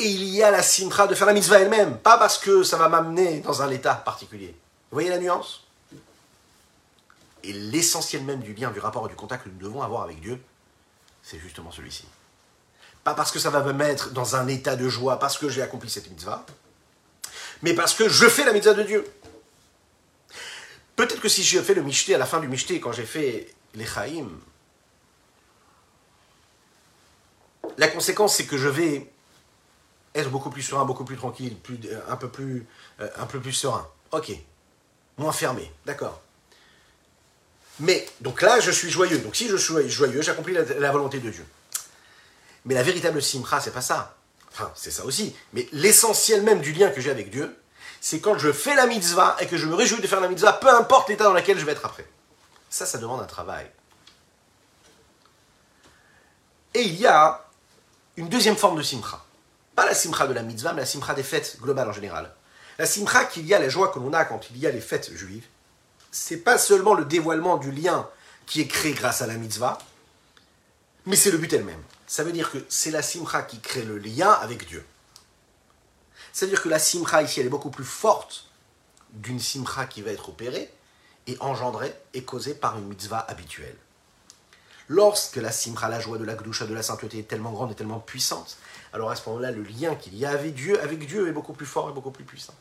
Et 0.00 0.08
il 0.08 0.24
y 0.24 0.42
a 0.42 0.50
la 0.50 0.62
simcha 0.62 1.06
de 1.06 1.14
faire 1.14 1.26
la 1.26 1.34
mitzvah 1.34 1.60
elle-même, 1.60 1.98
pas 1.98 2.16
parce 2.16 2.38
que 2.38 2.62
ça 2.62 2.78
va 2.78 2.88
m'amener 2.88 3.40
dans 3.40 3.60
un 3.60 3.68
état 3.68 3.94
particulier. 3.94 4.56
Vous 4.90 4.94
voyez 4.96 5.10
la 5.10 5.18
nuance? 5.18 5.66
Et 7.44 7.52
l'essentiel 7.52 8.22
même 8.24 8.40
du 8.40 8.54
lien, 8.54 8.70
du 8.70 8.80
rapport 8.80 9.04
et 9.04 9.10
du 9.10 9.14
contact 9.14 9.44
que 9.44 9.50
nous 9.50 9.58
devons 9.58 9.82
avoir 9.82 10.02
avec 10.04 10.18
Dieu, 10.20 10.40
c'est 11.22 11.38
justement 11.38 11.70
celui-ci. 11.70 12.06
Pas 13.04 13.12
parce 13.12 13.30
que 13.30 13.38
ça 13.38 13.50
va 13.50 13.62
me 13.62 13.74
mettre 13.74 14.10
dans 14.12 14.36
un 14.36 14.48
état 14.48 14.74
de 14.74 14.88
joie, 14.88 15.18
parce 15.18 15.36
que 15.36 15.50
j'ai 15.50 15.60
accompli 15.60 15.90
cette 15.90 16.08
mitzvah, 16.08 16.46
mais 17.60 17.74
parce 17.74 17.92
que 17.92 18.08
je 18.08 18.26
fais 18.26 18.46
la 18.46 18.54
mitzvah 18.54 18.72
de 18.72 18.84
Dieu. 18.84 19.06
Peut-être 20.96 21.20
que 21.20 21.28
si 21.28 21.42
je 21.42 21.60
fais 21.60 21.74
le 21.74 21.82
michté 21.82 22.14
à 22.14 22.18
la 22.18 22.24
fin 22.24 22.40
du 22.40 22.48
michté, 22.48 22.80
quand 22.80 22.92
j'ai 22.92 23.04
fait 23.04 23.54
les 23.74 23.84
chaim, 23.84 24.30
la 27.76 27.88
conséquence 27.88 28.36
c'est 28.36 28.46
que 28.46 28.56
je 28.56 28.68
vais 28.68 29.09
être 30.14 30.30
beaucoup 30.30 30.50
plus 30.50 30.62
serein, 30.62 30.84
beaucoup 30.84 31.04
plus 31.04 31.16
tranquille, 31.16 31.56
plus, 31.56 31.78
un, 32.08 32.16
peu 32.16 32.28
plus, 32.28 32.66
euh, 33.00 33.08
un 33.16 33.26
peu 33.26 33.40
plus 33.40 33.52
serein. 33.52 33.86
Ok. 34.12 34.32
Moins 35.18 35.32
fermé, 35.32 35.70
d'accord. 35.86 36.20
Mais, 37.78 38.06
donc 38.20 38.42
là, 38.42 38.60
je 38.60 38.70
suis 38.70 38.90
joyeux. 38.90 39.18
Donc 39.18 39.36
si 39.36 39.48
je 39.48 39.56
suis 39.56 39.88
joyeux, 39.88 40.22
j'accomplis 40.22 40.54
la, 40.54 40.62
la 40.62 40.92
volonté 40.92 41.18
de 41.18 41.30
Dieu. 41.30 41.46
Mais 42.64 42.74
la 42.74 42.82
véritable 42.82 43.22
simcha, 43.22 43.60
c'est 43.60 43.72
pas 43.72 43.80
ça. 43.80 44.16
Enfin, 44.52 44.70
c'est 44.74 44.90
ça 44.90 45.04
aussi. 45.04 45.34
Mais 45.52 45.68
l'essentiel 45.72 46.42
même 46.42 46.60
du 46.60 46.72
lien 46.72 46.90
que 46.90 47.00
j'ai 47.00 47.10
avec 47.10 47.30
Dieu, 47.30 47.56
c'est 48.00 48.20
quand 48.20 48.38
je 48.38 48.52
fais 48.52 48.74
la 48.74 48.86
mitzvah 48.86 49.36
et 49.40 49.46
que 49.46 49.56
je 49.56 49.66
me 49.66 49.74
réjouis 49.74 50.00
de 50.00 50.06
faire 50.06 50.20
la 50.20 50.28
mitzvah, 50.28 50.54
peu 50.54 50.68
importe 50.68 51.08
l'état 51.08 51.24
dans 51.24 51.32
lequel 51.32 51.58
je 51.58 51.64
vais 51.64 51.72
être 51.72 51.86
après. 51.86 52.06
Ça, 52.68 52.86
ça 52.86 52.98
demande 52.98 53.20
un 53.20 53.26
travail. 53.26 53.70
Et 56.74 56.82
il 56.82 56.96
y 56.96 57.06
a 57.06 57.44
une 58.16 58.28
deuxième 58.28 58.56
forme 58.56 58.78
de 58.78 58.82
simcha. 58.82 59.24
Pas 59.74 59.86
la 59.86 59.94
simcha 59.94 60.26
de 60.26 60.32
la 60.32 60.42
mitzvah, 60.42 60.72
mais 60.72 60.82
la 60.82 60.86
simcha 60.86 61.14
des 61.14 61.22
fêtes 61.22 61.58
globales 61.60 61.88
en 61.88 61.92
général. 61.92 62.34
La 62.78 62.86
simcha 62.86 63.24
qu'il 63.24 63.46
y 63.46 63.54
a, 63.54 63.58
la 63.58 63.68
joie 63.68 63.88
que 63.88 63.98
l'on 63.98 64.12
a 64.12 64.24
quand 64.24 64.50
il 64.50 64.58
y 64.58 64.66
a 64.66 64.70
les 64.70 64.80
fêtes 64.80 65.12
juives, 65.14 65.46
c'est 66.10 66.38
pas 66.38 66.58
seulement 66.58 66.94
le 66.94 67.04
dévoilement 67.04 67.56
du 67.56 67.70
lien 67.70 68.08
qui 68.46 68.60
est 68.60 68.66
créé 68.66 68.92
grâce 68.92 69.22
à 69.22 69.26
la 69.26 69.34
mitzvah, 69.34 69.78
mais 71.06 71.16
c'est 71.16 71.30
le 71.30 71.38
but 71.38 71.52
elle-même. 71.52 71.82
Ça 72.06 72.24
veut 72.24 72.32
dire 72.32 72.50
que 72.50 72.58
c'est 72.68 72.90
la 72.90 73.02
simcha 73.02 73.42
qui 73.42 73.60
crée 73.60 73.82
le 73.82 73.98
lien 73.98 74.30
avec 74.30 74.66
Dieu. 74.66 74.84
C'est-à-dire 76.32 76.62
que 76.62 76.68
la 76.68 76.78
simcha 76.78 77.22
ici, 77.22 77.40
elle 77.40 77.46
est 77.46 77.50
beaucoup 77.50 77.70
plus 77.70 77.84
forte 77.84 78.50
d'une 79.12 79.40
simcha 79.40 79.86
qui 79.86 80.02
va 80.02 80.10
être 80.10 80.28
opérée 80.28 80.70
et 81.26 81.36
engendrée 81.40 81.94
et 82.14 82.24
causée 82.24 82.54
par 82.54 82.78
une 82.78 82.86
mitzvah 82.86 83.20
habituelle. 83.28 83.76
Lorsque 84.90 85.36
la 85.36 85.52
simcha, 85.52 85.88
la 85.88 86.00
joie 86.00 86.18
de 86.18 86.24
la 86.24 86.34
gdusha, 86.34 86.66
de 86.66 86.74
la 86.74 86.82
sainteté 86.82 87.20
est 87.20 87.28
tellement 87.28 87.52
grande 87.52 87.70
et 87.70 87.76
tellement 87.76 88.00
puissante, 88.00 88.58
alors 88.92 89.12
à 89.12 89.14
ce 89.14 89.28
moment-là, 89.28 89.52
le 89.52 89.62
lien 89.62 89.94
qu'il 89.94 90.16
y 90.16 90.26
a 90.26 90.30
avec 90.30 90.52
Dieu, 90.52 90.82
avec 90.82 91.06
Dieu 91.06 91.28
est 91.28 91.32
beaucoup 91.32 91.52
plus 91.52 91.64
fort 91.64 91.88
et 91.90 91.92
beaucoup 91.92 92.10
plus 92.10 92.24
puissant. 92.24 92.54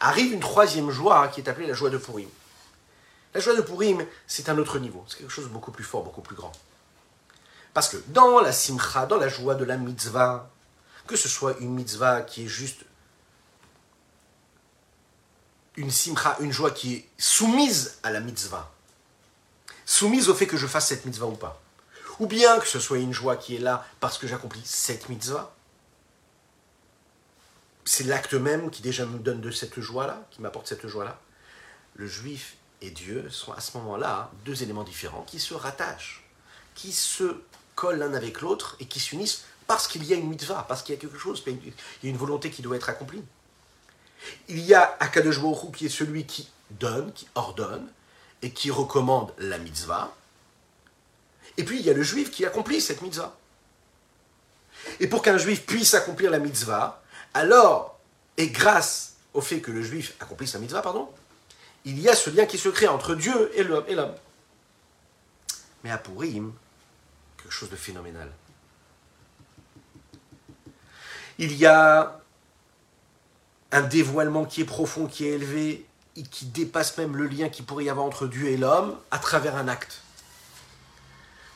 Arrive 0.00 0.32
une 0.32 0.40
troisième 0.40 0.90
joie 0.90 1.28
qui 1.28 1.42
est 1.42 1.48
appelée 1.50 1.66
la 1.66 1.74
joie 1.74 1.90
de 1.90 1.98
Purim. 1.98 2.30
La 3.34 3.40
joie 3.40 3.54
de 3.54 3.60
Purim, 3.60 4.06
c'est 4.26 4.48
un 4.48 4.56
autre 4.56 4.78
niveau, 4.78 5.04
c'est 5.06 5.18
quelque 5.18 5.30
chose 5.30 5.44
de 5.44 5.50
beaucoup 5.50 5.70
plus 5.70 5.84
fort, 5.84 6.02
beaucoup 6.02 6.22
plus 6.22 6.34
grand. 6.34 6.52
Parce 7.74 7.90
que 7.90 7.98
dans 8.06 8.40
la 8.40 8.50
simcha, 8.50 9.04
dans 9.04 9.18
la 9.18 9.28
joie 9.28 9.54
de 9.54 9.66
la 9.66 9.76
mitzvah, 9.76 10.48
que 11.06 11.16
ce 11.16 11.28
soit 11.28 11.58
une 11.58 11.74
mitzvah 11.74 12.22
qui 12.22 12.44
est 12.44 12.48
juste 12.48 12.86
une 15.76 15.90
simcha, 15.90 16.38
une 16.40 16.52
joie 16.52 16.70
qui 16.70 16.94
est 16.94 17.08
soumise 17.18 17.98
à 18.02 18.10
la 18.12 18.20
mitzvah, 18.20 18.72
soumise 19.88 20.28
au 20.28 20.34
fait 20.34 20.46
que 20.46 20.58
je 20.58 20.66
fasse 20.66 20.88
cette 20.88 21.06
mitzvah 21.06 21.26
ou 21.26 21.34
pas, 21.34 21.58
ou 22.18 22.26
bien 22.26 22.58
que 22.60 22.68
ce 22.68 22.78
soit 22.78 22.98
une 22.98 23.14
joie 23.14 23.36
qui 23.36 23.56
est 23.56 23.58
là 23.58 23.86
parce 24.00 24.18
que 24.18 24.26
j'accomplis 24.26 24.60
cette 24.62 25.08
mitzvah, 25.08 25.54
c'est 27.86 28.04
l'acte 28.04 28.34
même 28.34 28.70
qui 28.70 28.82
déjà 28.82 29.06
me 29.06 29.18
donne 29.18 29.40
de 29.40 29.50
cette 29.50 29.80
joie-là, 29.80 30.26
qui 30.30 30.42
m'apporte 30.42 30.68
cette 30.68 30.86
joie-là. 30.86 31.18
Le 31.94 32.06
juif 32.06 32.56
et 32.82 32.90
Dieu 32.90 33.30
sont 33.30 33.52
à 33.52 33.60
ce 33.60 33.78
moment-là 33.78 34.30
deux 34.44 34.62
éléments 34.62 34.84
différents 34.84 35.22
qui 35.22 35.40
se 35.40 35.54
rattachent, 35.54 36.22
qui 36.74 36.92
se 36.92 37.40
collent 37.74 37.98
l'un 37.98 38.12
avec 38.12 38.42
l'autre 38.42 38.76
et 38.80 38.84
qui 38.84 39.00
s'unissent 39.00 39.44
parce 39.66 39.88
qu'il 39.88 40.04
y 40.04 40.12
a 40.12 40.16
une 40.16 40.28
mitzvah, 40.28 40.66
parce 40.68 40.82
qu'il 40.82 40.94
y 40.94 40.98
a 40.98 41.00
quelque 41.00 41.18
chose, 41.18 41.42
il 41.46 41.54
y 42.02 42.06
a 42.06 42.10
une 42.10 42.18
volonté 42.18 42.50
qui 42.50 42.60
doit 42.60 42.76
être 42.76 42.90
accomplie. 42.90 43.24
Il 44.48 44.60
y 44.60 44.74
a 44.74 44.98
Akadosh 45.00 45.40
Baruch 45.40 45.74
qui 45.74 45.86
est 45.86 45.88
celui 45.88 46.26
qui 46.26 46.50
donne, 46.70 47.10
qui 47.14 47.26
ordonne 47.34 47.88
et 48.42 48.50
qui 48.50 48.70
recommande 48.70 49.32
la 49.38 49.58
mitzvah. 49.58 50.14
Et 51.56 51.64
puis 51.64 51.80
il 51.80 51.86
y 51.86 51.90
a 51.90 51.92
le 51.92 52.02
juif 52.02 52.30
qui 52.30 52.46
accomplit 52.46 52.80
cette 52.80 53.02
mitzvah. 53.02 53.36
Et 55.00 55.08
pour 55.08 55.22
qu'un 55.22 55.38
juif 55.38 55.66
puisse 55.66 55.94
accomplir 55.94 56.30
la 56.30 56.38
mitzvah, 56.38 57.02
alors, 57.34 57.98
et 58.36 58.48
grâce 58.48 59.16
au 59.34 59.40
fait 59.40 59.60
que 59.60 59.70
le 59.70 59.82
juif 59.82 60.14
accomplit 60.20 60.46
sa 60.46 60.58
mitzvah, 60.58 60.82
pardon, 60.82 61.08
il 61.84 61.98
y 62.00 62.08
a 62.08 62.14
ce 62.14 62.30
lien 62.30 62.46
qui 62.46 62.58
se 62.58 62.68
crée 62.68 62.88
entre 62.88 63.14
Dieu 63.14 63.50
et 63.54 63.64
l'homme. 63.64 64.14
Mais 65.84 65.90
à 65.90 65.98
Purim, 65.98 66.52
quelque 67.36 67.52
chose 67.52 67.70
de 67.70 67.76
phénoménal. 67.76 68.30
Il 71.38 71.54
y 71.54 71.66
a 71.66 72.20
un 73.70 73.82
dévoilement 73.82 74.44
qui 74.44 74.62
est 74.62 74.64
profond, 74.64 75.06
qui 75.06 75.26
est 75.26 75.32
élevé, 75.32 75.86
qui 76.24 76.46
dépasse 76.46 76.96
même 76.98 77.16
le 77.16 77.26
lien 77.26 77.48
qui 77.48 77.62
pourrait 77.62 77.84
y 77.84 77.90
avoir 77.90 78.06
entre 78.06 78.26
Dieu 78.26 78.48
et 78.48 78.56
l'homme 78.56 78.96
à 79.10 79.18
travers 79.18 79.56
un 79.56 79.68
acte. 79.68 80.02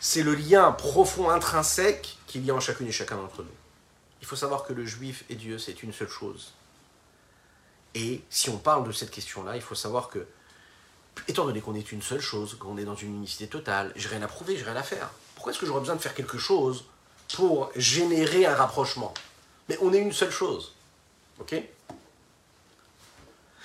C'est 0.00 0.22
le 0.22 0.34
lien 0.34 0.72
profond, 0.72 1.30
intrinsèque 1.30 2.18
qu'il 2.26 2.44
y 2.44 2.50
a 2.50 2.54
en 2.54 2.60
chacune 2.60 2.88
et 2.88 2.92
chacun 2.92 3.16
d'entre 3.16 3.42
nous. 3.42 3.50
Il 4.20 4.26
faut 4.26 4.36
savoir 4.36 4.64
que 4.64 4.72
le 4.72 4.84
juif 4.84 5.24
et 5.28 5.34
Dieu, 5.34 5.58
c'est 5.58 5.82
une 5.82 5.92
seule 5.92 6.08
chose. 6.08 6.52
Et 7.94 8.22
si 8.30 8.50
on 8.50 8.58
parle 8.58 8.86
de 8.86 8.92
cette 8.92 9.10
question-là, 9.10 9.56
il 9.56 9.62
faut 9.62 9.74
savoir 9.74 10.08
que, 10.08 10.26
étant 11.28 11.44
donné 11.44 11.60
qu'on 11.60 11.74
est 11.74 11.92
une 11.92 12.02
seule 12.02 12.20
chose, 12.20 12.56
qu'on 12.58 12.78
est 12.78 12.84
dans 12.84 12.94
une 12.94 13.14
unicité 13.16 13.46
totale, 13.46 13.92
j'ai 13.96 14.08
rien 14.08 14.22
à 14.22 14.28
prouver, 14.28 14.56
j'ai 14.56 14.64
rien 14.64 14.76
à 14.76 14.82
faire. 14.82 15.10
Pourquoi 15.34 15.52
est-ce 15.52 15.60
que 15.60 15.66
j'aurais 15.66 15.80
besoin 15.80 15.96
de 15.96 16.00
faire 16.00 16.14
quelque 16.14 16.38
chose 16.38 16.84
pour 17.34 17.70
générer 17.76 18.46
un 18.46 18.54
rapprochement? 18.54 19.12
Mais 19.68 19.78
on 19.82 19.92
est 19.92 19.98
une 19.98 20.12
seule 20.12 20.30
chose. 20.30 20.74
Ok? 21.38 21.54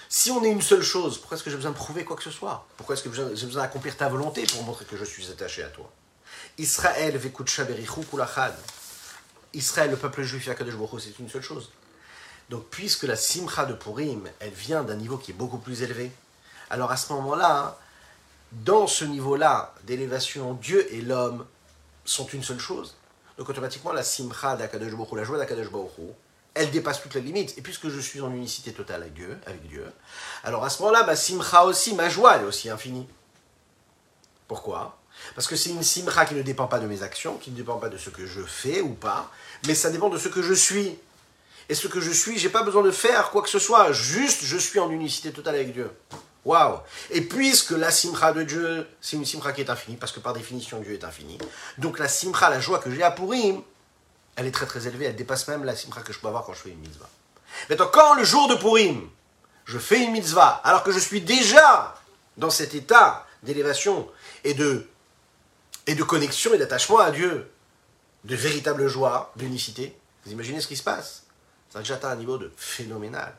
Si 0.10 0.32
on 0.32 0.43
est 0.43 0.50
une 0.50 0.62
seule 0.62 0.84
chose, 0.84 1.17
pourquoi 1.17 1.36
est-ce 1.36 1.43
que 1.43 1.50
j'ai 1.50 1.58
besoin 1.58 1.72
de 1.72 1.76
prouver 1.76 2.06
quoi 2.06 2.15
que 2.15 2.24
ce 2.24 2.32
soit? 2.32 2.65
Pourquoi 2.78 2.96
est-ce 2.96 3.04
que 3.04 3.13
j'ai 3.13 3.46
besoin 3.46 3.63
d'accomplir 3.63 3.98
ta 3.98 4.08
volonté 4.08 4.46
pour 4.46 4.63
montrer 4.63 4.86
que 4.86 4.96
je 4.96 5.04
suis 5.04 5.30
attaché 5.30 5.63
à 5.63 5.67
toi? 5.67 5.91
Israël 6.58 7.20
Israël, 9.54 9.91
le 9.91 9.98
peuple 9.98 10.24
juif, 10.24 10.50
c'est 11.00 11.20
une 11.20 11.30
seule 11.30 11.41
chose. 11.41 11.72
Donc, 12.50 12.65
puisque 12.70 13.04
la 13.04 13.17
simcha 13.17 13.65
de 13.65 13.74
Purim, 13.74 14.30
elle 14.39 14.54
vient 14.54 14.84
d'un 14.84 14.96
niveau 14.96 15.17
qui 15.17 15.32
est 15.32 15.34
beaucoup 15.34 15.58
plus 15.58 15.82
élevé, 15.82 16.12
alors 16.70 16.91
à 16.91 16.98
ce 16.98 17.12
moment-là, 17.13 17.78
dans 18.52 18.88
ce 18.88 19.04
niveau-là 19.04 19.74
d'élévation, 19.84 20.54
Dieu 20.54 20.93
et 20.93 21.02
l'homme 21.02 21.46
sont 22.06 22.28
une 22.28 22.43
seule 22.43 22.60
chose. 22.60 22.96
Donc, 23.38 23.50
automatiquement, 23.50 23.91
la 23.91 24.04
simcha 24.04 24.56
d'Akadosh 24.56 24.93
la 25.13 25.24
joie 25.26 25.38
d'Akadosh 25.38 25.70
elle 26.58 26.72
dépasse 26.72 27.02
toutes 27.02 27.13
les 27.13 27.22
limites. 27.22 27.58
Et 27.58 27.62
puisque 27.62 27.89
je 27.89 28.00
suis 28.00 28.22
en 28.22 28.32
unicité 28.32 28.74
totale 28.74 29.02
avec 29.02 29.13
Dieu, 29.13 29.38
avec 29.46 29.67
Dieu 29.67 29.86
alors 30.43 30.63
à 30.63 30.70
ce 30.70 30.82
moment-là, 30.82 31.04
ma 31.06 31.15
simcha 31.15 31.63
aussi, 31.65 31.93
ma 31.93 32.10
joie, 32.10 32.36
elle 32.36 32.43
est 32.43 32.48
aussi 32.48 32.70
infinie. 32.70 33.08
Pourquoi? 34.48 34.98
Parce 35.36 35.48
que 35.48 35.56
c'est 35.56 35.72
une 35.72 35.84
simcha 35.84 36.26
qui 36.26 36.36
ne 36.36 36.41
dépend 36.41 36.67
pas 36.67 36.80
de 36.80 36.88
mes 36.88 37.04
actions, 37.04 37.38
qui 37.38 37.52
ne 37.52 37.56
dépend 37.56 37.78
pas 37.78 37.89
de 37.89 37.98
ce 37.98 38.10
que 38.10 38.26
je 38.26 38.41
fais 38.41 38.82
ou 38.82 38.93
pas, 38.93 39.32
mais 39.65 39.76
ça 39.76 39.89
dépend 39.89 40.10
de 40.10 40.17
ce 40.17 40.28
que 40.28 40.41
je 40.41 40.54
suis. 40.54 40.98
Et 41.70 41.76
ce 41.76 41.88
que 41.88 42.00
je 42.00 42.12
suis, 42.12 42.38
j'ai 42.38 42.50
pas 42.50 42.63
besoin 42.63 42.82
de 42.82 42.91
faire 42.91 43.30
quoi 43.30 43.41
que 43.41 43.50
ce 43.50 43.60
soit, 43.60 43.91
juste 43.91 44.43
je 44.43 44.58
suis 44.58 44.80
en 44.80 44.89
unicité 44.89 45.32
totale 45.32 45.56
avec 45.56 45.74
Dieu. 45.74 45.91
Waouh 46.46 46.80
Et 47.10 47.20
puisque 47.20 47.72
la 47.72 47.91
simcha 47.91 48.32
de 48.32 48.43
Dieu, 48.43 48.88
c'est 49.02 49.17
une 49.17 49.26
simcha 49.26 49.52
qui 49.52 49.62
est 49.62 49.70
infinie, 49.70 49.98
parce 49.98 50.13
que 50.13 50.22
par 50.22 50.34
définition 50.34 50.80
Dieu 50.80 50.93
est 50.93 51.04
infini, 51.04 51.38
donc 51.78 52.00
la 52.00 52.08
simcha, 52.08 52.50
la 52.50 52.62
joie 52.62 52.80
que 52.80 52.89
j'ai 52.89 53.04
à 53.04 53.12
Purim, 53.12 53.62
elle 54.38 54.45
est 54.45 54.52
très 54.52 54.65
très 54.65 54.88
élevée, 54.88 55.06
elle 55.06 55.15
dépasse 55.15 55.47
même 55.50 55.65
la 55.65 55.76
simcha 55.76 56.02
que 56.02 56.13
je 56.13 56.19
peux 56.19 56.28
avoir 56.28 56.45
quand 56.45 56.54
je 56.54 56.60
fais 56.60 56.69
une 56.69 56.80
mitzvah. 56.80 57.10
Maintenant, 57.69 57.89
quand 57.91 58.13
le 58.13 58.23
jour 58.23 58.47
de 58.47 58.56
Purim, 58.56 59.10
je 59.65 59.80
fais 59.80 60.04
une 60.04 60.12
mitzvah, 60.12 60.62
alors 60.63 60.84
que 60.84 60.91
je 60.91 61.00
suis 61.00 61.21
déjà 61.21 61.95
dans 62.38 62.52
cet 62.52 62.76
état 62.76 63.28
d'élévation 63.43 64.08
et 64.43 64.54
de, 64.54 64.88
et 65.88 65.95
de 65.95 66.04
connexion 66.04 66.54
et 66.54 66.58
d'attachement 66.58 67.00
à 67.00 67.12
Dieu, 67.12 67.52
de 68.23 68.36
véritable 68.36 68.88
joie, 68.88 69.34
d'unicité, 69.36 69.97
vous 70.26 70.32
imaginez 70.32 70.62
ce 70.62 70.67
qui 70.67 70.78
se 70.78 70.84
passe? 70.84 71.23
Ça 71.71 71.80
a 71.80 71.82
déjà 71.82 71.95
atteint 71.95 72.10
un 72.10 72.15
niveau 72.15 72.38
de 72.38 72.52
phénoménal. 72.56 73.36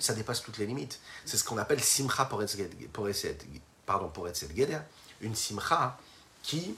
Ça 0.00 0.12
dépasse 0.12 0.42
toutes 0.42 0.58
les 0.58 0.66
limites. 0.66 1.00
C'est 1.24 1.36
ce 1.36 1.44
qu'on 1.44 1.58
appelle 1.58 1.82
simcha 1.82 2.24
pour 2.24 2.42
pardon, 3.86 4.08
pour 4.08 4.26
une 5.20 5.34
simcha 5.34 5.98
qui 6.42 6.76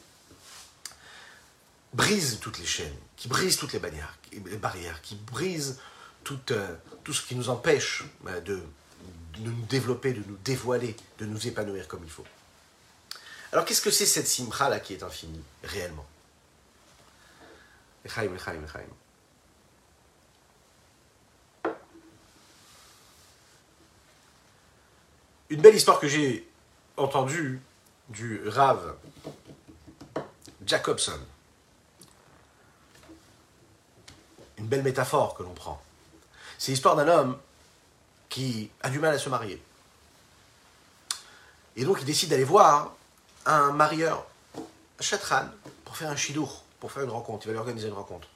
brise 1.97 2.39
toutes 2.41 2.59
les 2.59 2.67
chaînes, 2.67 2.95
qui 3.17 3.27
brise 3.27 3.57
toutes 3.57 3.73
les 3.73 3.79
barrières, 3.79 4.15
les 4.33 4.59
barrières 4.59 5.01
qui 5.01 5.17
brise 5.17 5.81
tout, 6.25 6.39
euh, 6.51 6.77
tout 7.03 7.15
ce 7.15 7.23
qui 7.27 7.35
nous 7.35 7.49
empêche 7.49 8.05
euh, 8.27 8.41
de, 8.43 8.57
de 8.57 9.41
nous 9.41 9.63
développer, 9.63 10.13
de 10.13 10.23
nous 10.29 10.37
dévoiler, 10.45 10.95
de 11.19 11.25
nous 11.25 11.47
épanouir 11.47 11.89
comme 11.89 12.05
il 12.05 12.11
faut. 12.11 12.27
Alors 13.53 13.65
qu'est-ce 13.65 13.81
que 13.81 13.91
c'est 13.91 14.07
cette 14.07 14.29
simcha 14.29 14.69
là 14.69 14.79
qui 14.79 14.93
est 14.93 15.03
infinie, 15.03 15.43
réellement? 15.65 16.07
Une 25.49 25.61
belle 25.61 25.75
histoire 25.75 25.99
que 25.99 26.09
j'ai 26.09 26.47
entendue 26.97 27.61
du 28.09 28.49
Rav 28.49 28.97
Jacobson. 30.65 31.19
Une 34.59 34.67
belle 34.67 34.83
métaphore 34.83 35.35
que 35.35 35.43
l'on 35.43 35.53
prend. 35.53 35.83
C'est 36.59 36.73
l'histoire 36.73 36.97
d'un 36.97 37.09
homme 37.09 37.39
qui 38.29 38.71
a 38.83 38.91
du 38.91 38.99
mal 38.99 39.15
à 39.15 39.19
se 39.19 39.29
marier. 39.29 39.63
Et 41.77 41.85
donc 41.85 41.99
il 42.01 42.07
décide 42.07 42.31
d'aller 42.31 42.45
voir 42.45 42.95
un 43.45 43.73
marieur, 43.73 44.27
un 44.57 45.03
chatran, 45.03 45.45
pour 45.85 45.97
faire 45.97 46.11
un 46.11 46.17
chidour, 46.17 46.65
pour 46.81 46.91
faire 46.91 47.05
une 47.05 47.11
rencontre. 47.11 47.47
Il 47.47 47.49
va 47.49 47.53
lui 47.53 47.61
organiser 47.61 47.89
une 47.89 47.95
rencontre. 47.95 48.29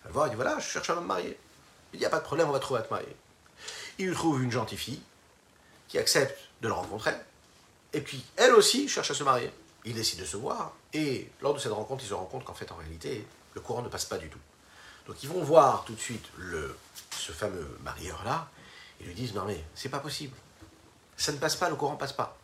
Il 0.00 0.02
va 0.02 0.08
le 0.08 0.12
voir, 0.12 0.26
il 0.26 0.30
dit 0.30 0.36
voilà, 0.36 0.58
je 0.58 0.68
cherche 0.68 0.90
un 0.90 0.96
homme 0.96 1.06
marié. 1.06 1.38
Il 1.92 1.96
il 1.96 2.00
n'y 2.00 2.06
a 2.06 2.10
pas 2.10 2.18
de 2.18 2.24
problème, 2.24 2.48
on 2.48 2.52
va 2.52 2.58
trouver 2.58 2.80
à 2.80 2.82
te 2.82 2.92
marier. 2.92 3.16
Il 3.98 4.08
lui 4.08 4.14
trouve 4.14 4.42
une 4.42 4.50
gentille 4.50 4.78
fille, 4.78 5.00
qui 5.88 5.98
accepte 5.98 6.38
de 6.60 6.66
le 6.66 6.74
rencontrer, 6.74 7.14
et 7.92 8.00
puis 8.00 8.24
elle 8.36 8.52
aussi 8.54 8.88
cherche 8.88 9.12
à 9.12 9.14
se 9.14 9.22
marier. 9.22 9.52
Ils 9.84 9.94
décident 9.94 10.22
de 10.22 10.26
se 10.26 10.36
voir, 10.36 10.72
et 10.92 11.30
lors 11.40 11.54
de 11.54 11.60
cette 11.60 11.72
rencontre, 11.72 12.02
ils 12.02 12.08
se 12.08 12.14
rendent 12.14 12.28
compte 12.28 12.44
qu'en 12.44 12.54
fait, 12.54 12.72
en 12.72 12.76
réalité, 12.76 13.24
le 13.54 13.60
courant 13.60 13.82
ne 13.82 13.88
passe 13.88 14.06
pas 14.06 14.18
du 14.18 14.28
tout. 14.28 14.38
Donc 15.06 15.22
ils 15.22 15.28
vont 15.28 15.42
voir 15.42 15.84
tout 15.84 15.94
de 15.94 16.00
suite 16.00 16.24
le, 16.36 16.76
ce 17.10 17.32
fameux 17.32 17.78
marieur-là, 17.82 18.48
et 19.00 19.04
lui 19.04 19.14
disent, 19.14 19.34
non 19.34 19.44
mais, 19.44 19.62
c'est 19.74 19.88
pas 19.88 19.98
possible. 19.98 20.36
Ça 21.16 21.32
ne 21.32 21.38
passe 21.38 21.56
pas, 21.56 21.68
le 21.68 21.76
courant 21.76 21.96
passe 21.96 22.12
pas. 22.12 22.36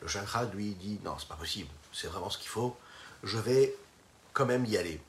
Le 0.00 0.08
chakra 0.08 0.44
lui 0.44 0.74
dit, 0.74 1.00
non, 1.04 1.16
c'est 1.18 1.28
pas 1.28 1.36
possible, 1.36 1.70
c'est 1.92 2.06
vraiment 2.06 2.30
ce 2.30 2.38
qu'il 2.38 2.48
faut, 2.48 2.76
je 3.22 3.38
vais 3.38 3.74
quand 4.32 4.46
même 4.46 4.64
y 4.66 4.76
aller. 4.76 5.00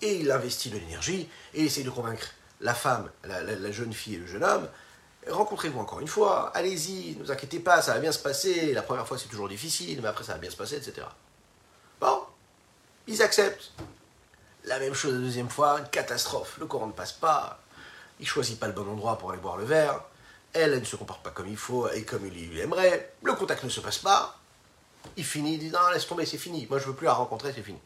Et 0.00 0.16
il 0.20 0.30
investit 0.30 0.70
de 0.70 0.78
l'énergie, 0.78 1.28
et 1.54 1.64
essaie 1.64 1.84
de 1.84 1.90
convaincre 1.90 2.28
la 2.60 2.74
femme, 2.74 3.10
la 3.24 3.72
jeune 3.72 3.92
fille 3.92 4.14
et 4.14 4.18
le 4.18 4.26
jeune 4.26 4.44
homme, 4.44 4.68
rencontrez-vous 5.28 5.78
encore 5.78 6.00
une 6.00 6.08
fois, 6.08 6.50
allez-y, 6.54 7.16
ne 7.16 7.24
vous 7.24 7.30
inquiétez 7.30 7.60
pas, 7.60 7.82
ça 7.82 7.94
va 7.94 8.00
bien 8.00 8.12
se 8.12 8.18
passer, 8.18 8.72
la 8.72 8.82
première 8.82 9.06
fois 9.06 9.18
c'est 9.18 9.28
toujours 9.28 9.48
difficile, 9.48 10.00
mais 10.02 10.08
après 10.08 10.24
ça 10.24 10.32
va 10.32 10.38
bien 10.38 10.50
se 10.50 10.56
passer, 10.56 10.76
etc. 10.76 11.06
Bon, 12.00 12.22
ils 13.06 13.22
acceptent. 13.22 13.72
La 14.64 14.78
même 14.78 14.94
chose 14.94 15.14
la 15.14 15.20
deuxième 15.20 15.48
fois, 15.48 15.80
catastrophe. 15.80 16.56
Le 16.58 16.66
courant 16.66 16.86
ne 16.86 16.92
passe 16.92 17.12
pas. 17.12 17.58
Il 18.20 18.26
choisit 18.26 18.58
pas 18.58 18.68
le 18.68 18.72
bon 18.72 18.88
endroit 18.88 19.18
pour 19.18 19.32
aller 19.32 19.40
boire 19.40 19.56
le 19.56 19.64
verre. 19.64 20.00
Elle, 20.52 20.72
elle 20.72 20.80
ne 20.80 20.84
se 20.84 20.96
comporte 20.96 21.22
pas 21.22 21.30
comme 21.30 21.48
il 21.48 21.56
faut 21.56 21.88
et 21.90 22.04
comme 22.04 22.26
il 22.26 22.58
aimerait. 22.60 23.14
Le 23.22 23.34
contact 23.34 23.64
ne 23.64 23.68
se 23.68 23.80
passe 23.80 23.98
pas. 23.98 24.38
Il 25.16 25.24
finit, 25.24 25.54
il 25.54 25.58
dit 25.58 25.70
non, 25.70 25.80
laisse 25.92 26.06
tomber, 26.06 26.26
c'est 26.26 26.38
fini. 26.38 26.66
Moi, 26.70 26.78
je 26.78 26.86
veux 26.86 26.94
plus 26.94 27.06
la 27.06 27.14
rencontrer, 27.14 27.52
c'est 27.52 27.62
fini. 27.62 27.80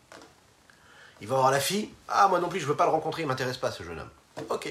Il 1.20 1.28
va 1.28 1.36
voir 1.36 1.50
la 1.50 1.60
fille. 1.60 1.90
Ah, 2.08 2.28
moi 2.28 2.40
non 2.40 2.48
plus, 2.48 2.60
je 2.60 2.66
veux 2.66 2.76
pas 2.76 2.84
le 2.84 2.90
rencontrer, 2.90 3.22
il 3.22 3.28
m'intéresse 3.28 3.56
pas, 3.56 3.72
ce 3.72 3.82
jeune 3.82 3.98
homme. 3.98 4.10
Ok. 4.50 4.68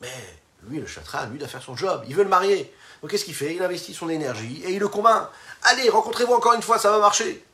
Mais 0.00 0.38
lui, 0.62 0.80
le 0.80 0.86
chatran, 0.86 1.26
lui, 1.26 1.38
doit 1.38 1.48
faire 1.48 1.62
son 1.62 1.76
job. 1.76 2.02
Il 2.08 2.14
veut 2.14 2.22
le 2.22 2.30
marier. 2.30 2.74
Donc, 3.02 3.10
qu'est-ce 3.10 3.26
qu'il 3.26 3.34
fait? 3.34 3.54
Il 3.54 3.62
investit 3.62 3.92
son 3.92 4.08
énergie 4.08 4.62
et 4.64 4.72
il 4.72 4.78
le 4.78 4.88
convainc. 4.88 5.28
Allez, 5.64 5.90
rencontrez-vous 5.90 6.32
encore 6.32 6.54
une 6.54 6.62
fois, 6.62 6.78
ça 6.78 6.90
va 6.90 6.98
marcher. 6.98 7.44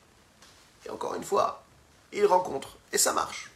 Et 0.85 0.91
encore 0.91 1.15
une 1.17 1.25
fois, 1.25 1.65
il 2.13 2.25
rencontre 2.27 2.77
et 2.93 2.99
ça 2.99 3.13
marche. 3.13 3.51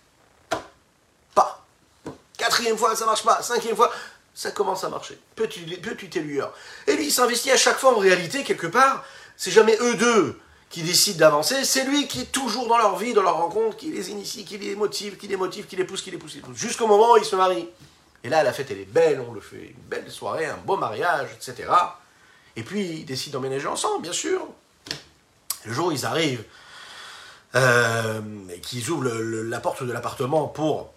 Quatrième 2.41 2.79
fois, 2.79 2.97
ça 2.97 3.05
marche 3.05 3.23
pas. 3.23 3.43
Cinquième 3.43 3.77
fois, 3.77 3.93
ça 4.33 4.51
commence 4.51 4.83
à 4.83 4.89
marcher. 4.89 5.19
Petit, 5.37 5.61
petite 5.61 6.15
lueur. 6.15 6.55
Et 6.87 6.95
lui, 6.95 7.07
il 7.07 7.13
s'investit 7.13 7.51
à 7.51 7.59
chaque 7.59 7.77
fois 7.77 7.95
en 7.95 7.99
réalité, 7.99 8.45
quelque 8.45 8.67
part. 8.67 9.05
C'est 9.37 9.51
jamais 9.51 9.77
eux 9.83 9.95
deux 9.97 10.41
qui 10.71 10.83
décident 10.83 11.19
d'avancer, 11.19 11.65
c'est 11.65 11.85
lui 11.85 12.07
qui 12.07 12.21
est 12.21 12.33
toujours 12.33 12.69
dans 12.69 12.79
leur 12.79 12.97
vie, 12.97 13.13
dans 13.13 13.23
leur 13.23 13.37
rencontre, 13.37 13.77
qui 13.77 13.91
les 13.91 14.11
initie, 14.11 14.45
qui 14.45 14.57
les 14.57 14.77
motive, 14.77 15.17
qui 15.17 15.27
les 15.27 15.37
motive, 15.37 15.67
qui 15.67 15.75
les 15.75 15.85
pousse, 15.85 16.01
qui 16.01 16.13
les 16.13 16.17
pousse, 16.17 16.33
qui 16.33 16.39
pousse, 16.39 16.57
jusqu'au 16.57 16.87
moment 16.87 17.15
où 17.15 17.17
ils 17.17 17.25
se 17.25 17.35
marient. 17.35 17.69
Et 18.23 18.29
là, 18.29 18.43
la 18.45 18.53
fête, 18.53 18.71
elle 18.71 18.79
est 18.79 18.91
belle, 18.91 19.21
on 19.29 19.33
le 19.33 19.41
fait 19.41 19.75
une 19.77 19.83
belle 19.89 20.11
soirée, 20.11 20.47
un 20.47 20.57
beau 20.57 20.77
mariage, 20.77 21.29
etc. 21.35 21.69
Et 22.57 22.63
puis, 22.63 23.01
ils 23.01 23.05
décident 23.05 23.39
d'emménager 23.39 23.67
ensemble, 23.67 24.03
bien 24.03 24.13
sûr. 24.13 24.47
Le 25.65 25.73
jour 25.73 25.89
où 25.89 25.93
ils 25.93 26.07
arrivent, 26.07 26.45
euh, 27.57 28.21
qu'ils 28.63 28.89
ouvrent 28.91 29.11
la 29.11 29.61
porte 29.61 29.83
de 29.83 29.93
l'appartement 29.93 30.47
pour 30.47 30.93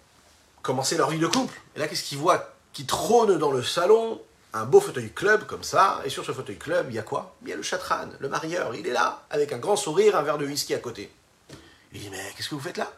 commencer 0.64 0.96
leur 0.96 1.10
vie 1.10 1.20
de 1.20 1.28
couple, 1.28 1.54
et 1.76 1.78
là, 1.78 1.86
qu'est-ce 1.86 2.02
qu'ils 2.02 2.18
voient 2.18 2.54
Qui 2.72 2.86
trône 2.86 3.38
dans 3.38 3.52
le 3.52 3.62
salon? 3.62 4.20
Un 4.52 4.64
beau 4.64 4.80
fauteuil 4.80 5.12
club 5.12 5.46
comme 5.46 5.62
ça, 5.62 6.00
et 6.04 6.10
sur 6.10 6.24
ce 6.24 6.32
fauteuil 6.32 6.56
club, 6.56 6.86
il 6.88 6.94
y 6.94 6.98
a 6.98 7.02
quoi? 7.02 7.36
Il 7.42 7.48
y 7.48 7.52
a 7.52 7.56
le 7.56 7.62
chatran, 7.62 8.08
le 8.18 8.28
marieur, 8.28 8.74
il 8.74 8.86
est 8.86 8.92
là, 8.92 9.24
avec 9.30 9.52
un 9.52 9.58
grand 9.58 9.76
sourire, 9.76 10.16
un 10.16 10.22
verre 10.22 10.38
de 10.38 10.46
whisky 10.46 10.74
à 10.74 10.78
côté. 10.78 11.12
Il 11.92 12.00
dit, 12.00 12.08
mais 12.10 12.32
qu'est-ce 12.36 12.48
que 12.48 12.54
vous 12.54 12.60
faites 12.60 12.78
là? 12.78 12.90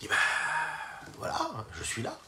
Il 0.00 0.02
dit, 0.02 0.08
ben 0.08 0.16
voilà, 1.18 1.36
je 1.78 1.84
suis 1.84 2.02
là. 2.02 2.18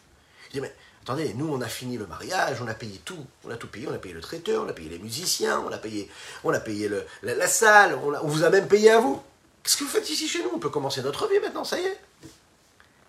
Il 0.50 0.54
dit, 0.54 0.60
mais 0.60 0.74
attendez, 1.02 1.34
nous 1.34 1.52
on 1.52 1.60
a 1.60 1.68
fini 1.68 1.96
le 1.96 2.06
mariage, 2.06 2.60
on 2.62 2.68
a 2.68 2.74
payé 2.74 3.00
tout, 3.04 3.26
on 3.44 3.50
a 3.50 3.56
tout 3.56 3.66
payé, 3.66 3.88
on 3.88 3.94
a 3.94 3.98
payé 3.98 4.14
le 4.14 4.20
traiteur, 4.20 4.62
on 4.64 4.68
a 4.68 4.72
payé 4.72 4.88
les 4.88 4.98
musiciens, 4.98 5.60
on 5.60 5.72
a 5.72 5.78
payé, 5.78 6.10
on 6.44 6.52
a 6.52 6.60
payé 6.60 6.90
la, 7.22 7.48
salle, 7.48 7.98
on, 8.02 8.28
vous 8.28 8.44
a 8.44 8.50
même 8.50 8.68
payé 8.68 8.90
à 8.90 9.00
vous. 9.00 9.22
Qu'est-ce 9.62 9.78
que 9.78 9.84
vous 9.84 9.90
faites 9.90 10.08
ici 10.08 10.28
chez 10.28 10.42
nous? 10.42 10.50
On 10.54 10.58
peut 10.58 10.70
commencer 10.70 11.02
notre 11.02 11.26
vie 11.28 11.40
maintenant, 11.40 11.64
ça 11.64 11.80
y 11.80 11.84
est. 11.84 11.98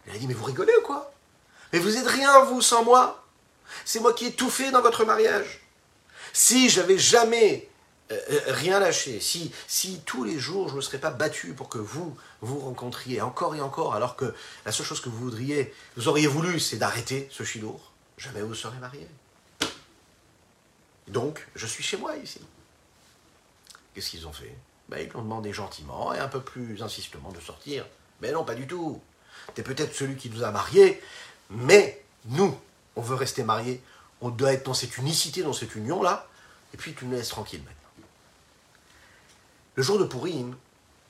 Il 0.08 0.16
a 0.16 0.18
dit, 0.18 0.28
mais 0.28 0.34
vous 0.34 0.46
rigolez 0.46 0.74
ou 0.80 0.82
quoi? 0.82 1.14
Mais 1.72 1.80
vous 1.80 1.98
êtes 1.98 2.08
rien, 2.08 2.44
vous, 2.46 2.62
sans 2.62 2.84
moi 2.84 3.20
c'est 3.86 4.00
moi 4.00 4.14
qui 4.14 4.28
ai 4.28 4.34
tout 4.34 4.50
fait 4.50 4.72
dans 4.72 4.82
votre 4.82 5.06
mariage. 5.06 5.62
Si 6.34 6.70
j'avais 6.70 6.98
jamais 6.98 7.70
euh, 8.12 8.20
euh, 8.32 8.40
rien 8.48 8.80
lâché, 8.80 9.20
si, 9.20 9.52
si 9.68 10.02
tous 10.06 10.24
les 10.24 10.40
jours 10.40 10.68
je 10.68 10.74
ne 10.74 10.78
me 10.78 10.82
serais 10.82 10.98
pas 10.98 11.12
battu 11.12 11.54
pour 11.54 11.70
que 11.70 11.78
vous 11.78 12.16
vous 12.42 12.60
rencontriez 12.60 13.22
encore 13.22 13.56
et 13.56 13.62
encore, 13.62 13.96
alors 13.96 14.16
que 14.16 14.34
la 14.66 14.72
seule 14.72 14.86
chose 14.86 15.02
que 15.02 15.10
vous 15.10 15.18
voudriez, 15.18 15.74
vous 15.96 16.08
auriez 16.08 16.28
voulu, 16.28 16.60
c'est 16.60 16.78
d'arrêter 16.78 17.28
ce 17.32 17.44
chilour, 17.44 17.92
jamais 18.18 18.42
vous 18.42 18.56
serez 18.56 18.78
marié. 18.78 19.08
Donc, 21.08 21.48
je 21.56 21.66
suis 21.66 21.84
chez 21.84 21.98
moi 21.98 22.16
ici. 22.18 22.40
Qu'est-ce 23.94 24.12
qu'ils 24.12 24.28
ont 24.28 24.34
fait? 24.34 24.56
Ben, 24.90 25.00
Ils 25.00 25.12
l'ont 25.12 25.24
demandé 25.24 25.52
gentiment 25.52 26.14
et 26.14 26.20
un 26.20 26.28
peu 26.28 26.42
plus 26.42 26.84
insistement 26.84 27.32
de 27.32 27.40
sortir. 27.40 27.86
Mais 28.22 28.32
non, 28.32 28.44
pas 28.44 28.54
du 28.54 28.68
tout. 28.68 29.02
Tu 29.56 29.62
es 29.62 29.64
peut-être 29.64 29.96
celui 29.96 30.16
qui 30.16 30.30
nous 30.30 30.44
a 30.44 30.52
mariés, 30.52 31.02
mais 31.50 32.04
nous, 32.26 32.58
on 32.96 33.02
veut 33.02 33.16
rester 33.16 33.44
marié, 33.44 33.82
on 34.22 34.30
doit 34.30 34.54
être 34.54 34.66
dans 34.66 34.74
cette 34.74 34.98
unicité, 34.98 35.42
dans 35.42 35.54
cette 35.54 35.76
union-là, 35.76 36.28
et 36.74 36.78
puis 36.78 36.94
tu 36.94 37.06
nous 37.06 37.12
laisses 37.12 37.30
tranquille 37.30 37.62
maintenant. 37.62 37.76
Le 39.76 39.84
jour 39.84 39.98
de 39.98 40.04
Purim, 40.04 40.56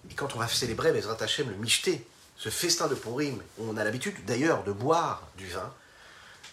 et 0.09 0.13
quand 0.13 0.35
on 0.35 0.39
va 0.39 0.47
célébrer 0.47 0.91
Bezrat 0.91 1.17
Hashem, 1.21 1.49
le 1.49 1.55
Michté, 1.55 2.05
ce 2.37 2.49
festin 2.49 2.87
de 2.87 2.95
Purim, 2.95 3.41
on 3.59 3.75
a 3.77 3.83
l'habitude 3.83 4.23
d'ailleurs 4.25 4.63
de 4.63 4.71
boire 4.71 5.27
du 5.37 5.47
vin, 5.47 5.73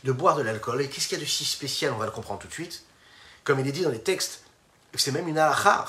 de 0.05 0.13
boire 0.13 0.37
de 0.37 0.43
l'alcool, 0.43 0.83
et 0.83 0.89
qu'est-ce 0.89 1.09
qu'il 1.09 1.19
y 1.19 1.21
a 1.21 1.25
de 1.25 1.29
si 1.29 1.45
spécial, 1.45 1.93
on 1.93 1.99
va 1.99 2.07
le 2.07 2.11
comprendre 2.11 2.41
tout 2.41 2.49
de 2.49 2.53
suite, 2.53 2.85
comme 3.45 3.61
il 3.61 3.69
est 3.69 3.73
dit 3.73 3.83
dans 3.83 3.91
les 3.91 4.01
textes, 4.01 4.43
c'est 4.95 5.13
même 5.13 5.29
une 5.29 5.39
halakha, 5.39 5.85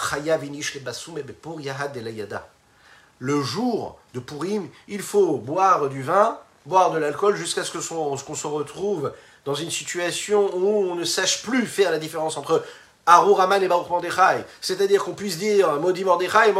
le 3.20 3.42
jour 3.42 4.00
de 4.14 4.20
Purim, 4.20 4.70
il 4.88 5.02
faut 5.02 5.38
boire 5.38 5.90
du 5.90 6.04
vin, 6.04 6.40
boire 6.68 6.92
de 6.92 7.00
l'alcool 7.00 7.36
jusqu'à 7.36 7.64
ce 7.64 7.72
qu'on 7.72 8.36
se 8.36 8.48
retrouve 8.48 9.14
dans 9.46 9.56
une 9.56 9.72
situation 9.72 10.54
où 10.56 10.92
on 10.92 10.96
ne 10.96 11.06
sache 11.06 11.42
plus 11.42 11.66
faire 11.66 11.92
la 11.92 11.98
différence 11.98 12.36
entre 12.38 12.64
Arur 13.06 13.40
Aman 13.40 13.64
et 13.64 13.70
Baruch 13.70 13.90
Mordechai. 13.90 14.44
C'est-à-dire 14.60 15.04
qu'on 15.04 15.14
puisse 15.14 15.38
dire 15.38 15.80
maudit 15.80 16.04
Mordechai 16.04 16.54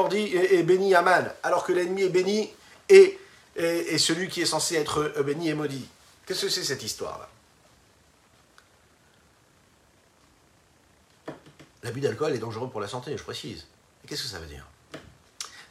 et, 0.52 0.64
béni 0.64 0.96
Aman, 0.96 1.30
alors 1.44 1.66
que 1.66 1.74
l'ennemi 1.74 2.04
est 2.04 2.10
béni 2.10 2.50
et, 2.88 3.20
et, 3.58 3.98
celui 3.98 4.30
qui 4.30 4.42
est 4.42 4.46
censé 4.46 4.76
être 4.76 5.22
béni 5.24 5.50
est 5.50 5.56
maudit. 5.56 5.88
Qu'est-ce 6.26 6.44
que 6.44 6.50
c'est 6.50 6.64
cette 6.64 6.84
histoire-là? 6.84 7.28
L'abus 11.84 12.02
d'alcool 12.02 12.34
est 12.34 12.40
dangereux 12.40 12.70
pour 12.70 12.82
la 12.82 12.88
santé, 12.88 13.16
je 13.18 13.24
précise. 13.24 13.66
Qu'est-ce 14.08 14.24
que 14.24 14.30
ça 14.30 14.40
veut 14.40 14.48
dire? 14.48 14.66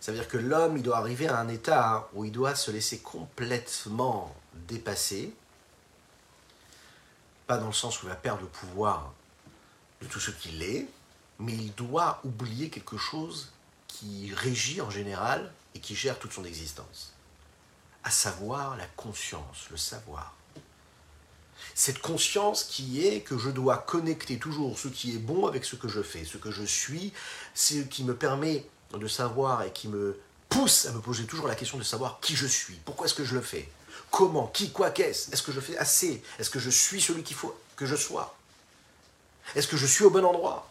Ça 0.07 0.13
veut 0.13 0.19
dire 0.19 0.29
que 0.29 0.37
l'homme, 0.37 0.77
il 0.77 0.85
doit 0.85 0.99
arriver 0.99 1.27
à 1.27 1.37
un 1.41 1.49
état 1.49 2.09
où 2.13 2.25
il 2.25 2.31
doit 2.31 2.55
se 2.55 2.71
laisser 2.71 3.01
complètement 3.01 4.33
dépasser, 4.69 5.35
pas 7.49 7.59
dans 7.59 7.67
le 7.67 7.73
sens 7.73 8.01
où 8.01 8.07
il 8.07 8.11
va 8.11 8.15
perdre 8.15 8.43
le 8.43 8.47
pouvoir 8.47 9.13
de 10.01 10.07
tout 10.07 10.21
ce 10.21 10.31
qu'il 10.31 10.63
est, 10.63 10.87
mais 11.41 11.55
il 11.55 11.75
doit 11.75 12.21
oublier 12.23 12.71
quelque 12.71 12.97
chose 12.97 13.51
qui 13.89 14.33
régit 14.33 14.81
en 14.81 14.91
général 14.91 15.53
et 15.75 15.81
qui 15.81 15.97
gère 15.97 16.21
toute 16.21 16.33
son 16.33 16.45
existence, 16.45 17.13
à 18.05 18.13
savoir 18.13 18.77
la 18.77 18.87
conscience, 18.87 19.67
le 19.73 19.77
savoir. 19.77 20.37
Cette 21.75 21.99
conscience 21.99 22.63
qui 22.63 23.05
est 23.05 23.23
que 23.23 23.39
je 23.39 23.51
dois 23.51 23.79
connecter 23.79 24.39
toujours 24.39 24.79
ce 24.79 24.87
qui 24.87 25.17
est 25.17 25.19
bon 25.19 25.49
avec 25.49 25.65
ce 25.65 25.75
que 25.75 25.89
je 25.89 26.01
fais, 26.01 26.25
ce 26.25 26.39
que 26.39 26.53
je 26.53 26.63
suis, 26.63 27.13
ce 27.55 27.81
qui 27.81 28.05
me 28.05 28.15
permet 28.15 28.69
de 28.95 29.09
savoir 29.09 29.63
et 29.63 29.73
qui 29.73 29.89
me 29.89 30.19
pousse 30.49 30.87
à 30.87 30.93
me 30.93 31.01
poser 31.01 31.25
toujours 31.25 31.49
la 31.49 31.55
question 31.55 31.79
de 31.79 31.83
savoir 31.83 32.21
qui 32.21 32.37
je 32.37 32.47
suis, 32.47 32.75
pourquoi 32.85 33.07
est-ce 33.07 33.15
que 33.15 33.25
je 33.25 33.35
le 33.35 33.43
fais, 33.43 33.69
Comment? 34.11 34.47
Qui? 34.47 34.71
Quoi? 34.71 34.91
Qu'est-ce? 34.91 35.33
Est-ce 35.33 35.43
que 35.43 35.53
je 35.53 35.61
fais 35.61 35.77
assez? 35.77 36.23
Est-ce 36.39 36.51
que 36.51 36.59
je 36.59 36.71
suis 36.71 37.01
celui 37.01 37.23
qu'il 37.23 37.37
faut 37.37 37.55
que 37.77 37.87
je 37.87 37.97
sois? 37.97 38.37
Est-ce 39.55 39.69
que 39.69 39.77
je 39.77 39.87
suis 39.87 40.05
au 40.05 40.11
bon 40.11 40.25
endroit? 40.25 40.71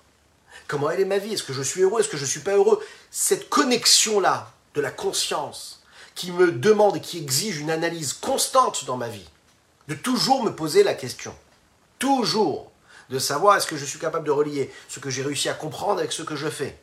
Comment 0.68 0.90
elle 0.90 1.02
est 1.02 1.06
ma 1.06 1.18
vie? 1.18 1.34
Est-ce 1.34 1.44
que 1.44 1.54
je 1.54 1.62
suis 1.62 1.82
heureux? 1.82 2.00
Est-ce 2.00 2.10
que 2.10 2.18
je 2.18 2.24
ne 2.24 2.30
suis 2.30 2.40
pas 2.40 2.56
heureux? 2.56 2.84
Cette 3.12 3.50
connexion-là 3.50 4.52
de 4.74 4.82
la 4.82 4.92
conscience 4.92 5.84
qui 6.16 6.32
me 6.32 6.52
demande 6.52 6.98
et 6.98 7.02
qui 7.02 7.18
exige 7.18 7.60
une 7.60 7.70
analyse 7.70 8.14
constante 8.14 8.86
dans 8.86 8.98
ma 8.98 9.10
vie, 9.10 9.30
de 9.88 9.96
toujours 9.96 10.44
me 10.44 10.56
poser 10.56 10.84
la 10.84 10.94
question, 10.94 11.36
toujours, 12.00 12.72
de 13.10 13.20
savoir 13.20 13.58
est-ce 13.58 13.68
que 13.68 13.78
je 13.78 13.86
suis 13.86 14.00
capable 14.00 14.26
de 14.26 14.32
relier 14.32 14.74
ce 14.88 15.00
que 15.00 15.10
j'ai 15.10 15.22
réussi 15.22 15.50
à 15.50 15.54
comprendre 15.54 16.00
avec 16.00 16.14
ce 16.14 16.24
que 16.24 16.36
je 16.36 16.50
fais, 16.50 16.80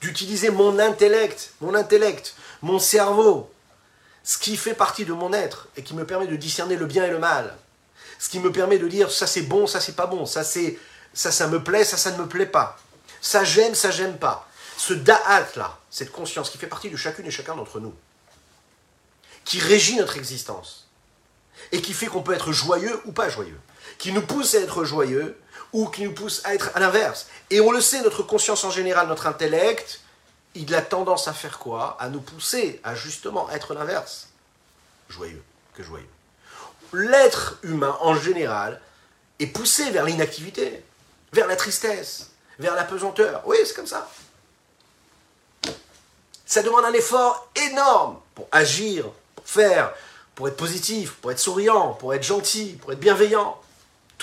d'utiliser 0.00 0.50
mon 0.50 0.78
intellect, 0.78 1.52
mon 1.60 1.74
intellect, 1.74 2.34
mon 2.62 2.78
cerveau, 2.78 3.50
ce 4.22 4.38
qui 4.38 4.56
fait 4.56 4.74
partie 4.74 5.04
de 5.04 5.12
mon 5.12 5.32
être 5.32 5.68
et 5.76 5.82
qui 5.82 5.94
me 5.94 6.06
permet 6.06 6.26
de 6.26 6.36
discerner 6.36 6.76
le 6.76 6.86
bien 6.86 7.04
et 7.04 7.10
le 7.10 7.18
mal, 7.18 7.56
ce 8.18 8.28
qui 8.28 8.40
me 8.40 8.50
permet 8.50 8.78
de 8.78 8.88
dire 8.88 9.10
ça 9.10 9.26
c'est 9.26 9.42
bon, 9.42 9.66
ça 9.66 9.80
c'est 9.80 9.96
pas 9.96 10.06
bon, 10.06 10.26
ça 10.26 10.44
c'est 10.44 10.78
ça 11.12 11.30
ça 11.30 11.46
me 11.46 11.62
plaît, 11.62 11.84
ça 11.84 11.96
ça 11.96 12.10
ne 12.10 12.18
me 12.18 12.26
plaît 12.26 12.46
pas, 12.46 12.78
ça 13.20 13.44
j'aime, 13.44 13.74
ça 13.74 13.90
j'aime 13.90 14.18
pas. 14.18 14.48
Ce 14.76 14.92
da'at 14.92 15.46
là, 15.56 15.78
cette 15.90 16.10
conscience 16.10 16.50
qui 16.50 16.58
fait 16.58 16.66
partie 16.66 16.90
de 16.90 16.96
chacune 16.96 17.26
et 17.26 17.30
chacun 17.30 17.54
d'entre 17.54 17.80
nous, 17.80 17.94
qui 19.44 19.60
régit 19.60 19.96
notre 19.96 20.16
existence 20.16 20.88
et 21.70 21.80
qui 21.80 21.92
fait 21.92 22.06
qu'on 22.06 22.22
peut 22.22 22.34
être 22.34 22.52
joyeux 22.52 23.00
ou 23.04 23.12
pas 23.12 23.28
joyeux, 23.28 23.60
qui 23.98 24.12
nous 24.12 24.22
pousse 24.22 24.54
à 24.54 24.60
être 24.60 24.84
joyeux 24.84 25.38
ou 25.72 25.88
qui 25.88 26.04
nous 26.04 26.12
pousse 26.12 26.40
à 26.44 26.54
être 26.54 26.70
à 26.74 26.80
l'inverse. 26.80 27.26
Et 27.50 27.60
on 27.60 27.72
le 27.72 27.80
sait, 27.80 28.02
notre 28.02 28.22
conscience 28.22 28.64
en 28.64 28.70
général, 28.70 29.08
notre 29.08 29.26
intellect, 29.26 30.00
il 30.54 30.74
a 30.74 30.82
tendance 30.82 31.26
à 31.26 31.32
faire 31.32 31.58
quoi? 31.58 31.96
À 31.98 32.08
nous 32.08 32.20
pousser 32.20 32.80
à 32.84 32.94
justement 32.94 33.50
être 33.50 33.74
l'inverse. 33.74 34.28
Joyeux 35.08 35.42
que 35.74 35.82
joyeux. 35.82 36.08
L'être 36.92 37.58
humain 37.62 37.96
en 38.00 38.14
général 38.14 38.80
est 39.40 39.48
poussé 39.48 39.90
vers 39.90 40.04
l'inactivité, 40.04 40.84
vers 41.32 41.48
la 41.48 41.56
tristesse, 41.56 42.30
vers 42.60 42.76
la 42.76 42.84
pesanteur. 42.84 43.42
Oui, 43.46 43.56
c'est 43.64 43.74
comme 43.74 43.86
ça. 43.86 44.08
Ça 46.46 46.62
demande 46.62 46.84
un 46.84 46.92
effort 46.92 47.48
énorme 47.56 48.20
pour 48.36 48.46
agir, 48.52 49.06
pour 49.34 49.48
faire, 49.48 49.92
pour 50.36 50.46
être 50.46 50.56
positif, 50.56 51.14
pour 51.14 51.32
être 51.32 51.40
souriant, 51.40 51.94
pour 51.94 52.14
être 52.14 52.22
gentil, 52.22 52.78
pour 52.80 52.92
être 52.92 53.00
bienveillant. 53.00 53.60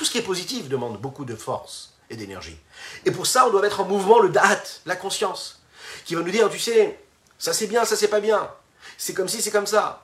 Tout 0.01 0.05
ce 0.05 0.09
qui 0.09 0.17
est 0.17 0.23
positif 0.23 0.67
demande 0.67 0.99
beaucoup 0.99 1.25
de 1.25 1.35
force 1.35 1.93
et 2.09 2.15
d'énergie. 2.15 2.57
Et 3.05 3.11
pour 3.11 3.27
ça, 3.27 3.45
on 3.45 3.51
doit 3.51 3.61
mettre 3.61 3.81
en 3.81 3.85
mouvement 3.85 4.17
le 4.17 4.29
date, 4.29 4.81
la 4.87 4.95
conscience 4.95 5.61
qui 6.05 6.15
va 6.15 6.23
nous 6.23 6.31
dire, 6.31 6.49
tu 6.49 6.57
sais, 6.57 6.99
ça 7.37 7.53
c'est 7.53 7.67
bien, 7.67 7.85
ça 7.85 7.95
c'est 7.95 8.07
pas 8.07 8.19
bien. 8.19 8.49
C'est 8.97 9.13
comme 9.13 9.27
si, 9.27 9.43
c'est 9.43 9.51
comme 9.51 9.67
ça. 9.67 10.03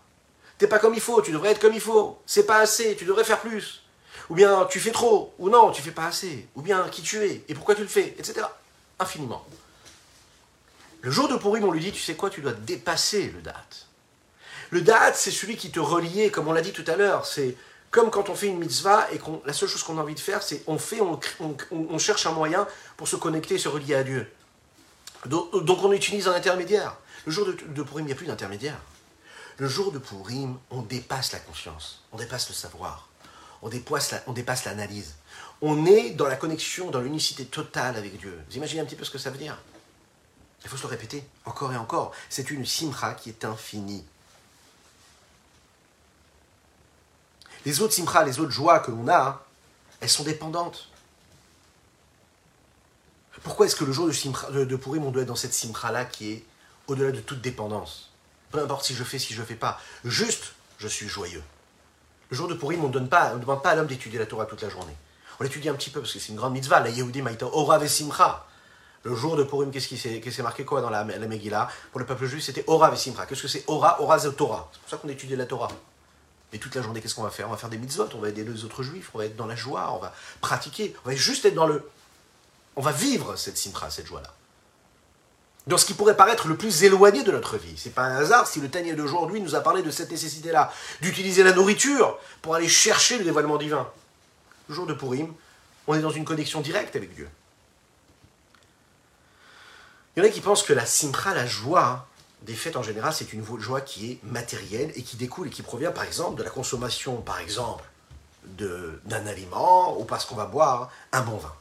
T'es 0.60 0.68
pas 0.68 0.78
comme 0.78 0.94
il 0.94 1.02
faut, 1.02 1.20
tu 1.24 1.32
devrais 1.32 1.50
être 1.50 1.60
comme 1.60 1.74
il 1.74 1.82
faut. 1.82 2.22
C'est 2.28 2.46
pas 2.46 2.60
assez, 2.60 2.96
tu 2.96 3.06
devrais 3.06 3.24
faire 3.24 3.40
plus. 3.40 3.82
Ou 4.30 4.36
bien 4.36 4.68
tu 4.70 4.80
fais 4.80 4.92
trop, 4.92 5.34
ou 5.40 5.50
non, 5.50 5.72
tu 5.72 5.82
fais 5.82 5.90
pas 5.90 6.06
assez. 6.06 6.48
Ou 6.54 6.62
bien 6.62 6.88
qui 6.90 7.02
tu 7.02 7.18
es, 7.26 7.44
et 7.48 7.56
pourquoi 7.56 7.74
tu 7.74 7.82
le 7.82 7.88
fais, 7.88 8.14
etc. 8.20 8.46
Infiniment. 9.00 9.44
Le 11.02 11.10
jour 11.10 11.28
de 11.28 11.38
Purim, 11.38 11.64
on 11.64 11.72
lui 11.72 11.80
dit, 11.80 11.92
tu 11.92 12.04
sais 12.04 12.14
quoi, 12.14 12.30
tu 12.30 12.42
dois 12.42 12.54
dépasser 12.54 13.34
le 13.36 13.42
date. 13.42 13.88
Le 14.70 14.82
date, 14.82 15.16
c'est 15.16 15.32
celui 15.32 15.58
qui 15.58 15.72
te 15.72 15.80
reliait, 15.80 16.30
comme 16.30 16.48
on 16.48 16.54
l'a 16.54 16.62
dit 16.62 16.74
tout 16.74 16.86
à 16.86 16.96
l'heure. 16.96 17.26
C'est 17.26 17.58
comme 17.98 18.12
quand 18.12 18.30
on 18.30 18.36
fait 18.36 18.46
une 18.46 18.60
mitzvah 18.60 19.12
et 19.12 19.18
qu'on, 19.18 19.42
la 19.44 19.54
seule 19.54 19.68
chose 19.68 19.82
qu'on 19.82 19.98
a 19.98 20.04
envie 20.04 20.14
de 20.14 20.20
faire, 20.20 20.44
c'est 20.44 20.62
on 20.68 20.78
fait, 20.78 21.00
on, 21.02 21.98
cherche 21.98 22.28
un 22.28 22.32
moyen 22.32 22.68
pour 22.96 23.08
se 23.08 23.16
connecter, 23.16 23.58
se 23.58 23.68
relier 23.68 23.96
à 23.96 24.04
Dieu. 24.04 24.32
Donc, 25.26 25.84
on 25.84 25.92
utilise 25.92 26.28
un 26.28 26.34
intermédiaire. 26.34 26.96
Le 27.26 27.32
jour 27.32 27.48
de, 27.48 27.54
de 27.54 27.82
Purim, 27.82 28.04
il 28.04 28.06
n'y 28.06 28.12
a 28.12 28.16
plus 28.16 28.28
d'intermédiaire. 28.28 28.78
Le 29.58 29.68
jour 29.68 29.92
de 29.92 29.98
Purim, 29.98 30.60
on 30.70 30.84
dépasse 30.84 31.32
la 31.32 31.40
conscience, 31.40 32.04
on 32.12 32.18
dépasse 32.18 32.48
le 32.50 32.54
savoir, 32.54 33.10
on 33.64 33.70
dépasse, 33.70 34.14
on 34.28 34.34
dépasse 34.34 34.66
l'analyse. 34.66 35.16
On 35.64 35.88
est 35.88 36.12
dans 36.12 36.28
la 36.28 36.36
connexion, 36.36 36.92
dans 36.92 37.02
l'unicité 37.02 37.46
totale 37.46 37.96
avec 37.96 38.20
Dieu. 38.20 38.40
Vous 38.48 38.58
imaginez 38.58 38.82
un 38.82 38.86
petit 38.86 38.96
peu 38.96 39.06
ce 39.06 39.10
que 39.10 39.18
ça 39.18 39.32
veut 39.32 39.40
dire? 39.40 39.58
Il 40.64 40.70
faut 40.70 40.78
se 40.78 40.84
le 40.84 40.90
répéter 40.90 41.24
encore 41.46 41.74
et 41.74 41.78
encore. 41.78 42.12
C'est 42.30 42.52
une 42.52 42.64
simcha 42.64 43.16
qui 43.16 43.30
est 43.30 43.44
infinie. 43.44 44.06
Les 47.68 47.82
autres 47.82 47.94
simcha, 47.94 48.24
les 48.24 48.40
autres 48.40 48.52
joies 48.52 48.80
que 48.80 48.92
l'on 48.92 49.10
a, 49.10 49.44
elles 50.00 50.08
sont 50.08 50.24
dépendantes. 50.24 50.88
Pourquoi 53.44 53.66
est-ce 53.66 53.76
que 53.76 53.84
le 53.84 53.92
jour 53.92 54.08
de, 54.08 54.14
simcha, 54.14 54.50
de, 54.52 54.76
Purim, 54.78 55.04
on 55.04 55.12
doit 55.12 55.24
être 55.24 55.28
dans 55.28 55.36
cette 55.36 55.54
simcha-là 55.54 56.06
qui 56.06 56.32
est 56.32 56.46
au-delà 56.88 57.12
de 57.12 57.20
toute 57.20 57.42
dépendance? 57.42 58.14
Peu 58.52 58.64
importe 58.64 58.86
si 58.86 58.96
je 58.96 59.04
fais, 59.04 59.20
si 59.20 59.34
je 59.34 59.42
ne 59.42 59.46
fais 59.46 59.56
pas. 59.56 59.82
Juste, 60.06 60.54
je 60.78 60.88
suis 60.88 61.10
joyeux. 61.10 61.44
Le 62.30 62.38
jour 62.38 62.48
de 62.48 62.54
Purim, 62.54 62.86
on 62.86 62.88
ne 62.88 62.94
demande 62.94 63.10
pas 63.10 63.70
à 63.70 63.76
l'homme 63.76 63.88
d'étudier 63.88 64.18
la 64.18 64.28
Torah 64.28 64.46
toute 64.46 64.62
la 64.62 64.70
journée. 64.70 64.96
On 65.42 65.44
l'étudie 65.44 65.68
un 65.68 65.74
petit 65.76 65.90
peu 65.90 66.00
parce 66.00 66.14
que 66.14 66.20
c'est 66.20 66.30
une 66.30 66.38
grande 66.38 66.54
mitzvah. 66.54 66.80
La 66.80 66.90
Yehudi 66.90 67.22
Maïta 67.22 67.48
Ora 67.48 67.86
Simcha. 67.86 68.46
Le 69.04 69.14
jour 69.14 69.36
de 69.36 69.44
Purim, 69.44 69.72
qu'est-ce 69.72 69.90
qui 69.90 69.98
s'est 69.98 70.42
marqué 70.42 70.64
quoi 70.64 70.80
dans 70.80 70.90
la, 70.90 71.04
la 71.04 71.28
Megillah? 71.28 71.68
Pour 71.92 72.00
le 72.00 72.06
peuple 72.06 72.28
juif, 72.28 72.46
c'était 72.46 72.64
Ora 72.68 72.96
Simcha. 72.96 73.26
Qu'est-ce 73.26 73.42
que 73.42 73.50
c'est 73.50 73.66
Ora? 73.68 74.02
Ora 74.02 74.18
Torah. 74.22 74.70
C'est 74.72 74.80
pour 74.80 74.90
ça 74.90 74.96
qu'on 74.96 75.10
étudie 75.10 75.36
la 75.36 75.46
Torah. 75.46 75.68
Et 76.54 76.60
toute 76.60 76.76
la 76.76 76.82
journée, 76.82 77.02
qu'est-ce 77.02 77.16
qu'on 77.16 77.24
va 77.24 77.30
faire? 77.30 77.48
On 77.48 77.52
va 77.52 77.58
faire 77.58 77.70
des 77.70 77.78
mitzvot, 77.78 78.10
on 78.14 78.20
va 78.20 78.30
aider 78.30 78.44
les 78.44 78.64
autres 78.64 78.84
juifs, 78.84 79.10
on 79.14 79.18
va 79.18 79.26
être 79.26 79.36
dans 79.36 79.48
la 79.48 79.56
joie, 79.56 79.94
on 79.94 80.00
va 80.00 80.14
pratiquer, 80.40 80.96
on 81.06 81.10
va 81.10 81.16
juste 81.16 81.46
être 81.46 81.56
dans 81.56 81.68
le. 81.68 81.90
On 82.76 82.82
va 82.82 82.92
vivre 82.92 83.36
cette 83.36 83.58
simcha, 83.58 83.90
cette 83.90 84.06
joie-là. 84.06 84.34
Dans 85.66 85.78
ce 85.78 85.86
qui 85.86 85.94
pourrait 85.94 86.16
paraître 86.16 86.48
le 86.48 86.56
plus 86.56 86.84
éloigné 86.84 87.24
de 87.24 87.32
notre 87.32 87.58
vie. 87.58 87.74
C'est 87.78 87.94
pas 87.94 88.04
un 88.04 88.16
hasard 88.16 88.48
si 88.48 88.62
le 88.62 88.70
Tanier 88.70 88.94
d'aujourd'hui 88.94 89.42
nous 89.42 89.56
a 89.56 89.60
parlé 89.60 89.82
de 89.82 89.92
cette 89.92 90.10
nécessité-là, 90.10 90.72
d'utiliser 91.02 91.44
la 91.44 91.52
nourriture 91.52 92.18
pour 92.42 92.56
aller 92.56 92.70
chercher 92.70 93.18
le 93.18 93.26
dévoilement 93.26 93.58
divin. 93.58 93.90
Le 94.70 94.76
jour 94.76 94.86
de 94.86 94.94
Purim, 94.94 95.34
on 95.88 95.96
est 95.96 96.02
dans 96.02 96.12
une 96.12 96.24
connexion 96.24 96.62
directe 96.62 96.96
avec 96.96 97.14
Dieu. 97.14 97.28
Il 100.16 100.24
y 100.24 100.26
en 100.26 100.30
a 100.30 100.32
qui 100.32 100.42
pensent 100.42 100.64
que 100.64 100.74
la 100.74 100.86
simcha, 100.86 101.34
la 101.34 101.46
joie, 101.46 102.07
des 102.44 102.54
fêtes 102.54 102.76
en 102.76 102.84
général, 102.84 103.14
c'est 103.14 103.34
une 103.34 103.44
joie 103.60 103.82
qui 103.82 104.12
est 104.12 104.24
matérielle 104.24 104.92
et 104.96 105.04
qui 105.04 105.18
découle 105.18 105.48
et 105.48 105.50
qui 105.50 105.62
provient 105.62 105.92
par 105.92 106.04
exemple 106.04 106.38
de 106.38 106.44
la 106.44 106.50
consommation, 106.50 107.22
par 107.22 107.40
exemple, 107.40 107.84
d'un 108.46 109.28
aliment 109.28 110.00
ou 110.00 110.06
parce 110.06 110.26
qu'on 110.26 110.36
va 110.36 110.46
boire 110.46 110.90
un 111.12 111.22
bon 111.22 111.38
vin. 111.38 111.54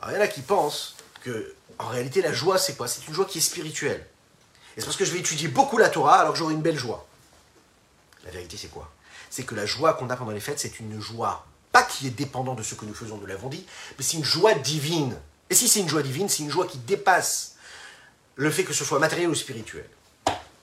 Alors 0.00 0.12
il 0.12 0.18
y 0.18 0.18
en 0.18 0.24
a 0.24 0.28
qui 0.28 0.40
pensent 0.40 0.94
que 1.22 1.54
en 1.78 1.88
réalité 1.88 2.22
la 2.22 2.32
joie 2.32 2.58
c'est 2.58 2.76
quoi? 2.76 2.88
C'est 2.88 3.06
une 3.06 3.14
joie 3.14 3.26
qui 3.26 3.38
est 3.38 3.42
spirituelle. 3.42 4.06
Et 4.76 4.80
c'est 4.80 4.86
parce 4.86 4.96
que 4.96 5.04
je 5.04 5.12
vais 5.12 5.18
étudier 5.18 5.48
beaucoup 5.48 5.76
la 5.76 5.90
Torah 5.90 6.20
alors 6.20 6.32
que 6.32 6.38
j'aurai 6.38 6.54
une 6.54 6.62
belle 6.62 6.78
joie. 6.78 7.06
La 8.24 8.30
vérité 8.30 8.56
c'est 8.56 8.70
quoi? 8.70 8.90
C'est 9.28 9.44
que 9.44 9.54
la 9.54 9.66
joie 9.66 9.92
qu'on 9.94 10.08
a 10.08 10.16
pendant 10.16 10.30
les 10.30 10.40
fêtes 10.40 10.58
c'est 10.58 10.80
une 10.80 10.98
joie 11.00 11.46
pas 11.72 11.82
qui 11.82 12.06
est 12.06 12.10
dépendante 12.10 12.58
de 12.58 12.62
ce 12.62 12.74
que 12.74 12.84
nous 12.84 12.94
faisons, 12.94 13.16
nous 13.18 13.26
l'avons 13.26 13.48
dit, 13.48 13.64
mais 13.96 14.04
c'est 14.04 14.16
une 14.16 14.24
joie 14.24 14.54
divine. 14.54 15.16
Et 15.50 15.54
si 15.54 15.68
c'est 15.68 15.80
une 15.80 15.88
joie 15.88 16.02
divine, 16.02 16.28
c'est 16.28 16.42
une 16.42 16.50
joie 16.50 16.66
qui 16.66 16.78
dépasse 16.78 17.56
le 18.40 18.50
fait 18.50 18.64
que 18.64 18.72
ce 18.72 18.86
soit 18.86 18.98
matériel 18.98 19.28
ou 19.28 19.34
spirituel. 19.34 19.84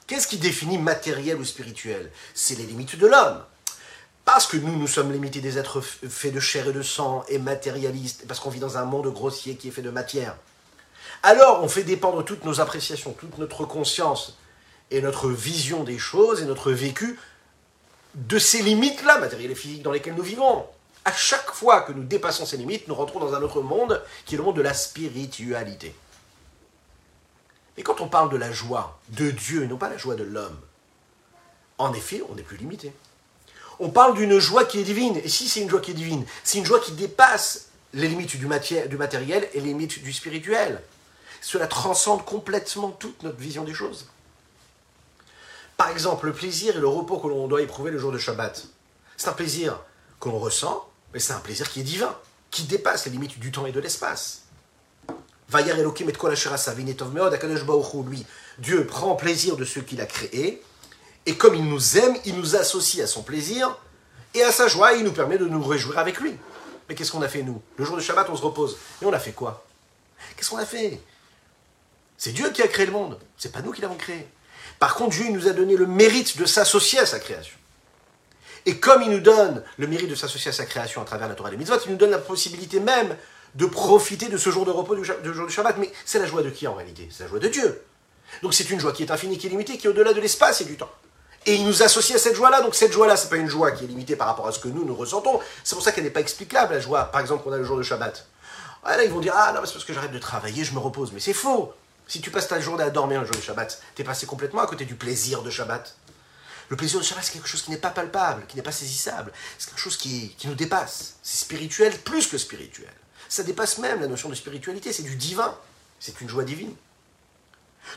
Qu'est-ce 0.08 0.26
qui 0.26 0.40
définit 0.40 0.80
matériel 0.80 1.38
ou 1.38 1.46
spirituel? 1.46 2.12
C'est 2.34 2.56
les 2.56 2.66
limites 2.66 2.98
de 2.98 3.06
l'homme. 3.06 3.44
Parce 4.26 4.48
que 4.48 4.58
nous, 4.58 4.76
nous 4.76 4.88
sommes 4.88 5.12
limités 5.12 5.42
des 5.42 5.60
êtres 5.60 5.80
faits 5.82 6.34
de 6.34 6.40
chair 6.40 6.68
et 6.68 6.74
de 6.74 6.82
sang 6.82 7.24
et 7.30 7.38
matérialistes, 7.38 8.26
parce 8.28 8.40
qu'on 8.40 8.50
vit 8.50 8.60
dans 8.60 8.80
un 8.80 8.86
monde 8.86 9.14
grossier 9.14 9.58
qui 9.58 9.68
est 9.68 9.72
fait 9.72 9.84
de 9.84 9.92
matière. 9.92 10.36
Alors, 11.22 11.64
on 11.64 11.70
fait 11.70 11.84
dépendre 11.84 12.26
toutes 12.26 12.46
nos 12.46 12.60
appréciations, 12.62 13.12
toute 13.12 13.38
notre 13.38 13.66
conscience 13.66 14.40
et 14.90 15.00
notre 15.00 15.30
vision 15.30 15.84
des 15.84 16.00
choses 16.00 16.42
et 16.42 16.46
notre 16.46 16.72
vécu 16.72 17.20
de 18.16 18.40
ces 18.40 18.64
limites-là, 18.64 19.20
matérielles 19.20 19.52
et 19.52 19.56
physiques, 19.56 19.84
dans 19.84 19.92
lesquelles 19.92 20.16
nous 20.16 20.24
vivons. 20.24 20.66
À 21.06 21.14
chaque 21.14 21.52
fois 21.52 21.82
que 21.82 21.92
nous 21.92 22.04
dépassons 22.04 22.48
ces 22.48 22.58
limites, 22.58 22.88
nous 22.88 22.96
rentrons 22.96 23.20
dans 23.20 23.36
un 23.36 23.42
autre 23.44 23.62
monde 23.62 24.02
qui 24.26 24.34
est 24.34 24.40
le 24.40 24.44
monde 24.44 24.56
de 24.56 24.64
la 24.64 24.74
spiritualité. 24.74 25.94
Mais 27.78 27.84
quand 27.84 28.02
on 28.02 28.08
parle 28.08 28.32
de 28.32 28.38
la 28.38 28.52
joie 28.52 29.00
de 29.10 29.30
Dieu 29.30 29.64
et 29.64 29.68
non 29.68 29.78
pas 29.78 29.90
la 29.90 29.98
joie 29.98 30.16
de 30.16 30.24
l'homme, 30.24 30.60
en 31.78 31.94
effet, 31.94 32.24
on 32.30 32.38
est 32.38 32.44
plus 32.44 32.58
limité. 32.58 32.92
On 33.80 33.90
parle 33.90 34.16
d'une 34.16 34.40
joie 34.40 34.66
qui 34.66 34.80
est 34.80 34.84
divine. 34.84 35.18
Et 35.24 35.30
si 35.30 35.48
c'est 35.48 35.62
une 35.62 35.70
joie 35.70 35.80
qui 35.80 35.92
est 35.92 35.94
divine, 35.94 36.26
c'est 36.44 36.58
une 36.58 36.66
joie 36.66 36.80
qui 36.80 36.94
dépasse 36.94 37.68
les 37.94 38.08
limites 38.08 38.36
du, 38.36 38.48
du 38.88 38.98
matériel 38.98 39.48
et 39.54 39.60
les 39.60 39.68
limites 39.68 40.02
du 40.02 40.12
spirituel. 40.12 40.82
Cela 41.42 41.68
transcende 41.68 42.26
complètement 42.26 42.90
toute 42.90 43.22
notre 43.22 43.38
vision 43.38 43.64
des 43.64 43.76
choses. 43.76 44.08
Par 45.78 45.90
exemple, 45.90 46.26
le 46.26 46.34
plaisir 46.34 46.76
et 46.76 46.80
le 46.80 46.88
repos 46.88 47.20
que 47.20 47.28
l'on 47.28 47.48
doit 47.48 47.62
éprouver 47.62 47.92
le 47.92 48.00
jour 48.00 48.12
de 48.12 48.18
Shabbat. 48.18 48.66
C'est 49.16 49.30
un 49.30 49.34
plaisir 49.34 49.80
que 50.20 50.30
l'on 50.30 50.40
ressent, 50.40 50.90
mais 51.14 51.20
c'est 51.20 51.34
un 51.34 51.40
plaisir 51.40 51.70
qui 51.70 51.82
est 51.82 51.84
divin, 51.84 52.18
qui 52.50 52.64
dépasse 52.64 53.06
les 53.06 53.12
limites 53.12 53.38
du 53.40 53.52
temps 53.52 53.68
et 53.68 53.72
de 53.72 53.80
l'espace. 53.80 54.47
Vayar 55.50 55.80
et 55.80 55.84
lui, 58.04 58.26
Dieu 58.60 58.86
prend 58.86 59.16
plaisir 59.16 59.56
de 59.56 59.66
ce 59.66 59.80
qu'il 59.80 60.02
a 60.02 60.06
créé, 60.06 60.62
et 61.26 61.36
comme 61.36 61.56
il 61.56 61.66
nous 61.66 61.98
aime, 61.98 62.16
il 62.26 62.36
nous 62.36 62.56
associe 62.56 63.04
à 63.04 63.08
son 63.08 63.24
plaisir 63.24 63.78
et 64.34 64.44
à 64.44 64.52
sa 64.52 64.68
joie, 64.68 64.94
il 64.94 65.04
nous 65.04 65.14
permet 65.14 65.38
de 65.38 65.46
nous 65.46 65.64
réjouir 65.64 66.00
avec 66.00 66.20
lui. 66.20 66.36
Mais 66.88 66.96
qu'est-ce 66.96 67.12
qu'on 67.12 67.22
a 67.22 67.28
fait 67.28 67.44
nous? 67.44 67.62
Le 67.78 67.86
jour 67.86 67.98
de 67.98 68.02
Shabbat, 68.02 68.30
on 68.30 68.36
se 68.36 68.42
repose. 68.42 68.78
Et 69.02 69.06
on 69.06 69.12
a 69.12 69.20
fait 69.20 69.34
quoi? 69.34 69.66
Qu'est-ce 70.36 70.50
qu'on 70.50 70.58
a 70.58 70.66
fait? 70.66 71.02
C'est 72.18 72.32
Dieu 72.32 72.50
qui 72.52 72.62
a 72.62 72.68
créé 72.68 72.86
le 72.86 72.92
monde, 72.92 73.20
c'est 73.38 73.52
pas 73.52 73.62
nous 73.62 73.72
qui 73.72 73.82
l'avons 73.82 73.96
créé. 73.96 74.28
Par 74.80 74.96
contre, 74.96 75.16
Dieu 75.16 75.30
nous 75.30 75.48
a 75.48 75.52
donné 75.52 75.76
le 75.76 75.86
mérite 75.86 76.38
de 76.38 76.46
s'associer 76.46 77.00
à 77.00 77.06
sa 77.06 77.20
création. 77.20 77.58
Et 78.66 78.80
comme 78.80 79.02
il 79.02 79.10
nous 79.10 79.20
donne 79.20 79.64
le 79.78 79.88
mérite 79.88 80.10
de 80.10 80.16
s'associer 80.16 80.50
à 80.50 80.54
sa 80.54 80.66
création 80.66 81.02
à 81.02 81.06
travers 81.06 81.28
la 81.28 81.36
Torah 81.36 81.50
des 81.50 81.58
mitzvot, 81.58 81.78
il 81.86 81.92
nous 81.92 81.98
donne 81.98 82.12
la 82.12 82.18
possibilité 82.18 82.80
même 82.80 83.16
de 83.58 83.66
profiter 83.66 84.30
de 84.30 84.38
ce 84.38 84.52
jour 84.52 84.66
de 84.66 84.72
repos 84.72 84.96
du, 84.96 85.04
jour 85.04 85.48
du 85.48 85.54
Shabbat. 85.54 85.78
Mais 85.78 85.92
c'est 86.06 86.20
la 86.20 86.28
joie 86.28 86.44
de 86.44 86.50
qui 86.50 86.68
en 86.68 86.76
réalité? 86.76 87.10
C'est 87.12 87.24
la 87.24 87.30
joie 87.30 87.40
de 87.40 87.48
Dieu. 87.48 87.84
Donc 88.44 88.54
c'est 88.54 88.70
une 88.70 88.80
joie 88.80 88.94
qui 88.94 89.04
est 89.04 89.12
infinie, 89.12 89.38
qui 89.38 89.48
est 89.48 89.50
limitée, 89.50 89.78
qui 89.78 89.88
est 89.88 89.90
au-delà 89.90 90.14
de 90.14 90.22
l'espace 90.22 90.62
et 90.62 90.66
du 90.66 90.78
temps. 90.78 90.92
Et 91.46 91.56
il 91.56 91.66
nous 91.66 91.82
associe 91.82 92.16
à 92.16 92.22
cette 92.22 92.36
joie-là. 92.36 92.62
Donc 92.62 92.76
cette 92.76 92.92
joie-là, 92.92 93.18
c'est 93.18 93.30
pas 93.30 93.38
une 93.38 93.50
joie 93.50 93.72
qui 93.72 93.86
est 93.86 93.88
limitée 93.88 94.16
par 94.16 94.28
rapport 94.28 94.48
à 94.48 94.52
ce 94.52 94.60
que 94.60 94.68
nous, 94.68 94.86
nous 94.86 94.96
ressentons. 94.96 95.40
C'est 95.64 95.76
pour 95.76 95.84
ça 95.84 95.92
qu'elle 95.92 96.04
n'est 96.04 96.12
pas 96.12 96.20
explicable, 96.20 96.74
la 96.74 96.80
joie, 96.80 97.06
par 97.06 97.20
exemple, 97.20 97.44
qu'on 97.44 97.52
a 97.52 97.58
le 97.58 97.64
jour 97.64 97.78
de 97.78 97.84
Shabbat. 97.84 98.28
Ah, 98.84 98.96
là, 98.96 99.04
ils 99.04 99.12
vont 99.12 99.20
dire, 99.20 99.34
ah 99.36 99.52
non, 99.54 99.62
c'est 99.66 99.74
parce 99.74 99.86
que 99.86 99.94
j'arrête 99.94 100.12
de 100.12 100.20
travailler, 100.20 100.64
je 100.64 100.74
me 100.74 100.80
repose. 100.80 101.12
Mais 101.12 101.20
c'est 101.20 101.34
faux. 101.34 101.74
Si 102.08 102.22
tu 102.22 102.30
passes 102.30 102.48
ta 102.48 102.60
journée 102.60 102.84
à 102.84 102.90
dormir 102.90 103.22
le 103.22 103.26
jour 103.26 103.36
de 103.36 103.42
Shabbat, 103.42 103.82
t'es 103.96 104.04
passé 104.04 104.28
complètement 104.28 104.62
à 104.62 104.68
côté 104.68 104.86
du 104.86 104.96
plaisir 104.96 105.42
de 105.42 105.50
Shabbat. 105.50 105.96
Le 106.70 106.76
plaisir 106.76 107.00
de 107.00 107.04
Shabbat, 107.04 107.24
c'est 107.24 107.34
quelque 107.34 107.48
chose 107.48 107.64
qui 107.64 107.72
n'est 107.72 107.78
pas 107.78 107.90
palpable, 107.90 108.46
qui 108.48 108.56
n'est 108.56 108.62
pas 108.62 108.72
saisissable. 108.72 109.32
C'est 109.58 109.70
quelque 109.70 109.80
chose 109.80 109.98
qui, 109.98 110.36
qui 110.38 110.48
nous 110.48 110.56
dépasse. 110.56 111.16
C'est 111.24 111.38
spirituel 111.38 111.98
plus 112.00 112.28
que 112.28 112.38
spirituel. 112.38 112.94
Ça 113.30 113.44
dépasse 113.44 113.78
même 113.78 114.02
la 114.02 114.08
notion 114.08 114.30
de 114.30 114.36
spiritualité, 114.36 114.94
c'est 114.94 115.04
du 115.04 115.16
divin, 115.16 115.56
c'est 116.00 116.22
une 116.22 116.30
joie 116.30 116.44
divine. 116.44 116.74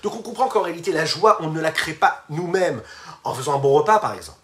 Donc 0.02 0.14
on 0.14 0.22
comprend 0.22 0.48
qu'en 0.48 0.62
réalité, 0.62 0.92
la 0.92 1.04
joie, 1.04 1.38
on 1.40 1.50
ne 1.50 1.60
la 1.60 1.72
crée 1.72 1.94
pas 1.94 2.24
nous-mêmes 2.28 2.82
en 3.24 3.34
faisant 3.34 3.56
un 3.56 3.58
bon 3.58 3.72
repas, 3.72 3.98
par 3.98 4.14
exemple. 4.14 4.38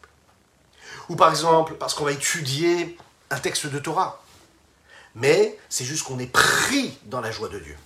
Ou 1.09 1.17
par 1.17 1.31
exemple, 1.31 1.75
parce 1.75 1.95
qu'on 1.95 2.05
va 2.05 2.13
étudier 2.13 2.99
un 3.31 3.39
texte 3.39 3.67
de 3.67 3.79
Torah. 3.79 4.23
Mais 5.15 5.59
c'est 5.69 5.85
juste 5.85 6.05
qu'on 6.05 6.19
est 6.19 6.31
pris 6.31 6.99
dans 7.05 7.21
la 7.21 7.31
joie 7.31 7.49
de 7.49 7.59
Dieu. 7.59 7.77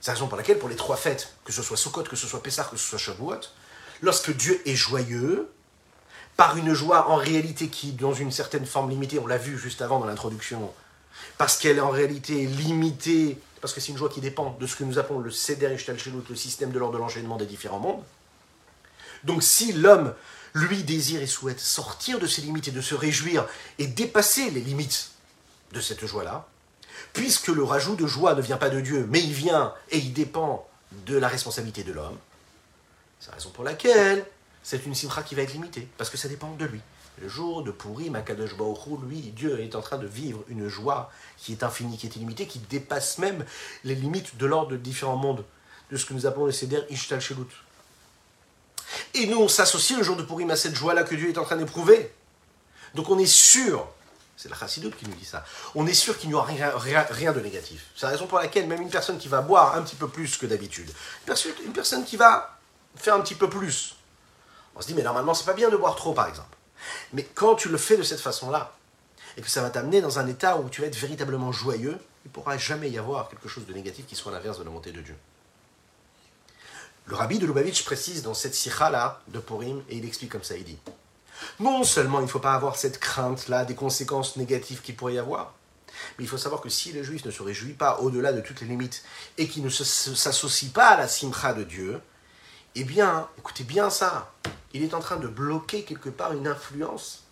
C'est 0.00 0.10
la 0.10 0.14
raison 0.14 0.26
pour 0.26 0.36
laquelle, 0.36 0.58
pour 0.58 0.68
les 0.68 0.76
trois 0.76 0.96
fêtes, 0.96 1.34
que 1.44 1.52
ce 1.52 1.62
soit 1.62 1.76
Sukkot, 1.76 2.02
que 2.04 2.16
ce 2.16 2.26
soit 2.26 2.42
Pessah, 2.42 2.64
que 2.64 2.76
ce 2.76 2.88
soit 2.88 2.98
Shavuot, 2.98 3.40
lorsque 4.00 4.34
Dieu 4.34 4.60
est 4.66 4.74
joyeux, 4.74 5.48
par 6.36 6.56
une 6.56 6.74
joie 6.74 7.08
en 7.08 7.16
réalité 7.16 7.68
qui, 7.68 7.92
dans 7.92 8.14
une 8.14 8.32
certaine 8.32 8.66
forme 8.66 8.90
limitée, 8.90 9.18
on 9.18 9.26
l'a 9.26 9.38
vu 9.38 9.58
juste 9.58 9.82
avant 9.82 10.00
dans 10.00 10.06
l'introduction, 10.06 10.72
parce 11.42 11.56
qu'elle 11.56 11.78
est 11.78 11.80
en 11.80 11.90
réalité 11.90 12.46
limitée, 12.46 13.36
parce 13.60 13.74
que 13.74 13.80
c'est 13.80 13.90
une 13.90 13.98
joie 13.98 14.08
qui 14.08 14.20
dépend 14.20 14.56
de 14.60 14.66
ce 14.68 14.76
que 14.76 14.84
nous 14.84 15.00
appelons 15.00 15.18
le 15.18 15.32
Seder 15.32 15.74
Ishtalshelut, 15.74 16.22
le 16.30 16.36
système 16.36 16.70
de 16.70 16.78
l'ordre 16.78 16.94
de 16.94 16.98
l'enchaînement 17.00 17.36
des 17.36 17.46
différents 17.46 17.80
mondes. 17.80 18.04
Donc 19.24 19.42
si 19.42 19.72
l'homme, 19.72 20.14
lui, 20.54 20.84
désire 20.84 21.20
et 21.20 21.26
souhaite 21.26 21.58
sortir 21.58 22.20
de 22.20 22.28
ses 22.28 22.42
limites 22.42 22.68
et 22.68 22.70
de 22.70 22.80
se 22.80 22.94
réjouir 22.94 23.44
et 23.80 23.88
dépasser 23.88 24.52
les 24.52 24.60
limites 24.60 25.10
de 25.72 25.80
cette 25.80 26.06
joie-là, 26.06 26.46
puisque 27.12 27.48
le 27.48 27.64
rajout 27.64 27.96
de 27.96 28.06
joie 28.06 28.36
ne 28.36 28.40
vient 28.40 28.56
pas 28.56 28.70
de 28.70 28.80
Dieu, 28.80 29.08
mais 29.10 29.20
il 29.20 29.32
vient 29.32 29.74
et 29.90 29.98
il 29.98 30.12
dépend 30.12 30.64
de 31.06 31.18
la 31.18 31.26
responsabilité 31.26 31.82
de 31.82 31.92
l'homme, 31.92 32.18
c'est 33.18 33.30
la 33.30 33.34
raison 33.34 33.50
pour 33.50 33.64
laquelle 33.64 34.24
c'est 34.62 34.86
une 34.86 34.94
simcha 34.94 35.22
qui 35.22 35.34
va 35.34 35.42
être 35.42 35.52
limitée, 35.52 35.88
parce 35.98 36.10
que 36.10 36.16
ça 36.16 36.28
dépend 36.28 36.50
de 36.52 36.64
lui. 36.64 36.80
Le 37.20 37.28
jour 37.28 37.62
de 37.62 37.70
Purim, 37.70 38.16
Akadosh 38.16 38.56
Baruch 38.56 38.78
lui, 39.06 39.20
Dieu 39.20 39.60
est 39.60 39.74
en 39.76 39.82
train 39.82 39.98
de 39.98 40.06
vivre 40.06 40.42
une 40.48 40.68
joie 40.68 41.10
qui 41.36 41.52
est 41.52 41.62
infinie, 41.62 41.98
qui 41.98 42.06
est 42.06 42.16
illimitée, 42.16 42.46
qui 42.46 42.58
dépasse 42.58 43.18
même 43.18 43.44
les 43.84 43.94
limites 43.94 44.36
de 44.38 44.46
l'ordre 44.46 44.72
de 44.72 44.76
différents 44.76 45.16
mondes, 45.16 45.44
de 45.90 45.96
ce 45.96 46.06
que 46.06 46.14
nous 46.14 46.26
appelons 46.26 46.46
le 46.46 46.52
Seder 46.52 46.80
Ishtal 46.88 47.20
Shelut. 47.20 47.64
Et 49.14 49.26
nous, 49.26 49.38
on 49.38 49.48
s'associe 49.48 49.98
le 49.98 50.04
jour 50.04 50.16
de 50.16 50.22
Purim 50.22 50.50
à 50.50 50.56
cette 50.56 50.74
joie-là 50.74 51.02
que 51.04 51.14
Dieu 51.14 51.28
est 51.28 51.38
en 51.38 51.44
train 51.44 51.56
d'éprouver. 51.56 52.12
Donc 52.94 53.10
on 53.10 53.18
est 53.18 53.26
sûr, 53.26 53.86
c'est 54.36 54.48
la 54.48 54.56
Chassidoute 54.56 54.96
qui 54.96 55.06
nous 55.06 55.14
dit 55.14 55.24
ça, 55.24 55.44
on 55.74 55.86
est 55.86 55.94
sûr 55.94 56.18
qu'il 56.18 56.28
n'y 56.28 56.34
aura 56.34 56.46
rien, 56.46 56.70
rien, 56.76 57.32
de 57.32 57.40
négatif. 57.40 57.86
C'est 57.96 58.06
la 58.06 58.12
raison 58.12 58.26
pour 58.26 58.38
laquelle 58.38 58.66
même 58.66 58.82
une 58.82 58.90
personne 58.90 59.18
qui 59.18 59.28
va 59.28 59.40
boire 59.40 59.76
un 59.76 59.82
petit 59.82 59.96
peu 59.96 60.08
plus 60.08 60.36
que 60.36 60.46
d'habitude, 60.46 60.90
une 61.64 61.72
personne 61.72 62.04
qui 62.04 62.16
va 62.16 62.58
faire 62.96 63.14
un 63.14 63.20
petit 63.20 63.34
peu 63.34 63.48
plus, 63.48 63.96
on 64.76 64.80
se 64.80 64.86
dit 64.86 64.94
mais 64.94 65.02
normalement 65.02 65.34
c'est 65.34 65.44
pas 65.44 65.52
bien 65.52 65.70
de 65.70 65.76
boire 65.76 65.96
trop 65.96 66.12
par 66.12 66.28
exemple. 66.28 66.56
Mais 67.12 67.24
quand 67.24 67.54
tu 67.54 67.68
le 67.68 67.78
fais 67.78 67.96
de 67.96 68.02
cette 68.02 68.20
façon-là, 68.20 68.72
et 69.36 69.42
que 69.42 69.48
ça 69.48 69.62
va 69.62 69.70
t'amener 69.70 70.00
dans 70.00 70.18
un 70.18 70.26
état 70.26 70.58
où 70.58 70.68
tu 70.68 70.80
vas 70.80 70.86
être 70.86 70.96
véritablement 70.96 71.52
joyeux, 71.52 71.98
il 72.24 72.28
ne 72.28 72.32
pourra 72.32 72.58
jamais 72.58 72.90
y 72.90 72.98
avoir 72.98 73.28
quelque 73.28 73.48
chose 73.48 73.66
de 73.66 73.72
négatif 73.72 74.06
qui 74.06 74.14
soit 74.14 74.32
l'inverse 74.32 74.58
de 74.58 74.64
la 74.64 74.70
montée 74.70 74.92
de 74.92 75.00
Dieu. 75.00 75.16
Le 77.06 77.16
rabbi 77.16 77.38
de 77.38 77.46
Lubavitch 77.46 77.84
précise 77.84 78.22
dans 78.22 78.34
cette 78.34 78.54
sikha-là 78.54 79.20
de 79.28 79.40
Purim, 79.40 79.82
et 79.88 79.96
il 79.96 80.04
explique 80.04 80.30
comme 80.30 80.44
ça, 80.44 80.56
il 80.56 80.64
dit 80.64 80.78
Non 81.58 81.82
seulement 81.82 82.20
il 82.20 82.24
ne 82.24 82.28
faut 82.28 82.38
pas 82.38 82.54
avoir 82.54 82.76
cette 82.76 83.00
crainte-là 83.00 83.64
des 83.64 83.74
conséquences 83.74 84.36
négatives 84.36 84.82
qu'il 84.82 84.94
pourrait 84.94 85.14
y 85.14 85.18
avoir, 85.18 85.54
mais 86.16 86.24
il 86.24 86.28
faut 86.28 86.38
savoir 86.38 86.60
que 86.60 86.68
si 86.68 86.92
le 86.92 87.02
juif 87.02 87.24
ne 87.24 87.30
se 87.30 87.42
réjouit 87.42 87.72
pas 87.72 87.98
au-delà 87.98 88.32
de 88.32 88.40
toutes 88.40 88.60
les 88.60 88.68
limites 88.68 89.02
et 89.36 89.48
qu'il 89.48 89.64
ne 89.64 89.68
s'associe 89.68 90.70
pas 90.70 90.90
à 90.90 90.96
la 90.96 91.08
simcha 91.08 91.54
de 91.54 91.64
Dieu, 91.64 92.00
eh 92.74 92.84
bien, 92.84 93.28
écoutez 93.36 93.64
bien 93.64 93.90
ça, 93.90 94.32
il 94.74 94.82
est 94.82 94.94
en 94.94 95.00
train 95.00 95.16
de 95.16 95.28
bloquer 95.28 95.84
quelque 95.84 96.08
part 96.08 96.32
une 96.32 96.46
influence 96.46 97.24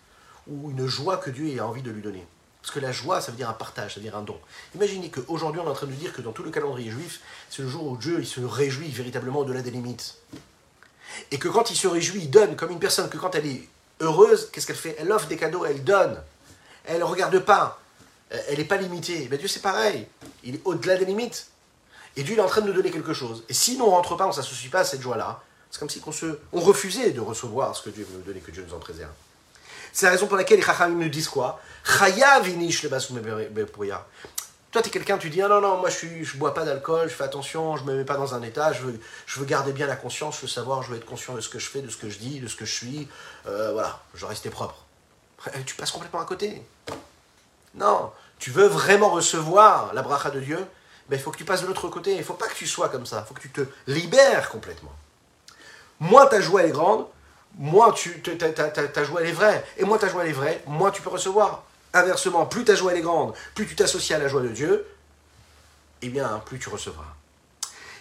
ou 0.47 0.71
une 0.71 0.87
joie 0.87 1.17
que 1.17 1.29
Dieu 1.29 1.59
a 1.59 1.65
envie 1.65 1.81
de 1.81 1.91
lui 1.91 2.01
donner. 2.01 2.25
Parce 2.61 2.73
que 2.73 2.79
la 2.79 2.91
joie, 2.91 3.21
ça 3.21 3.31
veut 3.31 3.37
dire 3.37 3.49
un 3.49 3.53
partage, 3.53 3.95
ça 3.95 3.99
veut 3.99 4.03
dire 4.03 4.15
un 4.15 4.21
don. 4.21 4.39
Imaginez 4.75 5.09
qu'aujourd'hui, 5.09 5.61
on 5.61 5.65
est 5.65 5.69
en 5.69 5.73
train 5.73 5.87
de 5.87 5.93
dire 5.93 6.13
que 6.13 6.21
dans 6.21 6.31
tout 6.31 6.43
le 6.43 6.51
calendrier 6.51 6.91
juif, 6.91 7.21
c'est 7.49 7.63
le 7.63 7.67
jour 7.67 7.87
où 7.87 7.97
Dieu 7.97 8.19
il 8.19 8.27
se 8.27 8.39
réjouit 8.41 8.89
véritablement 8.89 9.39
au-delà 9.39 9.61
des 9.61 9.71
limites. 9.71 10.17
Et 11.31 11.39
que 11.39 11.47
quand 11.47 11.71
il 11.71 11.75
se 11.75 11.87
réjouit, 11.87 12.21
il 12.23 12.29
donne 12.29 12.55
comme 12.55 12.71
une 12.71 12.79
personne 12.79 13.09
que 13.09 13.17
quand 13.17 13.33
elle 13.33 13.47
est 13.47 13.67
heureuse, 13.99 14.49
qu'est-ce 14.51 14.67
qu'elle 14.67 14.75
fait? 14.75 14.95
Elle 14.99 15.11
offre 15.11 15.27
des 15.27 15.37
cadeaux, 15.37 15.65
elle 15.65 15.83
donne. 15.83 16.21
Elle 16.85 16.99
ne 16.99 17.03
regarde 17.03 17.39
pas. 17.39 17.79
Elle 18.29 18.59
n'est 18.59 18.65
pas 18.65 18.77
limitée. 18.77 19.27
Ben 19.27 19.37
Dieu, 19.37 19.47
c'est 19.47 19.61
pareil. 19.61 20.07
Il 20.43 20.55
est 20.55 20.61
au-delà 20.63 20.97
des 20.97 21.05
limites. 21.05 21.47
Et 22.15 22.23
Dieu 22.23 22.37
est 22.37 22.41
en 22.41 22.47
train 22.47 22.61
de 22.61 22.67
nous 22.67 22.73
donner 22.73 22.91
quelque 22.91 23.13
chose. 23.13 23.43
Et 23.49 23.53
si 23.53 23.77
nous 23.77 23.85
ne 23.85 23.91
rentre 23.91 24.15
pas, 24.15 24.25
on 24.25 24.29
ne 24.29 24.33
s'associe 24.33 24.71
pas 24.71 24.79
à 24.79 24.83
cette 24.83 25.01
joie-là, 25.01 25.41
c'est 25.71 25.79
comme 25.79 25.89
si 25.89 26.01
on, 26.05 26.11
se, 26.11 26.37
on 26.51 26.59
refusait 26.59 27.11
de 27.11 27.21
recevoir 27.21 27.75
ce 27.75 27.83
que 27.83 27.89
Dieu 27.89 28.05
veut 28.09 28.17
nous 28.17 28.23
donner, 28.23 28.41
que 28.41 28.51
Dieu 28.51 28.65
nous 28.67 28.75
en 28.75 28.79
préserve. 28.79 29.11
C'est 29.93 30.05
la 30.05 30.11
raison 30.11 30.27
pour 30.27 30.37
laquelle 30.37 30.59
les 30.59 30.65
Chachamim 30.65 30.95
nous 30.95 31.09
disent 31.09 31.29
quoi? 31.29 31.59
Vinish 32.43 32.83
le 32.83 33.65
Toi, 34.71 34.81
tu 34.81 34.87
es 34.87 34.91
quelqu'un, 34.91 35.17
tu 35.17 35.29
dis, 35.29 35.41
ah 35.41 35.47
non, 35.47 35.61
non, 35.61 35.77
moi 35.77 35.89
je 35.89 36.05
ne 36.05 36.37
bois 36.37 36.53
pas 36.53 36.65
d'alcool, 36.65 37.09
je 37.09 37.13
fais 37.13 37.23
attention, 37.23 37.77
je 37.77 37.83
ne 37.83 37.91
me 37.91 37.97
mets 37.97 38.05
pas 38.05 38.17
dans 38.17 38.35
un 38.35 38.41
état, 38.41 38.73
je 38.73 38.83
veux, 38.83 38.99
je 39.25 39.39
veux 39.39 39.45
garder 39.45 39.71
bien 39.71 39.87
la 39.87 39.95
conscience, 39.95 40.35
je 40.37 40.41
veux 40.41 40.47
savoir, 40.47 40.83
je 40.83 40.91
veux 40.91 40.97
être 40.97 41.05
conscient 41.05 41.33
de 41.33 41.41
ce 41.41 41.49
que 41.49 41.59
je 41.59 41.69
fais, 41.69 41.81
de 41.81 41.89
ce 41.89 41.97
que 41.97 42.09
je 42.09 42.19
dis, 42.19 42.39
de 42.39 42.47
ce 42.47 42.55
que 42.55 42.65
je 42.65 42.73
suis. 42.73 43.07
Euh, 43.47 43.71
voilà, 43.73 43.99
je 44.13 44.25
rester 44.25 44.49
propre. 44.49 44.75
Tu 45.65 45.75
passes 45.75 45.91
complètement 45.91 46.21
à 46.21 46.25
côté. 46.25 46.61
Non, 47.75 48.11
tu 48.39 48.51
veux 48.51 48.67
vraiment 48.67 49.09
recevoir 49.09 49.93
la 49.93 50.01
bracha 50.01 50.29
de 50.29 50.39
Dieu, 50.39 50.59
ben, 51.09 51.17
il 51.17 51.21
faut 51.21 51.31
que 51.31 51.37
tu 51.37 51.45
passes 51.45 51.61
de 51.61 51.67
l'autre 51.67 51.89
côté. 51.89 52.11
Il 52.11 52.19
ne 52.19 52.23
faut 52.23 52.35
pas 52.35 52.47
que 52.47 52.55
tu 52.55 52.65
sois 52.65 52.87
comme 52.87 53.05
ça. 53.05 53.23
Il 53.25 53.27
faut 53.27 53.33
que 53.33 53.41
tu 53.41 53.49
te 53.49 53.61
libères 53.87 54.49
complètement. 54.49 54.93
Moins 56.01 56.25
ta 56.25 56.41
joie 56.41 56.65
est 56.65 56.71
grande, 56.71 57.05
moins 57.57 57.91
tu, 57.91 58.21
ta, 58.21 59.03
joie 59.03 59.21
elle 59.21 59.29
est 59.29 59.33
vraie. 59.33 59.63
Et 59.77 59.85
moins 59.85 59.97
ta 59.97 60.09
joie 60.09 60.25
est 60.25 60.33
vraie, 60.33 60.61
moins 60.67 60.91
tu 60.91 61.01
peux 61.01 61.09
recevoir. 61.09 61.63
Inversement, 61.93 62.45
plus 62.45 62.65
ta 62.65 62.75
joie 62.75 62.91
elle 62.91 62.97
est 62.97 63.03
grande, 63.03 63.33
plus 63.55 63.67
tu 63.67 63.75
t'associes 63.75 64.15
à 64.15 64.19
la 64.19 64.27
joie 64.27 64.41
de 64.41 64.49
Dieu, 64.49 64.85
et 66.01 66.07
eh 66.07 66.09
bien, 66.09 66.41
plus 66.45 66.57
tu 66.57 66.69
recevras. 66.69 67.15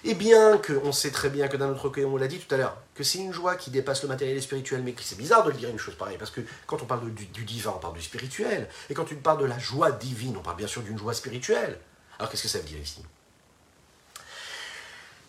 Et 0.03 0.15
bien 0.15 0.57
qu'on 0.57 0.93
sait 0.93 1.11
très 1.11 1.29
bien 1.29 1.49
que 1.49 1.59
d'un 1.59 1.69
autre 1.69 1.83
côté, 1.83 2.07
on 2.07 2.17
l'a 2.17 2.27
dit 2.27 2.39
tout 2.39 2.55
à 2.55 2.57
l'heure, 2.57 2.79
que 2.95 3.05
c'est 3.05 3.19
une 3.19 3.35
joie 3.35 3.57
qui 3.57 3.71
dépasse 3.71 4.03
le 4.03 4.09
matériel 4.09 4.35
et 4.35 4.41
le 4.41 4.43
spirituel, 4.43 4.83
mais 4.83 4.95
c'est 4.99 5.19
bizarre 5.19 5.45
de 5.45 5.51
le 5.51 5.57
dire 5.57 5.69
une 5.69 5.79
chose 5.79 5.95
pareille, 5.95 6.17
parce 6.17 6.31
que 6.31 6.41
quand 6.67 6.81
on 6.81 6.87
parle 6.87 7.13
du, 7.13 7.45
divin, 7.45 7.75
on 7.77 7.79
parle 7.79 7.95
du 7.95 8.03
spirituel, 8.03 8.67
et 8.89 8.95
quand 8.95 9.05
tu 9.05 9.17
parles 9.17 9.43
de 9.43 9.45
la 9.45 9.59
joie 9.59 9.91
divine, 9.91 10.37
on 10.39 10.41
parle 10.41 10.57
bien 10.57 10.67
sûr 10.67 10.81
d'une 10.81 10.97
joie 10.97 11.13
spirituelle. 11.13 11.79
Alors 12.19 12.31
qu'est-ce 12.31 12.45
que 12.45 12.49
ça 12.49 12.59
veut 12.59 12.65
dire 12.65 12.81
ici? 12.81 13.03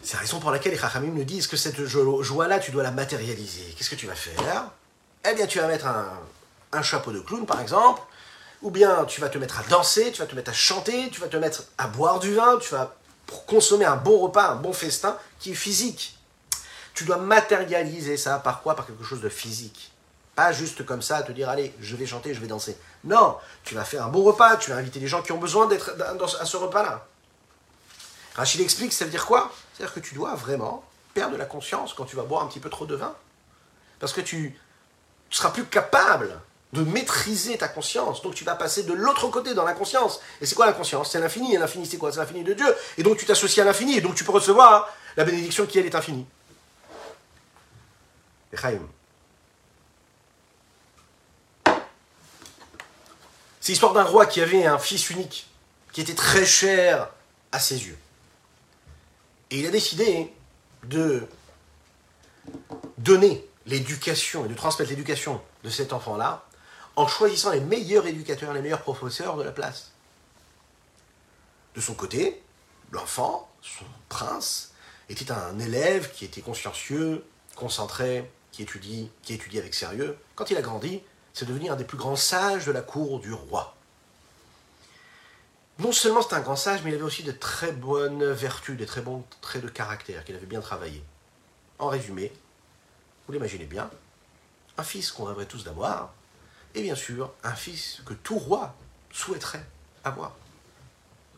C'est 0.03 0.13
la 0.15 0.21
raison 0.21 0.39
pour 0.39 0.51
laquelle 0.51 0.71
les 0.71 0.77
Chachamim 0.77 1.11
nous 1.11 1.23
disent 1.23 1.47
que 1.47 1.57
cette 1.57 1.83
joie-là, 1.85 2.59
tu 2.59 2.71
dois 2.71 2.83
la 2.83 2.91
matérialiser. 2.91 3.73
Qu'est-ce 3.77 3.89
que 3.89 3.95
tu 3.95 4.07
vas 4.07 4.15
faire? 4.15 4.71
Eh 5.29 5.33
bien, 5.35 5.45
tu 5.45 5.59
vas 5.59 5.67
mettre 5.67 5.85
un, 5.87 6.81
chapeau 6.81 7.11
de 7.11 7.19
clown, 7.19 7.45
par 7.45 7.61
exemple, 7.61 8.01
ou 8.61 8.71
bien 8.71 9.05
tu 9.05 9.21
vas 9.21 9.29
te 9.29 9.37
mettre 9.37 9.59
à 9.59 9.63
danser, 9.63 10.11
tu 10.11 10.19
vas 10.21 10.27
te 10.27 10.35
mettre 10.35 10.49
à 10.49 10.53
chanter, 10.53 11.09
tu 11.11 11.21
vas 11.21 11.27
te 11.27 11.37
mettre 11.37 11.63
à 11.77 11.87
boire 11.87 12.19
du 12.19 12.33
vin, 12.33 12.57
tu 12.57 12.71
vas 12.71 12.95
consommer 13.45 13.85
un 13.85 13.95
bon 13.95 14.17
repas, 14.17 14.49
un 14.49 14.55
bon 14.55 14.73
festin 14.73 15.17
qui 15.39 15.51
est 15.51 15.55
physique. 15.55 16.17
Tu 16.93 17.05
dois 17.05 17.17
matérialiser 17.17 18.17
ça 18.17 18.39
par 18.39 18.61
quoi? 18.61 18.75
Par 18.75 18.87
quelque 18.87 19.03
chose 19.03 19.21
de 19.21 19.29
physique. 19.29 19.91
Pas 20.35 20.51
juste 20.51 20.85
comme 20.85 21.01
ça, 21.01 21.21
te 21.21 21.31
dire, 21.31 21.49
allez, 21.49 21.73
je 21.79 21.95
vais 21.95 22.05
chanter, 22.05 22.33
je 22.33 22.39
vais 22.39 22.47
danser. 22.47 22.75
Non, 23.03 23.37
tu 23.63 23.75
vas 23.75 23.83
faire 23.83 24.05
un 24.05 24.09
bon 24.09 24.23
repas, 24.23 24.57
tu 24.57 24.71
vas 24.71 24.77
inviter 24.77 24.99
les 24.99 25.07
gens 25.07 25.21
qui 25.21 25.31
ont 25.31 25.37
besoin 25.37 25.67
d'être 25.67 25.91
à 26.39 26.45
ce 26.45 26.57
repas-là. 26.57 27.05
Rachid 28.35 28.61
explique, 28.61 28.93
ça 28.93 29.05
veut 29.05 29.11
dire 29.11 29.25
quoi? 29.25 29.51
C'est-à-dire 29.73 29.93
que 29.93 29.99
tu 29.99 30.15
dois 30.15 30.35
vraiment 30.35 30.83
perdre 31.13 31.37
la 31.37 31.45
conscience 31.45 31.93
quand 31.93 32.05
tu 32.05 32.15
vas 32.15 32.23
boire 32.23 32.43
un 32.43 32.47
petit 32.47 32.59
peu 32.59 32.69
trop 32.69 32.85
de 32.85 32.95
vin. 32.95 33.15
Parce 33.99 34.13
que 34.13 34.21
tu 34.21 34.59
ne 35.29 35.35
seras 35.35 35.51
plus 35.51 35.65
capable 35.65 36.39
de 36.73 36.83
maîtriser 36.83 37.57
ta 37.57 37.67
conscience. 37.67 38.21
Donc 38.21 38.33
tu 38.33 38.43
vas 38.43 38.55
passer 38.55 38.83
de 38.83 38.93
l'autre 38.93 39.27
côté 39.27 39.53
dans 39.53 39.65
la 39.65 39.73
conscience. 39.73 40.21
Et 40.39 40.45
c'est 40.45 40.55
quoi 40.55 40.65
la 40.65 40.73
conscience? 40.73 41.11
C'est 41.11 41.19
l'infini. 41.19 41.53
Et 41.53 41.57
l'infini, 41.57 41.85
c'est 41.85 41.97
quoi? 41.97 42.11
C'est 42.11 42.19
l'infini 42.19 42.43
de 42.43 42.53
Dieu. 42.53 42.75
Et 42.97 43.03
donc 43.03 43.17
tu 43.17 43.25
t'associes 43.25 43.61
à 43.61 43.65
l'infini. 43.65 43.97
Et 43.97 44.01
donc 44.01 44.15
tu 44.15 44.23
peux 44.23 44.31
recevoir 44.31 44.89
la 45.17 45.25
bénédiction 45.25 45.65
qui, 45.65 45.79
elle, 45.79 45.85
est 45.85 45.95
infinie. 45.95 46.25
C'est 53.59 53.71
l'histoire 53.73 53.93
d'un 53.93 54.03
roi 54.03 54.25
qui 54.25 54.41
avait 54.41 54.65
un 54.65 54.79
fils 54.79 55.09
unique, 55.09 55.47
qui 55.91 56.01
était 56.01 56.15
très 56.15 56.45
cher 56.45 57.09
à 57.51 57.59
ses 57.59 57.85
yeux. 57.85 57.97
Et 59.51 59.59
il 59.59 59.67
a 59.67 59.69
décidé 59.69 60.33
de 60.83 61.27
donner 62.97 63.45
l'éducation 63.65 64.45
et 64.45 64.47
de 64.47 64.53
transmettre 64.53 64.89
l'éducation 64.89 65.41
de 65.63 65.69
cet 65.69 65.93
enfant-là 65.93 66.45
en 66.95 67.07
choisissant 67.07 67.51
les 67.51 67.59
meilleurs 67.59 68.07
éducateurs, 68.07 68.53
les 68.53 68.61
meilleurs 68.61 68.81
professeurs 68.81 69.37
de 69.37 69.43
la 69.43 69.51
place. 69.51 69.91
De 71.75 71.81
son 71.81 71.93
côté, 71.93 72.41
l'enfant, 72.91 73.49
son 73.61 73.85
prince, 74.09 74.73
était 75.09 75.31
un 75.31 75.59
élève 75.59 76.11
qui 76.13 76.25
était 76.25 76.41
consciencieux, 76.41 77.25
concentré, 77.55 78.29
qui 78.51 78.63
étudie, 78.63 79.09
qui 79.21 79.33
étudie 79.33 79.59
avec 79.59 79.73
sérieux. 79.73 80.17
Quand 80.35 80.49
il 80.49 80.57
a 80.57 80.61
grandi, 80.61 81.01
c'est 81.33 81.45
devenu 81.45 81.69
un 81.69 81.75
des 81.75 81.83
plus 81.83 81.97
grands 81.97 82.15
sages 82.15 82.65
de 82.65 82.71
la 82.71 82.81
cour 82.81 83.19
du 83.19 83.31
roi 83.31 83.75
non 85.79 85.91
seulement 85.91 86.21
c'était 86.21 86.35
un 86.35 86.41
grand 86.41 86.55
sage, 86.55 86.81
mais 86.83 86.91
il 86.91 86.95
avait 86.95 87.03
aussi 87.03 87.23
de 87.23 87.31
très 87.31 87.71
bonnes 87.71 88.23
vertus, 88.31 88.77
de 88.77 88.85
très 88.85 89.01
bons 89.01 89.23
traits 89.41 89.63
de 89.63 89.69
caractère 89.69 90.23
qu'il 90.25 90.35
avait 90.35 90.45
bien 90.45 90.61
travaillé. 90.61 91.03
En 91.79 91.87
résumé, 91.87 92.31
vous 93.25 93.33
l'imaginez 93.33 93.65
bien, 93.65 93.89
un 94.77 94.83
fils 94.83 95.11
qu'on 95.11 95.25
rêverait 95.25 95.45
tous 95.45 95.63
d'avoir, 95.63 96.13
et 96.75 96.81
bien 96.81 96.95
sûr 96.95 97.31
un 97.43 97.55
fils 97.55 98.01
que 98.05 98.13
tout 98.13 98.37
roi 98.37 98.75
souhaiterait 99.11 99.65
avoir. 100.03 100.33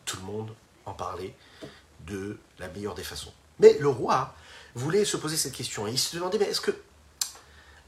Tout 0.04 0.16
le 0.18 0.24
monde 0.24 0.54
en 0.86 0.92
parlait 0.92 1.34
de 2.00 2.38
la 2.58 2.68
meilleure 2.68 2.94
des 2.94 3.04
façons. 3.04 3.32
Mais 3.58 3.78
le 3.78 3.88
roi 3.88 4.34
voulait 4.74 5.04
se 5.04 5.16
poser 5.16 5.36
cette 5.36 5.52
question 5.52 5.86
et 5.86 5.92
il 5.92 5.98
se 5.98 6.16
demandait 6.16 6.38
mais 6.38 6.50
que 6.52 6.72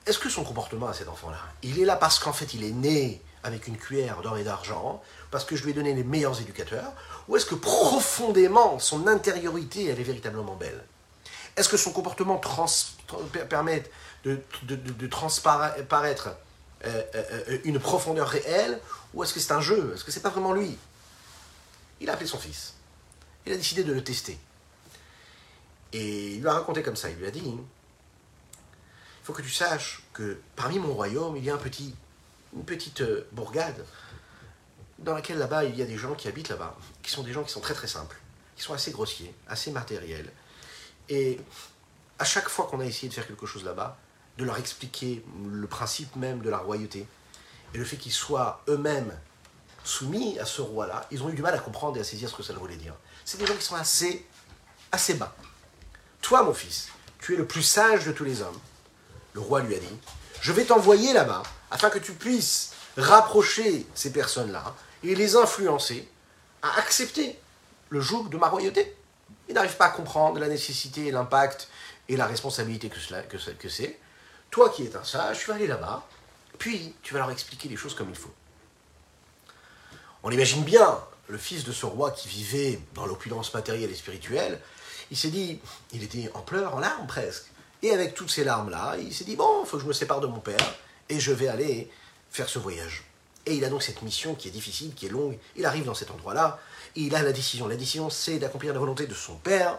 est-ce 0.07 0.18
que 0.20 0.30
son 0.30 0.44
comportement 0.44 0.86
à 0.86 0.94
cet 0.94 1.09
enfant-là, 1.09 1.40
il 1.62 1.80
est 1.80 1.84
là 1.84 1.97
parce 1.97 2.18
qu'en 2.20 2.32
fait 2.32 2.55
il 2.55 2.62
est 2.62 2.70
né 2.70 3.20
avec 3.47 3.68
une 3.68 3.76
cuillère 3.76 4.22
d'or 4.22 4.36
et 4.38 4.44
d'argent, 4.44 5.01
parce 5.30 5.44
que 5.44 5.55
je 5.55 5.62
lui 5.62 5.70
ai 5.70 5.74
donné 5.74 5.94
les 5.94 6.03
meilleurs 6.03 6.40
éducateurs, 6.40 6.92
ou 7.28 7.36
est-ce 7.36 7.47
que 7.47 7.55
profondément, 7.55 8.80
son 8.80 9.07
intériorité, 9.07 9.86
elle 9.86 10.01
est 10.01 10.05
véritablement 10.05 10.57
belle? 10.57 10.84
Est-ce 11.57 11.68
que 11.68 11.76
son 11.76 11.92
comportement 11.92 12.40
permet 13.49 13.84
de, 14.24 15.07
transparaître 15.07 16.28
euh, 16.84 17.03
euh, 17.14 17.24
euh, 17.49 17.59
une 17.64 17.78
profondeur 17.78 18.28
réelle, 18.28 18.80
ou 19.14 19.22
est-ce 19.22 19.32
que 19.32 19.40
c'est 19.40 19.53
un 19.53 19.61
jeu? 19.61 19.92
Est-ce 19.94 20.05
que 20.05 20.11
c'est 20.11 20.20
pas 20.20 20.30
vraiment 20.30 20.53
lui? 20.53 20.76
Il 22.01 22.11
a 22.11 22.14
appelé 22.14 22.26
son 22.26 22.38
fils. 22.38 22.74
Il 23.47 23.53
a 23.53 23.57
décidé 23.57 23.84
de 23.84 23.92
le 23.92 24.03
tester. 24.03 24.38
Et 25.92 26.32
il 26.32 26.40
lui 26.40 26.49
a 26.49 26.55
raconté 26.55 26.82
comme 26.82 26.97
ça, 26.97 27.09
il 27.09 27.16
lui 27.16 27.26
a 27.26 27.30
dit, 27.30 27.44
il 27.44 27.59
faut 29.22 29.32
que 29.32 29.42
tu 29.42 29.51
saches 29.51 30.03
que 30.12 30.40
parmi 30.57 30.80
mon 30.80 30.92
royaume, 30.92 31.36
il 31.36 31.44
y 31.44 31.51
a 31.51 31.55
un 31.55 31.59
petit 31.59 31.94
une 32.55 32.64
petite 32.64 33.01
euh, 33.01 33.28
bourgade 33.32 33.84
dans 34.99 35.14
laquelle 35.14 35.38
là-bas 35.38 35.64
il 35.64 35.76
y 35.76 35.82
a 35.82 35.86
des 35.86 35.99
gens 35.99 36.14
qui 36.14 36.28
habitent 36.28 36.49
là-bas, 36.49 36.76
qui 37.03 37.11
sont 37.11 37.22
des 37.22 37.32
gens 37.32 37.44
qui 37.44 37.53
sont 37.53 37.61
très 37.61 37.74
très 37.74 37.86
simples, 37.86 38.16
qui 38.57 38.62
sont 38.62 38.72
assez 38.72 38.90
grossiers, 38.90 39.34
assez 39.49 39.70
matériels. 39.70 40.30
Et 41.09 41.38
à 42.18 42.24
chaque 42.24 42.49
fois 42.49 42.66
qu'on 42.66 42.80
a 42.80 42.84
essayé 42.84 43.09
de 43.09 43.14
faire 43.14 43.26
quelque 43.26 43.47
chose 43.47 43.64
là-bas, 43.64 43.99
de 44.38 44.44
leur 44.44 44.59
expliquer 44.59 45.24
le 45.51 45.66
principe 45.66 46.14
même 46.16 46.40
de 46.40 46.51
la 46.51 46.59
royauté 46.59 47.07
et 47.74 47.78
le 47.78 47.84
fait 47.84 47.97
qu'ils 47.97 48.12
soient 48.12 48.62
eux-mêmes 48.68 49.12
soumis 49.84 50.38
à 50.38 50.44
ce 50.44 50.62
roi-là, 50.62 51.07
ils 51.11 51.22
ont 51.22 51.28
eu 51.28 51.34
du 51.34 51.42
mal 51.42 51.55
à 51.55 51.59
comprendre 51.59 51.97
et 51.97 52.01
à 52.01 52.05
saisir 52.05 52.28
ce 52.28 52.34
que 52.34 52.42
ça 52.42 52.53
voulait 52.55 52.76
dire. 52.76 52.94
C'est 53.24 53.38
des 53.38 53.47
gens 53.47 53.55
qui 53.55 53.64
sont 53.64 53.76
assez, 53.76 54.26
assez 54.92 55.14
bas. 55.14 55.34
Toi, 56.22 56.42
mon 56.42 56.55
fils, 56.55 56.88
tu 57.18 57.34
es 57.34 57.36
le 57.36 57.47
plus 57.47 57.62
sage 57.62 58.05
de 58.05 58.12
tous 58.12 58.24
les 58.24 58.42
hommes. 58.42 58.59
Le 59.32 59.40
roi 59.40 59.62
lui 59.62 59.74
a 59.74 59.78
dit, 59.78 59.97
je 60.40 60.53
vais 60.53 60.64
t'envoyer 60.64 61.12
là-bas 61.12 61.42
afin 61.70 61.90
que 61.90 61.98
tu 61.98 62.12
puisses 62.12 62.72
rapprocher 62.96 63.86
ces 63.94 64.12
personnes-là 64.12 64.74
et 65.02 65.14
les 65.14 65.36
influencer 65.36 66.08
à 66.62 66.78
accepter 66.78 67.38
le 67.90 68.00
joug 68.00 68.28
de 68.28 68.36
ma 68.36 68.48
royauté. 68.48 68.96
Ils 69.48 69.54
n'arrivent 69.54 69.76
pas 69.76 69.86
à 69.86 69.90
comprendre 69.90 70.40
la 70.40 70.48
nécessité, 70.48 71.10
l'impact 71.10 71.68
et 72.08 72.16
la 72.16 72.26
responsabilité 72.26 72.88
que, 72.88 72.98
cela, 72.98 73.22
que, 73.22 73.68
c'est. 73.68 73.98
Toi 74.50 74.70
qui 74.70 74.84
es 74.84 74.96
un 74.96 75.04
sage, 75.04 75.40
tu 75.40 75.46
vas 75.46 75.54
aller 75.54 75.66
là-bas, 75.66 76.06
puis 76.58 76.94
tu 77.02 77.14
vas 77.14 77.20
leur 77.20 77.30
expliquer 77.30 77.68
les 77.68 77.76
choses 77.76 77.94
comme 77.94 78.08
il 78.10 78.16
faut. 78.16 78.32
On 80.22 80.30
imagine 80.30 80.64
bien 80.64 80.98
le 81.28 81.38
fils 81.38 81.64
de 81.64 81.72
ce 81.72 81.86
roi 81.86 82.10
qui 82.12 82.28
vivait 82.28 82.80
dans 82.94 83.06
l'opulence 83.06 83.52
matérielle 83.54 83.90
et 83.90 83.94
spirituelle. 83.94 84.60
Il 85.10 85.16
s'est 85.16 85.28
dit, 85.28 85.60
il 85.92 86.02
était 86.02 86.30
en 86.34 86.40
pleurs, 86.40 86.74
en 86.74 86.80
larmes 86.80 87.06
presque. 87.06 87.46
Et 87.82 87.92
avec 87.92 88.14
toutes 88.14 88.30
ces 88.30 88.42
larmes-là, 88.42 88.96
il 88.98 89.12
s'est 89.14 89.24
dit, 89.24 89.36
bon, 89.36 89.62
il 89.64 89.68
faut 89.68 89.76
que 89.76 89.82
je 89.82 89.88
me 89.88 89.92
sépare 89.92 90.20
de 90.20 90.26
mon 90.26 90.40
père 90.40 90.74
et 91.09 91.20
je 91.20 91.32
vais 91.32 91.48
aller 91.48 91.90
faire 92.30 92.48
ce 92.48 92.59
voyage. 92.59 93.04
Et 93.46 93.54
il 93.54 93.64
a 93.64 93.68
donc 93.68 93.82
cette 93.82 94.02
mission 94.02 94.34
qui 94.34 94.48
est 94.48 94.50
difficile, 94.50 94.94
qui 94.94 95.07
est 95.07 95.11
longue. 95.11 95.38
Il 95.54 95.64
arrive 95.66 95.84
dans 95.84 95.94
cet 95.94 96.11
endroit-là, 96.11 96.61
et 96.96 97.02
il 97.02 97.14
a 97.14 97.22
la 97.22 97.32
décision. 97.32 97.68
La 97.68 97.76
décision, 97.76 98.11
c'est 98.11 98.38
d'accomplir 98.38 98.72
la 98.72 98.80
volonté 98.80 99.07
de 99.07 99.14
son 99.14 99.36
père 99.36 99.78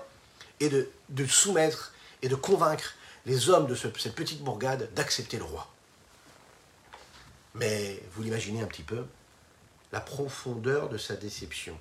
et 0.59 0.69
de, 0.69 0.89
de 1.09 1.25
soumettre 1.25 1.93
et 2.21 2.30
de 2.30 2.36
convaincre 2.36 2.93
les 3.25 3.49
hommes 3.49 3.67
de 3.67 3.75
cette 3.75 4.15
petite 4.15 4.41
bourgade 4.41 4.89
d'accepter 4.93 5.38
le 5.38 5.43
roi. 5.43 5.67
Mais 7.55 8.01
vous 8.13 8.23
l'imaginez 8.23 8.61
un 8.61 8.67
petit 8.67 8.84
peu, 8.84 9.05
la 9.91 9.99
profondeur 9.99 10.89
de 10.89 10.97
sa 10.97 11.15
déception, 11.15 11.78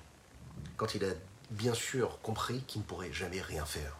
quand 0.75 0.95
il 0.95 1.05
a 1.05 1.13
bien 1.51 1.73
sûr 1.73 2.19
compris 2.21 2.61
qu'il 2.67 2.81
ne 2.81 2.85
pourrait 2.85 3.13
jamais 3.13 3.41
rien 3.41 3.65
faire. 3.65 3.95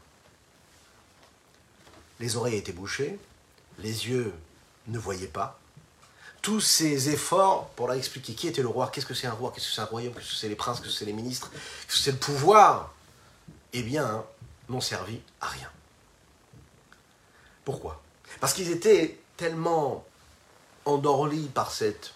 Les 2.20 2.36
oreilles 2.36 2.58
étaient 2.58 2.74
bouchées, 2.74 3.18
les 3.80 4.10
yeux 4.10 4.34
ne 4.88 4.98
voyaient 4.98 5.28
pas. 5.28 5.60
Tous 6.42 6.62
ces 6.62 7.10
efforts 7.10 7.70
pour 7.70 7.88
leur 7.88 7.98
expliquer 7.98 8.34
qui 8.34 8.48
était 8.48 8.62
le 8.62 8.68
roi, 8.68 8.90
qu'est-ce 8.94 9.06
que 9.06 9.14
c'est 9.14 9.28
un 9.28 9.34
roi, 9.34 9.52
qu'est-ce 9.54 9.68
que 9.68 9.74
c'est 9.74 9.82
un 9.82 9.86
royaume, 9.86 10.14
qu'est-ce 10.14 10.30
que 10.30 10.36
c'est 10.36 10.50
les 10.50 10.56
princes, 10.56 10.80
qu'est-ce 10.80 10.94
que 10.94 10.98
c'est 11.00 11.06
les 11.06 11.14
ministres, 11.14 11.50
qu'est-ce 11.52 11.98
que 11.98 12.04
c'est 12.04 12.12
le 12.12 12.18
pouvoir, 12.18 12.94
eh 13.74 13.84
bien, 13.84 14.24
n'ont 14.70 14.82
servi 14.82 15.20
à 15.42 15.48
rien. 15.48 15.70
Pourquoi? 17.66 18.02
Parce 18.40 18.54
qu'ils 18.54 18.72
étaient 18.72 19.20
tellement 19.36 20.06
endormis 20.86 21.48
par 21.48 21.72
cette 21.72 22.14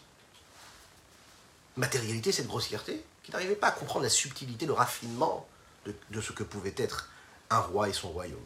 matérialité, 1.75 2.31
cette 2.31 2.47
grossièreté, 2.47 3.03
qu'ils 3.23 3.33
n'arrivaient 3.33 3.55
pas 3.55 3.67
à 3.67 3.71
comprendre 3.71 4.03
la 4.03 4.09
subtilité, 4.09 4.65
le 4.65 4.73
raffinement 4.73 5.47
de, 5.85 5.93
de, 6.11 6.21
ce 6.21 6.31
que 6.31 6.43
pouvait 6.43 6.73
être 6.77 7.09
un 7.49 7.59
roi 7.59 7.89
et 7.89 7.93
son 7.93 8.09
royaume. 8.09 8.39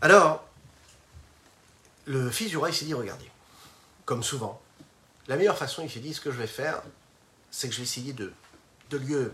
Alors, 0.00 0.44
le 2.06 2.30
fils 2.30 2.48
du 2.48 2.56
roi, 2.56 2.70
il 2.70 2.74
s'est 2.74 2.84
dit, 2.84 2.94
regardez, 2.94 3.30
comme 4.04 4.22
souvent, 4.22 4.60
la 5.28 5.36
meilleure 5.36 5.58
façon, 5.58 5.82
il 5.82 5.90
s'est 5.90 6.00
dit, 6.00 6.14
ce 6.14 6.20
que 6.20 6.30
je 6.30 6.38
vais 6.38 6.46
faire, 6.46 6.82
c'est 7.50 7.68
que 7.68 7.74
je 7.74 7.78
vais 7.78 7.84
essayer 7.84 8.12
de, 8.12 8.32
de 8.90 8.96
lieu 8.96 9.32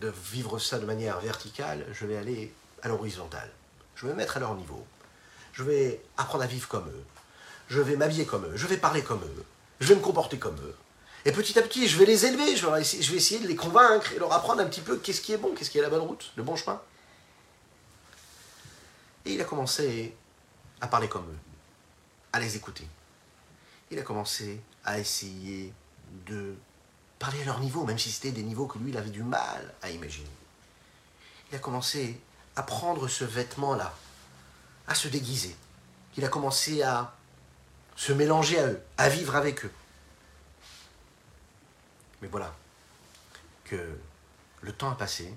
de 0.00 0.12
vivre 0.30 0.58
ça 0.58 0.78
de 0.78 0.84
manière 0.84 1.20
verticale, 1.20 1.86
je 1.92 2.06
vais 2.06 2.16
aller 2.16 2.52
à 2.82 2.88
l'horizontale. 2.88 3.50
Je 3.94 4.06
vais 4.06 4.12
me 4.12 4.18
mettre 4.18 4.36
à 4.36 4.40
leur 4.40 4.54
niveau 4.54 4.84
je 5.56 5.62
vais 5.62 6.02
apprendre 6.18 6.44
à 6.44 6.46
vivre 6.46 6.68
comme 6.68 6.86
eux, 6.86 7.04
je 7.68 7.80
vais 7.80 7.96
m'habiller 7.96 8.26
comme 8.26 8.44
eux, 8.44 8.56
je 8.56 8.66
vais 8.66 8.76
parler 8.76 9.02
comme 9.02 9.22
eux, 9.22 9.44
je 9.80 9.88
vais 9.88 9.94
me 9.94 10.00
comporter 10.00 10.38
comme 10.38 10.56
eux. 10.56 10.74
Et 11.24 11.32
petit 11.32 11.58
à 11.58 11.62
petit, 11.62 11.88
je 11.88 11.98
vais 11.98 12.04
les 12.04 12.26
élever, 12.26 12.54
je 12.54 12.66
vais, 12.66 12.80
essayer, 12.82 13.02
je 13.02 13.10
vais 13.10 13.16
essayer 13.16 13.40
de 13.40 13.48
les 13.48 13.56
convaincre 13.56 14.12
et 14.12 14.18
leur 14.18 14.30
apprendre 14.34 14.60
un 14.60 14.66
petit 14.66 14.82
peu 14.82 14.98
qu'est-ce 14.98 15.22
qui 15.22 15.32
est 15.32 15.38
bon, 15.38 15.54
qu'est-ce 15.54 15.70
qui 15.70 15.78
est 15.78 15.82
la 15.82 15.88
bonne 15.88 16.02
route, 16.02 16.30
le 16.36 16.42
bon 16.42 16.56
chemin. 16.56 16.80
Et 19.24 19.32
il 19.32 19.40
a 19.40 19.44
commencé 19.44 20.14
à 20.82 20.88
parler 20.88 21.08
comme 21.08 21.24
eux, 21.24 21.38
à 22.36 22.38
les 22.38 22.54
écouter. 22.54 22.86
Il 23.90 23.98
a 23.98 24.02
commencé 24.02 24.60
à 24.84 24.98
essayer 24.98 25.72
de 26.26 26.54
parler 27.18 27.40
à 27.42 27.46
leur 27.46 27.60
niveau, 27.60 27.84
même 27.84 27.98
si 27.98 28.12
c'était 28.12 28.30
des 28.30 28.42
niveaux 28.42 28.66
que 28.66 28.78
lui, 28.78 28.90
il 28.90 28.96
avait 28.96 29.10
du 29.10 29.22
mal 29.22 29.74
à 29.80 29.90
imaginer. 29.90 30.28
Il 31.50 31.56
a 31.56 31.58
commencé 31.58 32.20
à 32.54 32.62
prendre 32.62 33.08
ce 33.08 33.24
vêtement-là, 33.24 33.94
à 34.86 34.94
se 34.94 35.08
déguiser, 35.08 35.56
qu'il 36.12 36.24
a 36.26 36.28
commencé 36.28 36.82
à 36.82 37.16
se 37.96 38.12
mélanger 38.12 38.58
à 38.58 38.66
eux, 38.66 38.82
à 38.98 39.08
vivre 39.08 39.34
avec 39.34 39.64
eux. 39.64 39.72
Mais 42.20 42.28
voilà, 42.28 42.54
que 43.64 43.98
le 44.60 44.72
temps 44.72 44.90
a 44.90 44.94
passé 44.94 45.32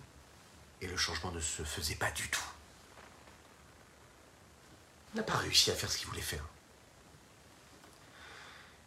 et 0.82 0.88
le 0.88 0.97
changement 0.97 1.32
ne 1.32 1.39
se 1.39 1.64
faisait 1.64 1.95
pas 1.95 2.12
du 2.12 2.30
tout. 2.30 2.50
Il 5.14 5.18
n'a 5.18 5.24
pas 5.24 5.38
réussi 5.38 5.72
à 5.72 5.76
faire 5.76 5.89
ce 5.89 5.97
qu'il 5.97 6.08
voulait 6.08 6.22
faire. 6.22 6.43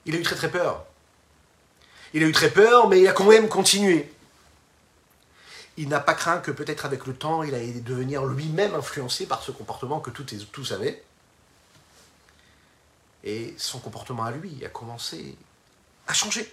Il 0.07 0.15
a 0.15 0.19
eu 0.19 0.23
très 0.23 0.37
très 0.37 0.51
peur. 0.51 0.85
Il 2.15 2.23
a 2.23 2.27
eu 2.27 2.33
très 2.33 2.51
peur, 2.51 2.89
mais 2.89 3.01
il 3.01 3.09
a 3.09 3.13
quand 3.13 3.25
même 3.25 3.49
continué 3.49 4.13
il 5.77 5.89
n'a 5.89 6.01
pas 6.01 6.15
craint 6.15 6.39
que 6.39 6.51
peut-être 6.51 6.85
avec 6.85 7.07
le 7.07 7.15
temps, 7.15 7.43
il 7.43 7.55
allait 7.55 7.81
devenir 7.81 8.25
lui-même 8.25 8.75
influencé 8.75 9.27
par 9.27 9.43
ce 9.43 9.51
comportement 9.51 10.01
que 10.01 10.11
et 10.11 10.39
tous 10.53 10.73
avaient. 10.73 11.03
Et 13.25 13.55
son 13.57 13.79
comportement 13.79 14.25
à 14.25 14.33
lui 14.33 14.65
a 14.65 14.69
commencé 14.69 15.37
à 16.07 16.13
changer. 16.13 16.53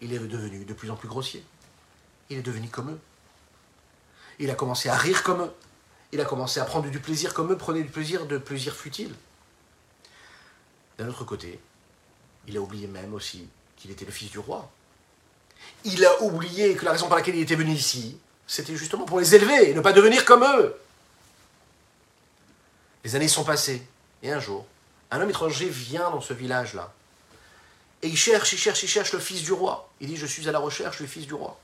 Il 0.00 0.12
est 0.12 0.18
devenu 0.18 0.64
de 0.64 0.74
plus 0.74 0.90
en 0.90 0.96
plus 0.96 1.08
grossier. 1.08 1.44
Il 2.28 2.38
est 2.38 2.42
devenu 2.42 2.68
comme 2.68 2.90
eux. 2.90 3.00
Il 4.38 4.50
a 4.50 4.54
commencé 4.54 4.88
à 4.88 4.96
rire 4.96 5.22
comme 5.22 5.42
eux. 5.42 5.52
Il 6.10 6.20
a 6.20 6.24
commencé 6.24 6.60
à 6.60 6.64
prendre 6.64 6.90
du 6.90 6.98
plaisir 6.98 7.32
comme 7.32 7.52
eux, 7.52 7.56
prenait 7.56 7.82
du 7.82 7.90
plaisir 7.90 8.26
de 8.26 8.36
plaisir 8.36 8.74
futile. 8.74 9.14
D'un 10.98 11.08
autre 11.08 11.24
côté, 11.24 11.58
il 12.46 12.56
a 12.56 12.60
oublié 12.60 12.86
même 12.86 13.14
aussi 13.14 13.48
qu'il 13.76 13.90
était 13.90 14.04
le 14.04 14.12
fils 14.12 14.30
du 14.30 14.38
roi. 14.38 14.70
Il 15.84 16.04
a 16.04 16.22
oublié 16.22 16.74
que 16.74 16.84
la 16.84 16.92
raison 16.92 17.06
pour 17.06 17.16
laquelle 17.16 17.36
il 17.36 17.42
était 17.42 17.54
venu 17.54 17.72
ici, 17.72 18.18
c'était 18.46 18.76
justement 18.76 19.04
pour 19.04 19.20
les 19.20 19.34
élever 19.34 19.70
et 19.70 19.74
ne 19.74 19.80
pas 19.80 19.92
devenir 19.92 20.24
comme 20.24 20.44
eux. 20.44 20.76
Les 23.04 23.16
années 23.16 23.28
sont 23.28 23.44
passées, 23.44 23.86
et 24.22 24.30
un 24.30 24.40
jour, 24.40 24.66
un 25.10 25.20
homme 25.20 25.30
étranger 25.30 25.68
vient 25.68 26.10
dans 26.10 26.20
ce 26.20 26.32
village-là. 26.32 26.92
Et 28.02 28.08
il 28.08 28.16
cherche, 28.16 28.52
il 28.52 28.58
cherche, 28.58 28.82
il 28.82 28.88
cherche 28.88 29.12
le 29.12 29.20
fils 29.20 29.42
du 29.42 29.52
roi. 29.52 29.88
Il 30.00 30.08
dit, 30.08 30.16
je 30.16 30.26
suis 30.26 30.48
à 30.48 30.52
la 30.52 30.58
recherche 30.58 31.00
du 31.00 31.06
fils 31.06 31.26
du 31.26 31.34
roi. 31.34 31.58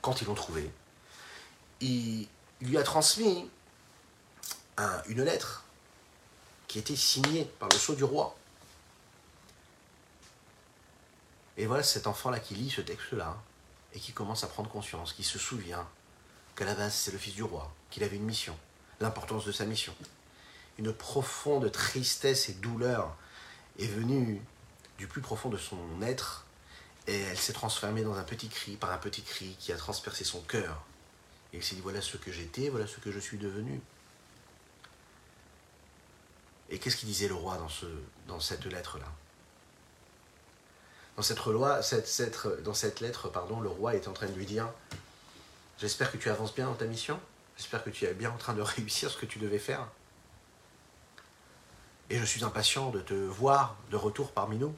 Quand 0.00 0.20
ils 0.20 0.26
l'ont 0.26 0.34
trouvé, 0.34 0.70
il 1.80 2.28
lui 2.60 2.78
a 2.78 2.82
transmis 2.82 3.48
une 5.08 5.24
lettre 5.24 5.64
qui 6.68 6.78
était 6.78 6.96
signée 6.96 7.50
par 7.58 7.68
le 7.68 7.76
sceau 7.76 7.94
du 7.94 8.04
roi. 8.04 8.36
Et 11.58 11.66
voilà 11.66 11.82
cet 11.82 12.06
enfant-là 12.06 12.38
qui 12.38 12.54
lit 12.54 12.70
ce 12.70 12.80
texte-là 12.80 13.36
et 13.92 13.98
qui 13.98 14.12
commence 14.12 14.44
à 14.44 14.46
prendre 14.46 14.70
conscience, 14.70 15.12
qui 15.12 15.24
se 15.24 15.40
souvient 15.40 15.86
qu'à 16.54 16.90
c'est 16.90 17.10
le 17.10 17.18
fils 17.18 17.34
du 17.34 17.42
roi, 17.42 17.74
qu'il 17.90 18.04
avait 18.04 18.16
une 18.16 18.24
mission, 18.24 18.56
l'importance 19.00 19.44
de 19.44 19.50
sa 19.50 19.66
mission. 19.66 19.94
Une 20.78 20.92
profonde 20.92 21.70
tristesse 21.72 22.48
et 22.48 22.54
douleur 22.54 23.16
est 23.78 23.88
venue 23.88 24.40
du 24.98 25.08
plus 25.08 25.20
profond 25.20 25.48
de 25.48 25.56
son 25.56 26.00
être 26.00 26.46
et 27.08 27.18
elle 27.22 27.38
s'est 27.38 27.52
transformée 27.52 28.02
dans 28.02 28.14
un 28.14 28.22
petit 28.22 28.48
cri, 28.48 28.76
par 28.76 28.92
un 28.92 28.98
petit 28.98 29.22
cri 29.22 29.56
qui 29.58 29.72
a 29.72 29.76
transpercé 29.76 30.22
son 30.22 30.40
cœur. 30.42 30.84
Et 31.52 31.56
il 31.56 31.64
s'est 31.64 31.74
dit 31.74 31.80
voilà 31.80 32.00
ce 32.00 32.16
que 32.18 32.30
j'étais, 32.30 32.68
voilà 32.68 32.86
ce 32.86 32.98
que 32.98 33.10
je 33.10 33.18
suis 33.18 33.38
devenu. 33.38 33.80
Et 36.70 36.78
qu'est-ce 36.78 36.96
qu'il 36.96 37.08
disait 37.08 37.28
le 37.28 37.34
roi 37.34 37.58
dans 38.28 38.40
cette 38.40 38.66
lettre-là? 38.66 39.12
Dans 41.18 42.74
cette, 42.74 43.00
lettre, 43.00 43.28
pardon, 43.28 43.58
le 43.58 43.68
roi 43.68 43.96
est 43.96 44.06
en 44.06 44.12
train 44.12 44.26
de 44.26 44.34
lui 44.34 44.46
dire 44.46 44.68
J'espère 45.80 46.12
que 46.12 46.16
tu 46.16 46.30
avances 46.30 46.54
bien 46.54 46.66
dans 46.66 46.74
ta 46.74 46.84
mission. 46.84 47.18
J'espère 47.56 47.82
que 47.82 47.90
tu 47.90 48.04
es 48.04 48.14
bien 48.14 48.30
en 48.30 48.36
train 48.36 48.54
de 48.54 48.62
réussir 48.76 49.10
ce 49.10 49.16
que 49.16 49.26
tu 49.26 49.40
devais 49.40 49.58
faire. 49.58 49.84
Et 52.10 52.18
je 52.18 52.24
suis 52.24 52.44
impatient 52.44 52.90
de 52.90 53.00
te 53.00 53.14
voir 53.14 53.76
de 53.90 53.96
retour 53.96 54.30
parmi 54.30 54.58
nous. 54.58 54.72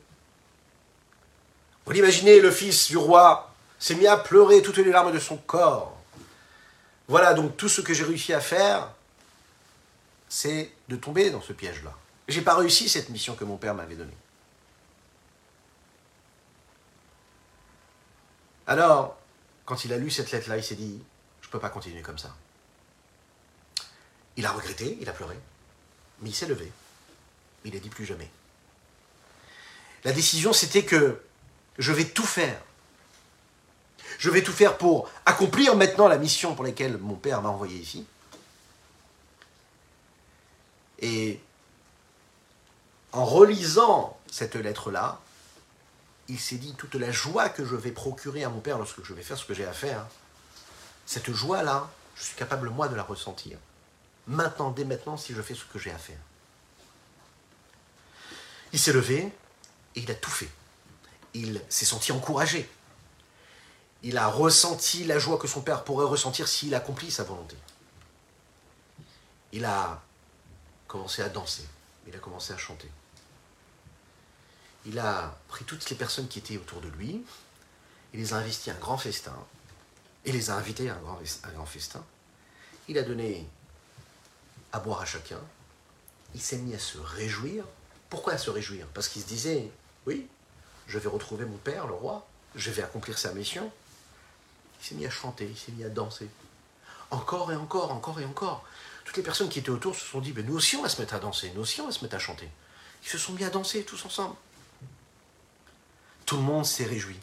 Vous 1.85 1.93
l'imaginez, 1.93 2.41
le 2.41 2.51
fils 2.51 2.89
du 2.89 2.97
roi 2.97 3.53
s'est 3.79 3.95
mis 3.95 4.07
à 4.07 4.17
pleurer 4.17 4.63
toutes 4.63 4.79
les 4.79 4.91
larmes 4.91 5.13
de 5.13 5.19
son 5.19 5.37
corps. 5.37 5.97
Voilà 7.07 7.35
donc 7.35 7.57
tout 7.57 7.69
ce 7.69 7.83
que 7.83 7.93
j'ai 7.93 8.05
réussi 8.05 8.33
à 8.33 8.41
faire, 8.41 8.89
c'est 10.29 10.73
de 10.89 10.97
tomber 10.97 11.31
dans 11.31 11.43
ce 11.43 11.53
piège-là. 11.53 11.95
J'ai 12.29 12.43
pas 12.43 12.55
réussi 12.55 12.89
cette 12.89 13.11
mission 13.11 13.35
que 13.35 13.45
mon 13.45 13.57
père 13.57 13.75
m'avait 13.75 13.97
donnée. 13.97 14.17
Alors, 18.71 19.19
quand 19.65 19.85
il 19.85 19.93
a 19.93 19.99
lu 19.99 20.13
cette 20.13 20.31
lettre-là, 20.31 20.57
il 20.57 20.63
s'est 20.63 20.77
dit, 20.77 21.03
je 21.41 21.49
ne 21.49 21.51
peux 21.51 21.59
pas 21.59 21.71
continuer 21.71 22.03
comme 22.03 22.19
ça. 22.19 22.33
Il 24.37 24.47
a 24.47 24.53
regretté, 24.53 24.97
il 25.01 25.09
a 25.09 25.13
pleuré, 25.13 25.37
mais 26.21 26.29
il 26.29 26.33
s'est 26.33 26.47
levé. 26.47 26.71
Il 27.65 27.75
a 27.75 27.81
dit 27.81 27.89
plus 27.89 28.07
jamais. 28.07 28.31
La 30.05 30.13
décision, 30.13 30.53
c'était 30.53 30.85
que 30.85 31.21
je 31.79 31.91
vais 31.91 32.05
tout 32.05 32.25
faire. 32.25 32.63
Je 34.21 34.31
vais 34.31 34.45
tout 34.45 34.53
faire 34.53 34.79
pour 34.79 35.11
accomplir 35.27 35.75
maintenant 35.75 36.07
la 36.07 36.17
mission 36.17 36.55
pour 36.55 36.65
laquelle 36.65 36.97
mon 36.99 37.17
père 37.17 37.43
m'a 37.43 37.49
envoyé 37.49 37.77
ici. 37.77 38.07
Et 41.01 41.41
en 43.11 43.25
relisant 43.25 44.17
cette 44.31 44.55
lettre-là, 44.55 45.19
il 46.31 46.39
s'est 46.39 46.57
dit 46.57 46.75
toute 46.75 46.95
la 46.95 47.11
joie 47.11 47.49
que 47.49 47.65
je 47.65 47.75
vais 47.75 47.91
procurer 47.91 48.45
à 48.45 48.49
mon 48.49 48.61
père 48.61 48.79
lorsque 48.79 49.03
je 49.03 49.13
vais 49.15 49.23
faire 49.23 49.37
ce 49.37 49.45
que 49.45 49.53
j'ai 49.53 49.67
à 49.67 49.73
faire, 49.73 50.07
cette 51.05 51.33
joie-là, 51.33 51.91
je 52.15 52.23
suis 52.23 52.37
capable 52.37 52.71
moi 52.71 52.89
de 52.89 52.95
la 52.95 53.03
ressentir. 53.03 53.59
Maintenant, 54.29 54.71
dès 54.71 54.85
maintenant, 54.85 55.17
si 55.17 55.35
je 55.35 55.43
fais 55.43 55.55
ce 55.55 55.65
que 55.65 55.79
j'ai 55.79 55.91
à 55.91 55.99
faire. 55.99 56.21
Il 58.73 58.79
s'est 58.79 58.93
levé 58.93 59.33
et 59.97 60.01
il 60.01 60.11
a 60.11 60.15
tout 60.15 60.31
fait. 60.31 60.51
Il 61.35 61.61
s'est 61.69 61.85
senti 61.85 62.13
encouragé. 62.13 62.71
Il 64.05 64.17
a 64.17 64.29
ressenti 64.29 65.05
la 65.05 65.19
joie 65.19 65.37
que 65.37 65.49
son 65.49 65.63
père 65.63 65.83
pourrait 65.83 66.07
ressentir 66.07 66.47
s'il 66.47 66.75
accomplit 66.77 67.11
sa 67.11 67.25
volonté. 67.25 67.57
Il 69.53 69.65
a 69.65 70.01
commencé 70.87 71.23
à 71.23 71.29
danser. 71.29 71.67
Il 72.07 72.15
a 72.15 72.21
commencé 72.21 72.53
à 72.53 72.57
chanter 72.57 72.89
il 74.87 74.99
a 74.99 75.37
pris 75.49 75.65
toutes 75.65 75.89
les 75.91 75.97
personnes 75.97 76.29
qui 76.29 76.39
étaient 76.39 76.57
autour 76.57 76.81
de 76.81 76.89
lui, 76.89 77.23
il 78.13 78.21
les 78.21 78.33
a 78.33 78.37
investis 78.37 78.73
à 78.73 78.77
un 78.77 78.81
grand 78.81 78.99
festin, 78.99 79.37
et 80.25 80.33
les 80.33 80.51
a 80.51 80.57
invités 80.57 80.91
à 80.91 80.95
un 80.95 80.99
grand, 80.99 81.19
un 81.45 81.53
grand 81.53 81.67
festin. 81.67 82.05
Il 82.89 82.99
a 82.99 83.03
donné 83.03 83.47
à 84.73 84.81
boire 84.81 85.01
à 85.01 85.07
chacun. 85.07 85.41
Il 86.35 86.41
s'est 86.41 86.59
mis 86.59 86.75
à 86.75 86.79
se 86.79 86.99
réjouir. 86.99 87.65
Pourquoi 88.09 88.35
à 88.35 88.39
se 88.39 88.51
réjouir? 88.51 88.87
Parce 88.95 89.09
qu'il 89.09 89.23
se 89.23 89.27
disait, 89.27 89.71
oui, 90.07 90.29
je 90.87 90.99
vais 90.99 91.09
retrouver 91.09 91.45
mon 91.45 91.57
père, 91.57 91.87
le 91.87 91.95
roi, 91.95 92.27
je 92.55 92.71
vais 92.71 92.83
accomplir 92.83 93.19
sa 93.19 93.33
mission. 93.33 93.71
Il 94.81 94.87
s'est 94.87 94.95
mis 94.95 95.07
à 95.07 95.11
chanter, 95.11 95.47
il 95.47 95.57
s'est 95.57 95.73
mis 95.73 95.85
à 95.85 95.89
danser. 95.89 96.29
Encore 97.11 97.53
et 97.53 97.57
encore, 97.57 97.93
encore 97.93 98.21
et 98.21 98.25
encore. 98.25 98.65
Toutes 99.05 99.17
les 99.17 99.23
personnes 99.23 99.49
qui 99.49 99.59
étaient 99.59 99.71
autour 99.71 99.95
se 99.97 100.05
sont 100.05 100.21
dit, 100.21 100.33
mais 100.35 100.43
nous 100.43 100.55
aussi 100.55 100.77
on 100.77 100.83
va 100.83 100.89
se 100.89 101.01
mettre 101.01 101.15
à 101.15 101.19
danser, 101.19 101.53
nous 101.55 101.63
aussi 101.63 101.81
on 101.81 101.87
va 101.87 101.93
se 101.93 102.03
mettre 102.03 102.17
à 102.17 102.21
chanter. 102.21 102.49
Ils 103.03 103.09
se 103.09 103.19
sont 103.19 103.33
mis 103.33 103.45
à 103.45 103.51
danser 103.51 103.83
tous 103.85 104.05
ensemble. 104.05 104.37
Tout 106.31 106.37
le 106.37 106.43
monde 106.43 106.65
s'est 106.65 106.85
réjoui. 106.85 107.19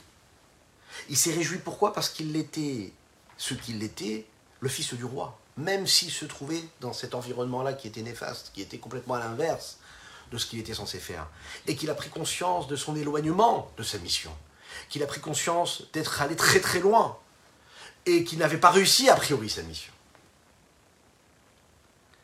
Il 1.07 1.15
s'est 1.15 1.33
réjoui 1.33 1.59
pourquoi? 1.59 1.93
Parce 1.93 2.09
qu'il 2.09 2.35
était 2.35 2.91
ce 3.37 3.53
qu'il 3.53 3.81
était, 3.81 4.25
le 4.59 4.67
fils 4.67 4.93
du 4.95 5.05
roi. 5.05 5.39
Même 5.55 5.87
s'il 5.87 6.11
se 6.11 6.25
trouvait 6.25 6.61
dans 6.81 6.91
cet 6.91 7.15
environnement-là 7.15 7.71
qui 7.71 7.87
était 7.87 8.01
néfaste, 8.01 8.51
qui 8.53 8.61
était 8.61 8.79
complètement 8.79 9.13
à 9.13 9.19
l'inverse 9.19 9.77
de 10.29 10.37
ce 10.37 10.45
qu'il 10.45 10.59
était 10.59 10.73
censé 10.73 10.99
faire. 10.99 11.25
Et 11.67 11.77
qu'il 11.77 11.89
a 11.89 11.95
pris 11.95 12.09
conscience 12.09 12.67
de 12.67 12.75
son 12.75 12.97
éloignement 12.97 13.71
de 13.77 13.83
sa 13.83 13.97
mission. 13.97 14.35
Qu'il 14.89 15.01
a 15.03 15.07
pris 15.07 15.21
conscience 15.21 15.83
d'être 15.93 16.21
allé 16.21 16.35
très 16.35 16.59
très 16.59 16.81
loin. 16.81 17.17
Et 18.05 18.25
qu'il 18.25 18.39
n'avait 18.39 18.59
pas 18.59 18.71
réussi 18.71 19.09
a 19.09 19.15
priori 19.15 19.49
sa 19.49 19.63
mission. 19.63 19.93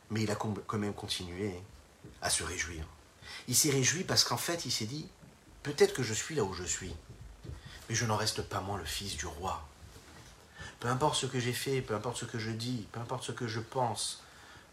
Mais 0.09 0.23
il 0.23 0.31
a 0.31 0.35
quand 0.35 0.77
même 0.77 0.93
continué 0.93 1.53
à 2.21 2.29
se 2.29 2.43
réjouir. 2.43 2.85
Il 3.47 3.55
s'est 3.55 3.71
réjoui 3.71 4.03
parce 4.03 4.25
qu'en 4.25 4.35
fait, 4.35 4.65
il 4.65 4.71
s'est 4.71 4.83
dit, 4.83 5.07
Peut-être 5.63 5.93
que 5.93 6.03
je 6.03 6.13
suis 6.13 6.35
là 6.35 6.43
où 6.43 6.53
je 6.53 6.63
suis, 6.63 6.93
mais 7.87 7.95
je 7.95 8.05
n'en 8.05 8.17
reste 8.17 8.41
pas 8.41 8.59
moins 8.59 8.77
le 8.77 8.85
fils 8.85 9.15
du 9.15 9.25
roi. 9.25 9.65
Peu 10.81 10.89
importe 10.89 11.15
ce 11.15 11.25
que 11.25 11.39
j'ai 11.39 11.53
fait, 11.53 11.81
peu 11.81 11.95
importe 11.95 12.17
ce 12.17 12.25
que 12.25 12.37
je 12.37 12.51
dis, 12.51 12.85
peu 12.91 12.99
importe 12.99 13.23
ce 13.23 13.31
que 13.31 13.47
je 13.47 13.61
pense, 13.61 14.21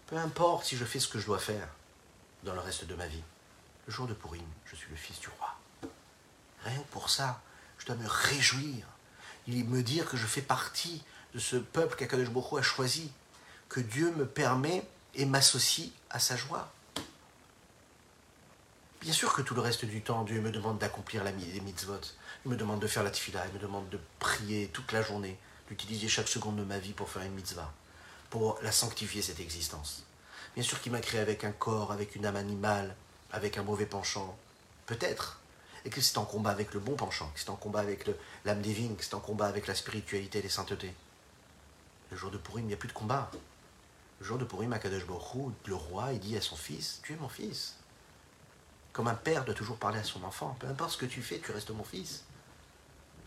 peu 0.08 0.16
importe 0.16 0.64
si 0.64 0.76
je 0.76 0.84
fais 0.84 0.98
ce 0.98 1.06
que 1.06 1.20
je 1.20 1.26
dois 1.26 1.38
faire 1.38 1.68
dans 2.42 2.54
le 2.54 2.60
reste 2.60 2.84
de 2.86 2.94
ma 2.96 3.06
vie. 3.06 3.22
Le 3.86 3.92
jour 3.92 4.08
de 4.08 4.14
Purim, 4.14 4.42
je 4.66 4.74
suis 4.74 4.90
le 4.90 4.96
fils 4.96 5.20
du 5.20 5.28
roi. 5.38 5.56
Rien 6.64 6.78
que 6.80 6.88
pour 6.88 7.08
ça, 7.08 7.40
je 7.78 7.86
dois 7.86 7.94
me 7.94 8.08
réjouir. 8.08 8.84
Il 9.46 9.64
me 9.66 9.84
dire 9.84 10.06
que 10.06 10.16
je 10.16 10.26
fais 10.26 10.42
partie 10.42 11.04
de 11.34 11.38
ce 11.38 11.56
peuple 11.56 11.94
qu'Akadosh 11.96 12.30
Boko 12.30 12.56
a 12.56 12.62
choisi, 12.62 13.12
que 13.68 13.78
Dieu 13.78 14.12
me 14.16 14.26
permet 14.26 14.84
et 15.14 15.24
m'associe 15.24 15.90
à 16.10 16.18
sa 16.18 16.36
joie. 16.36 16.72
Bien 19.00 19.14
sûr 19.14 19.32
que 19.32 19.40
tout 19.40 19.54
le 19.54 19.62
reste 19.62 19.86
du 19.86 20.02
temps, 20.02 20.24
Dieu 20.24 20.42
me 20.42 20.50
demande 20.50 20.76
d'accomplir 20.76 21.24
les 21.24 21.60
mitzvot. 21.60 22.00
Il 22.44 22.50
me 22.50 22.56
demande 22.56 22.80
de 22.80 22.86
faire 22.86 23.02
la 23.02 23.10
tefila, 23.10 23.46
il 23.46 23.54
me 23.54 23.58
demande 23.58 23.88
de 23.88 23.98
prier 24.18 24.68
toute 24.68 24.92
la 24.92 25.00
journée, 25.00 25.38
d'utiliser 25.68 26.06
chaque 26.06 26.28
seconde 26.28 26.56
de 26.56 26.64
ma 26.64 26.78
vie 26.78 26.92
pour 26.92 27.08
faire 27.08 27.22
une 27.22 27.32
mitzvah, 27.32 27.72
pour 28.28 28.58
la 28.60 28.72
sanctifier, 28.72 29.22
cette 29.22 29.40
existence. 29.40 30.04
Bien 30.54 30.62
sûr 30.62 30.82
qu'il 30.82 30.92
m'a 30.92 31.00
créé 31.00 31.18
avec 31.18 31.44
un 31.44 31.52
corps, 31.52 31.92
avec 31.92 32.14
une 32.14 32.26
âme 32.26 32.36
animale, 32.36 32.94
avec 33.32 33.56
un 33.56 33.62
mauvais 33.62 33.86
penchant. 33.86 34.36
Peut-être. 34.84 35.40
Et 35.86 35.90
que 35.90 36.02
c'est 36.02 36.18
en 36.18 36.26
combat 36.26 36.50
avec 36.50 36.74
le 36.74 36.80
bon 36.80 36.94
penchant, 36.94 37.30
que 37.34 37.40
c'est 37.40 37.48
en 37.48 37.56
combat 37.56 37.80
avec 37.80 38.04
l'âme 38.44 38.60
divine, 38.60 38.96
que 38.96 39.04
c'est 39.04 39.14
en 39.14 39.20
combat 39.20 39.46
avec 39.46 39.66
la 39.66 39.74
spiritualité 39.74 40.40
et 40.40 40.42
les 40.42 40.50
saintetés. 40.50 40.94
Le 42.10 42.18
jour 42.18 42.30
de 42.30 42.36
Purim, 42.36 42.66
il 42.66 42.68
n'y 42.68 42.74
a 42.74 42.76
plus 42.76 42.88
de 42.88 42.92
combat. 42.92 43.30
Le 44.18 44.26
jour 44.26 44.36
de 44.36 44.44
Purim, 44.44 44.74
Akadosh 44.74 45.06
Baruch 45.06 45.54
le 45.64 45.74
roi, 45.74 46.12
il 46.12 46.20
dit 46.20 46.36
à 46.36 46.42
son 46.42 46.56
fils, 46.56 47.00
tu 47.02 47.14
es 47.14 47.16
mon 47.16 47.30
fils. 47.30 47.76
Comme 49.00 49.08
un 49.08 49.14
père 49.14 49.46
doit 49.46 49.54
toujours 49.54 49.78
parler 49.78 49.98
à 49.98 50.04
son 50.04 50.22
enfant. 50.24 50.54
Peu 50.60 50.66
importe 50.66 50.90
ce 50.90 50.98
que 50.98 51.06
tu 51.06 51.22
fais, 51.22 51.38
tu 51.38 51.52
restes 51.52 51.70
mon 51.70 51.84
fils. 51.84 52.24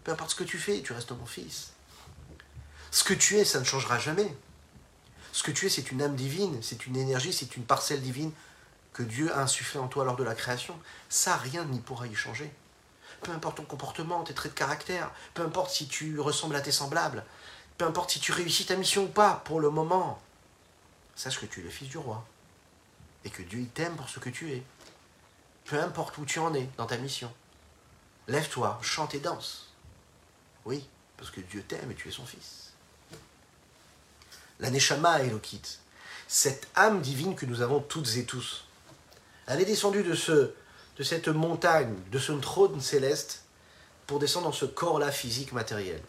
Peu 0.03 0.11
importe 0.11 0.29
ce 0.29 0.35
que 0.35 0.43
tu 0.43 0.59
fais, 0.59 0.83
tu 0.83 0.93
restes 0.93 1.09
mon 1.13 1.25
fils. 1.25 1.73
Ce 2.91 3.03
que 3.03 3.15
tu 3.15 3.37
es, 3.37 3.43
ça 3.43 3.59
ne 3.59 3.63
changera 3.63 3.97
jamais. 3.97 4.37
Ce 5.31 5.41
que 5.41 5.49
tu 5.49 5.65
es, 5.65 5.69
c'est 5.69 5.91
une 5.91 6.03
âme 6.03 6.15
divine, 6.15 6.61
c'est 6.61 6.85
une 6.85 6.95
énergie, 6.95 7.33
c'est 7.33 7.57
une 7.57 7.63
parcelle 7.63 8.03
divine 8.03 8.31
que 8.93 9.01
Dieu 9.01 9.33
a 9.33 9.41
insufflé 9.41 9.79
en 9.79 9.87
toi 9.87 10.05
lors 10.05 10.15
de 10.15 10.23
la 10.23 10.35
création. 10.35 10.79
Ça, 11.09 11.37
rien 11.37 11.65
n'y 11.65 11.79
pourra 11.79 12.05
y 12.05 12.13
changer. 12.13 12.53
Peu 13.23 13.31
importe 13.31 13.57
ton 13.57 13.65
comportement, 13.65 14.21
tes 14.21 14.35
traits 14.35 14.53
de 14.53 14.57
caractère, 14.59 15.09
peu 15.33 15.41
importe 15.41 15.71
si 15.71 15.87
tu 15.87 16.19
ressembles 16.19 16.55
à 16.55 16.61
tes 16.61 16.71
semblables, 16.71 17.25
peu 17.79 17.85
importe 17.85 18.11
si 18.11 18.19
tu 18.19 18.31
réussis 18.31 18.67
ta 18.67 18.75
mission 18.75 19.05
ou 19.05 19.09
pas, 19.09 19.41
pour 19.43 19.59
le 19.59 19.71
moment, 19.71 20.21
sache 21.15 21.39
que 21.39 21.47
tu 21.47 21.61
es 21.61 21.63
le 21.63 21.71
fils 21.71 21.89
du 21.89 21.97
roi. 21.97 22.23
Et 23.25 23.31
que 23.31 23.41
Dieu 23.41 23.65
t'aime 23.73 23.95
pour 23.95 24.07
ce 24.07 24.19
que 24.19 24.29
tu 24.29 24.51
es 24.51 24.63
peu 25.65 25.79
importe 25.79 26.17
où 26.17 26.25
tu 26.25 26.39
en 26.39 26.53
es 26.53 26.67
dans 26.77 26.85
ta 26.85 26.97
mission. 26.97 27.31
Lève-toi, 28.27 28.79
chante 28.81 29.15
et 29.15 29.19
danse. 29.19 29.69
Oui, 30.65 30.87
parce 31.17 31.31
que 31.31 31.41
Dieu 31.41 31.63
t'aime 31.63 31.91
et 31.91 31.95
tu 31.95 32.07
es 32.07 32.11
son 32.11 32.25
fils. 32.25 32.71
La 34.59 34.69
Neshama 34.69 35.21
Elokit, 35.23 35.79
cette 36.27 36.67
âme 36.75 37.01
divine 37.01 37.35
que 37.35 37.45
nous 37.45 37.61
avons 37.61 37.79
toutes 37.79 38.15
et 38.15 38.25
tous, 38.25 38.65
elle 39.47 39.59
est 39.59 39.65
descendue 39.65 40.03
de, 40.03 40.15
ce, 40.15 40.53
de 40.97 41.03
cette 41.03 41.27
montagne, 41.27 41.95
de 42.11 42.19
ce 42.19 42.31
trône 42.33 42.79
céleste, 42.79 43.43
pour 44.07 44.19
descendre 44.19 44.47
dans 44.47 44.53
ce 44.53 44.65
corps-là 44.65 45.11
physique 45.11 45.51
matériel. 45.51 46.01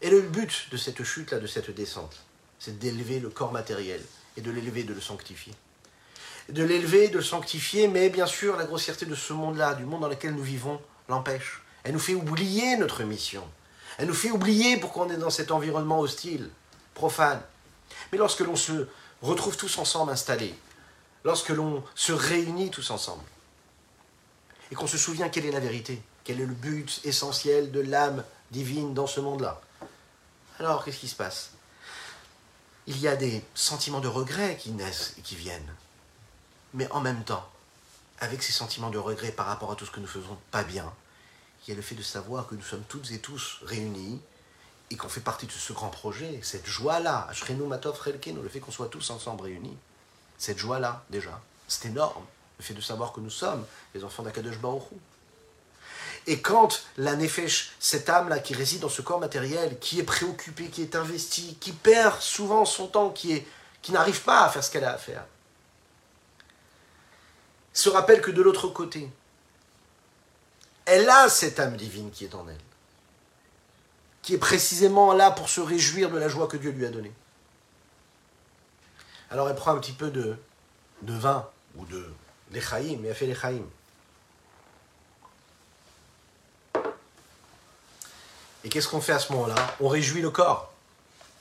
Et 0.00 0.10
le 0.10 0.22
but 0.22 0.68
de 0.70 0.76
cette 0.76 1.02
chute-là, 1.02 1.38
de 1.38 1.46
cette 1.46 1.70
descente, 1.70 2.16
c'est 2.58 2.78
d'élever 2.78 3.20
le 3.20 3.30
corps 3.30 3.52
matériel 3.52 4.02
et 4.36 4.40
de 4.40 4.50
l'élever, 4.50 4.84
de 4.84 4.94
le 4.94 5.00
sanctifier 5.00 5.54
de 6.48 6.64
l'élever, 6.64 7.08
de 7.08 7.18
le 7.18 7.22
sanctifier, 7.22 7.88
mais 7.88 8.08
bien 8.08 8.26
sûr, 8.26 8.56
la 8.56 8.64
grossièreté 8.64 9.06
de 9.06 9.14
ce 9.14 9.32
monde-là, 9.32 9.74
du 9.74 9.84
monde 9.84 10.00
dans 10.00 10.08
lequel 10.08 10.34
nous 10.34 10.42
vivons, 10.42 10.80
l'empêche. 11.08 11.62
Elle 11.84 11.92
nous 11.92 11.98
fait 11.98 12.14
oublier 12.14 12.76
notre 12.76 13.02
mission. 13.02 13.44
Elle 13.98 14.06
nous 14.06 14.14
fait 14.14 14.30
oublier 14.30 14.78
pourquoi 14.78 15.06
on 15.06 15.10
est 15.10 15.16
dans 15.16 15.30
cet 15.30 15.50
environnement 15.50 16.00
hostile, 16.00 16.50
profane. 16.94 17.42
Mais 18.12 18.18
lorsque 18.18 18.40
l'on 18.40 18.56
se 18.56 18.86
retrouve 19.22 19.56
tous 19.56 19.78
ensemble 19.78 20.12
installés, 20.12 20.54
lorsque 21.24 21.50
l'on 21.50 21.82
se 21.94 22.12
réunit 22.12 22.70
tous 22.70 22.90
ensemble, 22.90 23.24
et 24.70 24.74
qu'on 24.74 24.86
se 24.86 24.98
souvient 24.98 25.28
quelle 25.28 25.46
est 25.46 25.52
la 25.52 25.60
vérité, 25.60 26.00
quel 26.24 26.40
est 26.40 26.46
le 26.46 26.54
but 26.54 27.00
essentiel 27.04 27.72
de 27.72 27.80
l'âme 27.80 28.24
divine 28.50 28.94
dans 28.94 29.06
ce 29.06 29.20
monde-là, 29.20 29.60
alors 30.58 30.84
qu'est-ce 30.84 30.98
qui 30.98 31.08
se 31.08 31.16
passe? 31.16 31.52
Il 32.86 32.98
y 32.98 33.08
a 33.08 33.16
des 33.16 33.42
sentiments 33.54 34.00
de 34.00 34.08
regret 34.08 34.56
qui 34.58 34.70
naissent 34.70 35.14
et 35.18 35.22
qui 35.22 35.36
viennent 35.36 35.74
mais 36.74 36.90
en 36.92 37.00
même 37.00 37.24
temps, 37.24 37.48
avec 38.20 38.42
ces 38.42 38.52
sentiments 38.52 38.90
de 38.90 38.98
regret 38.98 39.32
par 39.32 39.46
rapport 39.46 39.70
à 39.72 39.76
tout 39.76 39.86
ce 39.86 39.90
que 39.90 40.00
nous 40.00 40.06
faisons 40.06 40.38
pas 40.50 40.64
bien, 40.64 40.92
il 41.66 41.70
y 41.70 41.72
a 41.72 41.76
le 41.76 41.82
fait 41.82 41.94
de 41.94 42.02
savoir 42.02 42.46
que 42.46 42.54
nous 42.54 42.62
sommes 42.62 42.84
toutes 42.88 43.10
et 43.10 43.18
tous 43.18 43.58
réunis 43.62 44.20
et 44.90 44.96
qu'on 44.96 45.08
fait 45.08 45.20
partie 45.20 45.46
de 45.46 45.52
ce 45.52 45.72
grand 45.72 45.90
projet, 45.90 46.40
cette 46.42 46.66
joie-là, 46.66 47.28
Matov 47.66 48.00
le 48.06 48.48
fait 48.48 48.60
qu'on 48.60 48.72
soit 48.72 48.88
tous 48.88 49.10
ensemble 49.10 49.42
réunis, 49.42 49.76
cette 50.38 50.58
joie-là, 50.58 51.04
déjà, 51.10 51.40
c'est 51.66 51.86
énorme, 51.86 52.24
le 52.58 52.64
fait 52.64 52.74
de 52.74 52.80
savoir 52.80 53.12
que 53.12 53.20
nous 53.20 53.30
sommes 53.30 53.66
les 53.94 54.02
enfants 54.04 54.22
d'Akadosh 54.22 54.58
Baruch 54.58 54.84
et 56.28 56.40
quand 56.40 56.82
la 56.98 57.16
nefesh, 57.16 57.72
cette 57.80 58.10
âme-là 58.10 58.38
qui 58.38 58.52
réside 58.52 58.80
dans 58.80 58.90
ce 58.90 59.00
corps 59.00 59.18
matériel, 59.18 59.78
qui 59.78 59.98
est 59.98 60.04
préoccupée, 60.04 60.68
qui 60.68 60.82
est 60.82 60.94
investie, 60.94 61.56
qui 61.58 61.72
perd 61.72 62.20
souvent 62.20 62.66
son 62.66 62.86
temps, 62.86 63.08
qui, 63.08 63.42
qui 63.80 63.92
n'arrive 63.92 64.22
pas 64.22 64.44
à 64.44 64.50
faire 64.50 64.62
ce 64.62 64.70
qu'elle 64.70 64.84
a 64.84 64.92
à 64.92 64.98
faire, 64.98 65.24
se 67.72 67.88
rappelle 67.88 68.20
que 68.20 68.30
de 68.30 68.42
l'autre 68.42 68.68
côté, 68.68 69.10
elle 70.84 71.08
a 71.08 71.28
cette 71.28 71.60
âme 71.60 71.76
divine 71.76 72.10
qui 72.10 72.24
est 72.24 72.34
en 72.34 72.48
elle, 72.48 72.56
qui 74.22 74.34
est 74.34 74.38
précisément 74.38 75.12
là 75.12 75.30
pour 75.30 75.48
se 75.48 75.60
réjouir 75.60 76.10
de 76.10 76.18
la 76.18 76.28
joie 76.28 76.48
que 76.48 76.56
Dieu 76.56 76.70
lui 76.70 76.86
a 76.86 76.90
donnée. 76.90 77.12
Alors 79.30 79.48
elle 79.48 79.54
prend 79.54 79.72
un 79.72 79.78
petit 79.78 79.92
peu 79.92 80.10
de, 80.10 80.36
vin 81.02 81.46
ou 81.76 81.84
de 81.84 82.10
Les 82.52 82.60
chaïm, 82.60 83.04
il 83.04 83.10
a 83.10 83.14
fait 83.14 83.26
les 83.26 83.34
chaïm. 83.34 83.66
Et 88.64 88.70
qu'est-ce 88.70 88.88
qu'on 88.88 89.00
fait 89.00 89.12
à 89.12 89.18
ce 89.18 89.32
moment-là? 89.32 89.54
On 89.80 89.88
réjouit 89.88 90.22
le 90.22 90.30
corps. 90.30 90.72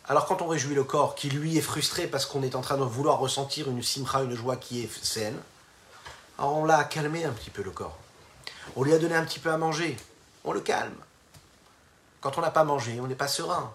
Alors 0.10 0.26
quand 0.26 0.42
on 0.42 0.48
réjouit 0.48 0.76
le 0.76 0.84
corps, 0.84 1.16
qui 1.16 1.30
lui 1.30 1.58
est 1.58 1.62
frustré 1.62 2.08
parce 2.08 2.26
qu'on 2.26 2.44
est 2.44 2.56
en 2.56 2.62
train 2.62 2.78
de 2.78 2.84
vouloir 2.84 3.20
ressentir 3.20 3.70
une 3.70 3.82
simra, 3.82 4.24
une 4.24 4.36
joie 4.36 4.58
qui 4.58 4.84
est 4.84 5.04
saine, 5.04 5.38
alors 6.38 6.56
on 6.56 6.66
l'a 6.66 6.84
calmé 6.84 7.26
un 7.26 7.32
petit 7.32 7.50
peu 7.50 7.64
le 7.64 7.72
corps. 7.72 7.98
On 8.76 8.84
lui 8.84 8.94
a 8.94 9.00
donné 9.00 9.16
un 9.16 9.26
petit 9.26 9.40
peu 9.40 9.52
à 9.52 9.58
manger. 9.58 9.98
On 10.44 10.52
le 10.52 10.62
calme. 10.62 10.96
Quand 12.22 12.38
on 12.38 12.42
n'a 12.42 12.52
pas 12.52 12.64
mangé, 12.64 13.00
on 13.00 13.08
n'est 13.08 13.16
pas 13.16 13.28
serein. 13.28 13.74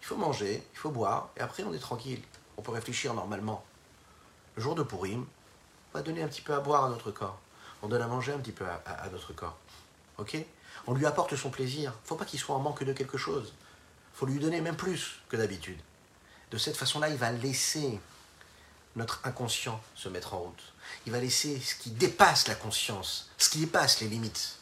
Il 0.00 0.06
faut 0.06 0.16
manger, 0.16 0.66
il 0.72 0.78
faut 0.78 0.90
boire, 0.90 1.30
et 1.36 1.40
après 1.40 1.62
on 1.62 1.72
est 1.72 1.78
tranquille. 1.78 2.22
On 2.56 2.62
peut 2.62 2.72
réfléchir 2.72 3.14
normalement. 3.14 3.64
Le 4.56 4.62
jour 4.62 4.74
de 4.74 4.82
Purim, 4.82 5.24
on 5.92 5.98
va 5.98 6.02
donner 6.02 6.22
un 6.22 6.28
petit 6.28 6.42
peu 6.42 6.52
à 6.54 6.60
boire 6.60 6.84
à 6.84 6.88
notre 6.90 7.10
corps. 7.10 7.38
On 7.82 7.88
donne 7.88 8.02
à 8.02 8.06
manger 8.06 8.32
un 8.32 8.38
petit 8.38 8.52
peu 8.52 8.64
à, 8.66 8.82
à 8.90 9.08
notre 9.08 9.32
corps. 9.32 9.56
Ok? 10.18 10.36
On 10.86 10.94
lui 10.94 11.06
apporte 11.06 11.34
son 11.36 11.50
plaisir. 11.50 11.92
Il 11.92 12.04
ne 12.04 12.08
faut 12.08 12.16
pas 12.16 12.24
qu'il 12.24 12.38
soit 12.38 12.54
en 12.54 12.58
manque 12.60 12.84
de 12.84 12.92
quelque 12.92 13.16
chose. 13.16 13.54
Il 14.14 14.18
faut 14.18 14.26
lui 14.26 14.38
donner 14.38 14.60
même 14.60 14.76
plus 14.76 15.20
que 15.28 15.36
d'habitude. 15.36 15.80
De 16.50 16.58
cette 16.58 16.76
façon-là, 16.76 17.08
il 17.08 17.16
va 17.16 17.32
laisser 17.32 17.98
notre 18.96 19.20
inconscient 19.24 19.80
se 19.94 20.08
mettre 20.08 20.34
en 20.34 20.38
route. 20.38 20.72
Il 21.06 21.12
va 21.12 21.18
laisser 21.18 21.60
ce 21.60 21.74
qui 21.74 21.90
dépasse 21.90 22.48
la 22.48 22.54
conscience, 22.54 23.30
ce 23.38 23.48
qui 23.50 23.58
dépasse 23.58 24.00
les 24.00 24.08
limites, 24.08 24.56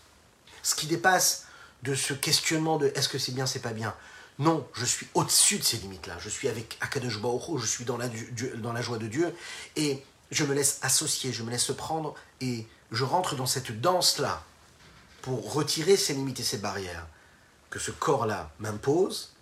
ce 0.62 0.74
qui 0.74 0.86
dépasse 0.86 1.46
de 1.82 1.94
ce 1.94 2.14
questionnement 2.14 2.78
de 2.78 2.92
est-ce 2.94 3.08
que 3.08 3.18
c'est 3.18 3.32
bien, 3.32 3.46
c'est 3.46 3.60
pas 3.60 3.72
bien. 3.72 3.94
Non, 4.38 4.66
je 4.72 4.84
suis 4.84 5.06
au-dessus 5.14 5.58
de 5.58 5.62
ces 5.62 5.76
limites-là. 5.78 6.16
Je 6.18 6.28
suis 6.28 6.48
avec 6.48 6.78
Akadosh 6.80 7.20
Baruch 7.20 7.60
je 7.60 7.66
suis 7.66 7.84
dans 7.84 7.98
la, 7.98 8.08
dans 8.56 8.72
la 8.72 8.80
joie 8.80 8.98
de 8.98 9.06
Dieu 9.06 9.34
et 9.76 10.02
je 10.30 10.44
me 10.44 10.54
laisse 10.54 10.78
associer, 10.82 11.32
je 11.32 11.42
me 11.42 11.50
laisse 11.50 11.70
prendre 11.76 12.14
et 12.40 12.66
je 12.90 13.04
rentre 13.04 13.36
dans 13.36 13.46
cette 13.46 13.80
danse-là 13.80 14.42
pour 15.20 15.52
retirer 15.52 15.96
ces 15.96 16.14
limites 16.14 16.40
et 16.40 16.44
ces 16.44 16.58
barrières 16.58 17.06
que 17.70 17.78
ce 17.78 17.90
corps-là 17.90 18.50
m'impose 18.58 19.32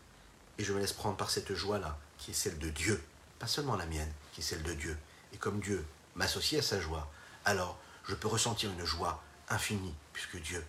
et 0.58 0.64
je 0.64 0.72
me 0.72 0.80
laisse 0.80 0.92
prendre 0.92 1.16
par 1.16 1.30
cette 1.30 1.54
joie-là 1.54 1.96
qui 2.18 2.32
est 2.32 2.34
celle 2.34 2.58
de 2.58 2.68
Dieu, 2.68 3.02
pas 3.38 3.46
seulement 3.46 3.76
la 3.76 3.86
mienne, 3.86 4.12
qui 4.32 4.40
est 4.40 4.44
celle 4.44 4.62
de 4.62 4.74
Dieu. 4.74 4.96
Et 5.32 5.36
comme 5.36 5.60
Dieu 5.60 5.84
m'associe 6.14 6.62
à 6.62 6.66
sa 6.66 6.80
joie, 6.80 7.08
alors 7.44 7.78
je 8.08 8.14
peux 8.14 8.28
ressentir 8.28 8.70
une 8.70 8.84
joie 8.84 9.22
infinie 9.48 9.94
puisque 10.12 10.40
Dieu 10.40 10.64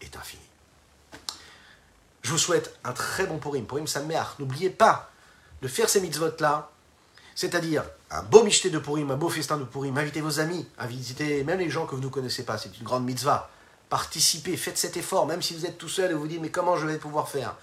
est 0.00 0.16
infini. 0.16 0.42
Je 2.22 2.30
vous 2.30 2.38
souhaite 2.38 2.76
un 2.84 2.92
très 2.92 3.26
bon 3.26 3.38
Purim, 3.38 3.66
Purim 3.66 3.86
Sameach. 3.86 4.38
N'oubliez 4.38 4.70
pas 4.70 5.10
de 5.62 5.68
faire 5.68 5.88
ces 5.88 6.00
mitzvot-là, 6.00 6.70
c'est-à-dire 7.34 7.84
un 8.10 8.22
beau 8.22 8.42
michté 8.42 8.70
de 8.70 8.78
Purim, 8.78 9.10
un 9.10 9.16
beau 9.16 9.28
festin 9.28 9.56
de 9.56 9.64
Purim. 9.64 9.96
Invitez 9.96 10.20
vos 10.20 10.40
amis, 10.40 10.68
invitez 10.78 11.44
même 11.44 11.58
les 11.58 11.70
gens 11.70 11.86
que 11.86 11.94
vous 11.94 12.02
ne 12.02 12.08
connaissez 12.08 12.44
pas. 12.44 12.58
C'est 12.58 12.76
une 12.78 12.84
grande 12.84 13.04
mitzvah. 13.04 13.50
Participez, 13.88 14.56
faites 14.56 14.76
cet 14.76 14.96
effort, 14.96 15.26
même 15.26 15.40
si 15.40 15.54
vous 15.54 15.64
êtes 15.64 15.78
tout 15.78 15.88
seul 15.88 16.10
et 16.10 16.14
vous 16.14 16.26
dites 16.26 16.40
mais 16.40 16.50
comment 16.50 16.76
je 16.76 16.86
vais 16.86 16.98
pouvoir 16.98 17.28
faire? 17.28 17.54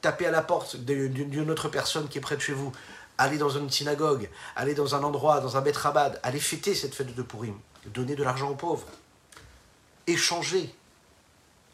Tapez 0.00 0.26
à 0.26 0.30
la 0.30 0.42
porte 0.42 0.76
d'une 0.76 1.50
autre 1.50 1.68
personne 1.68 2.08
qui 2.08 2.18
est 2.18 2.20
près 2.20 2.36
de 2.36 2.40
chez 2.40 2.52
vous. 2.52 2.72
Allez 3.18 3.38
dans 3.38 3.48
une 3.48 3.70
synagogue, 3.70 4.28
allez 4.56 4.74
dans 4.74 4.94
un 4.94 5.02
endroit, 5.02 5.40
dans 5.40 5.56
un 5.56 5.60
Bet 5.62 5.72
Rabad, 5.72 6.20
allez 6.22 6.40
fêter 6.40 6.74
cette 6.74 6.94
fête 6.94 7.14
de 7.14 7.22
Purim. 7.22 7.58
Donnez 7.86 8.14
de 8.14 8.22
l'argent 8.22 8.50
aux 8.50 8.56
pauvres. 8.56 8.86
Échangez 10.06 10.74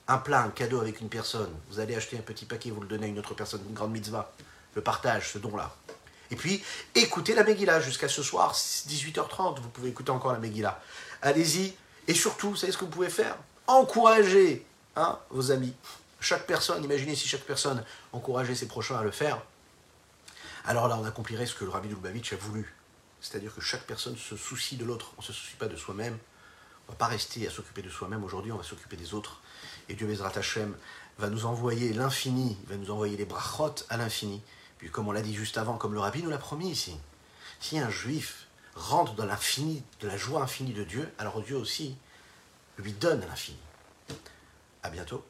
un 0.08 0.18
plat, 0.18 0.42
un 0.42 0.50
cadeau 0.50 0.80
avec 0.80 1.00
une 1.00 1.08
personne. 1.08 1.50
Vous 1.70 1.80
allez 1.80 1.94
acheter 1.94 2.18
un 2.18 2.22
petit 2.22 2.44
paquet, 2.44 2.70
vous 2.70 2.80
le 2.80 2.86
donnez 2.86 3.06
à 3.06 3.08
une 3.08 3.18
autre 3.18 3.34
personne, 3.34 3.60
une 3.68 3.74
grande 3.74 3.92
mitzvah. 3.92 4.32
Le 4.74 4.82
partage, 4.82 5.32
ce 5.32 5.38
don-là. 5.38 5.74
Et 6.30 6.36
puis, 6.36 6.62
écoutez 6.94 7.34
la 7.34 7.44
Megillah 7.44 7.80
jusqu'à 7.80 8.08
ce 8.08 8.22
soir, 8.22 8.54
18h30. 8.54 9.60
Vous 9.60 9.68
pouvez 9.68 9.90
écouter 9.90 10.10
encore 10.10 10.32
la 10.32 10.38
Megillah. 10.38 10.80
Allez-y. 11.20 11.74
Et 12.08 12.14
surtout, 12.14 12.50
vous 12.50 12.56
savez 12.56 12.72
ce 12.72 12.78
que 12.78 12.84
vous 12.84 12.90
pouvez 12.90 13.10
faire? 13.10 13.36
Encouragez 13.66 14.64
hein, 14.96 15.18
vos 15.30 15.50
amis. 15.50 15.74
Chaque 16.20 16.46
personne, 16.46 16.82
imaginez 16.82 17.14
si 17.14 17.28
chaque 17.28 17.42
personne 17.42 17.84
encourageait 18.12 18.54
ses 18.54 18.66
prochains 18.66 18.96
à 18.96 19.02
le 19.02 19.10
faire. 19.10 19.42
Alors 20.64 20.88
là, 20.88 20.96
on 20.98 21.04
accomplirait 21.04 21.46
ce 21.46 21.54
que 21.54 21.64
le 21.64 21.70
Rabbi 21.70 21.88
Lubavitch 21.88 22.32
a 22.32 22.36
voulu. 22.36 22.74
C'est-à-dire 23.20 23.54
que 23.54 23.60
chaque 23.60 23.82
personne 23.82 24.16
se 24.16 24.36
soucie 24.36 24.76
de 24.76 24.84
l'autre. 24.84 25.12
On 25.16 25.20
ne 25.20 25.26
se 25.26 25.32
soucie 25.32 25.56
pas 25.56 25.66
de 25.66 25.76
soi-même. 25.76 26.18
On 26.86 26.92
ne 26.92 26.96
va 26.96 26.98
pas 26.98 27.06
rester 27.06 27.46
à 27.46 27.50
s'occuper 27.50 27.82
de 27.82 27.90
soi-même. 27.90 28.24
Aujourd'hui, 28.24 28.52
on 28.52 28.56
va 28.56 28.64
s'occuper 28.64 28.96
des 28.96 29.14
autres. 29.14 29.40
Et 29.88 29.94
Dieu 29.94 30.06
Bezrat 30.06 30.32
Hashem 30.36 30.74
va 31.18 31.28
nous 31.28 31.46
envoyer 31.46 31.92
l'infini, 31.92 32.56
va 32.66 32.76
nous 32.76 32.90
envoyer 32.90 33.16
les 33.16 33.24
brachot 33.24 33.74
à 33.88 33.96
l'infini. 33.96 34.42
Puis 34.78 34.90
comme 34.90 35.08
on 35.08 35.12
l'a 35.12 35.22
dit 35.22 35.34
juste 35.34 35.58
avant, 35.58 35.76
comme 35.76 35.94
le 35.94 36.00
Rabbi 36.00 36.22
nous 36.22 36.30
l'a 36.30 36.38
promis 36.38 36.70
ici, 36.70 36.96
si 37.60 37.78
un 37.78 37.90
juif 37.90 38.46
rentre 38.74 39.14
dans 39.14 39.26
l'infini, 39.26 39.82
de 40.00 40.08
la 40.08 40.16
joie 40.16 40.42
infinie 40.42 40.72
de 40.72 40.82
Dieu, 40.82 41.08
alors 41.18 41.40
Dieu 41.42 41.56
aussi 41.56 41.96
lui 42.78 42.92
donne 42.92 43.20
l'infini. 43.20 43.58
À 44.82 44.90
bientôt. 44.90 45.24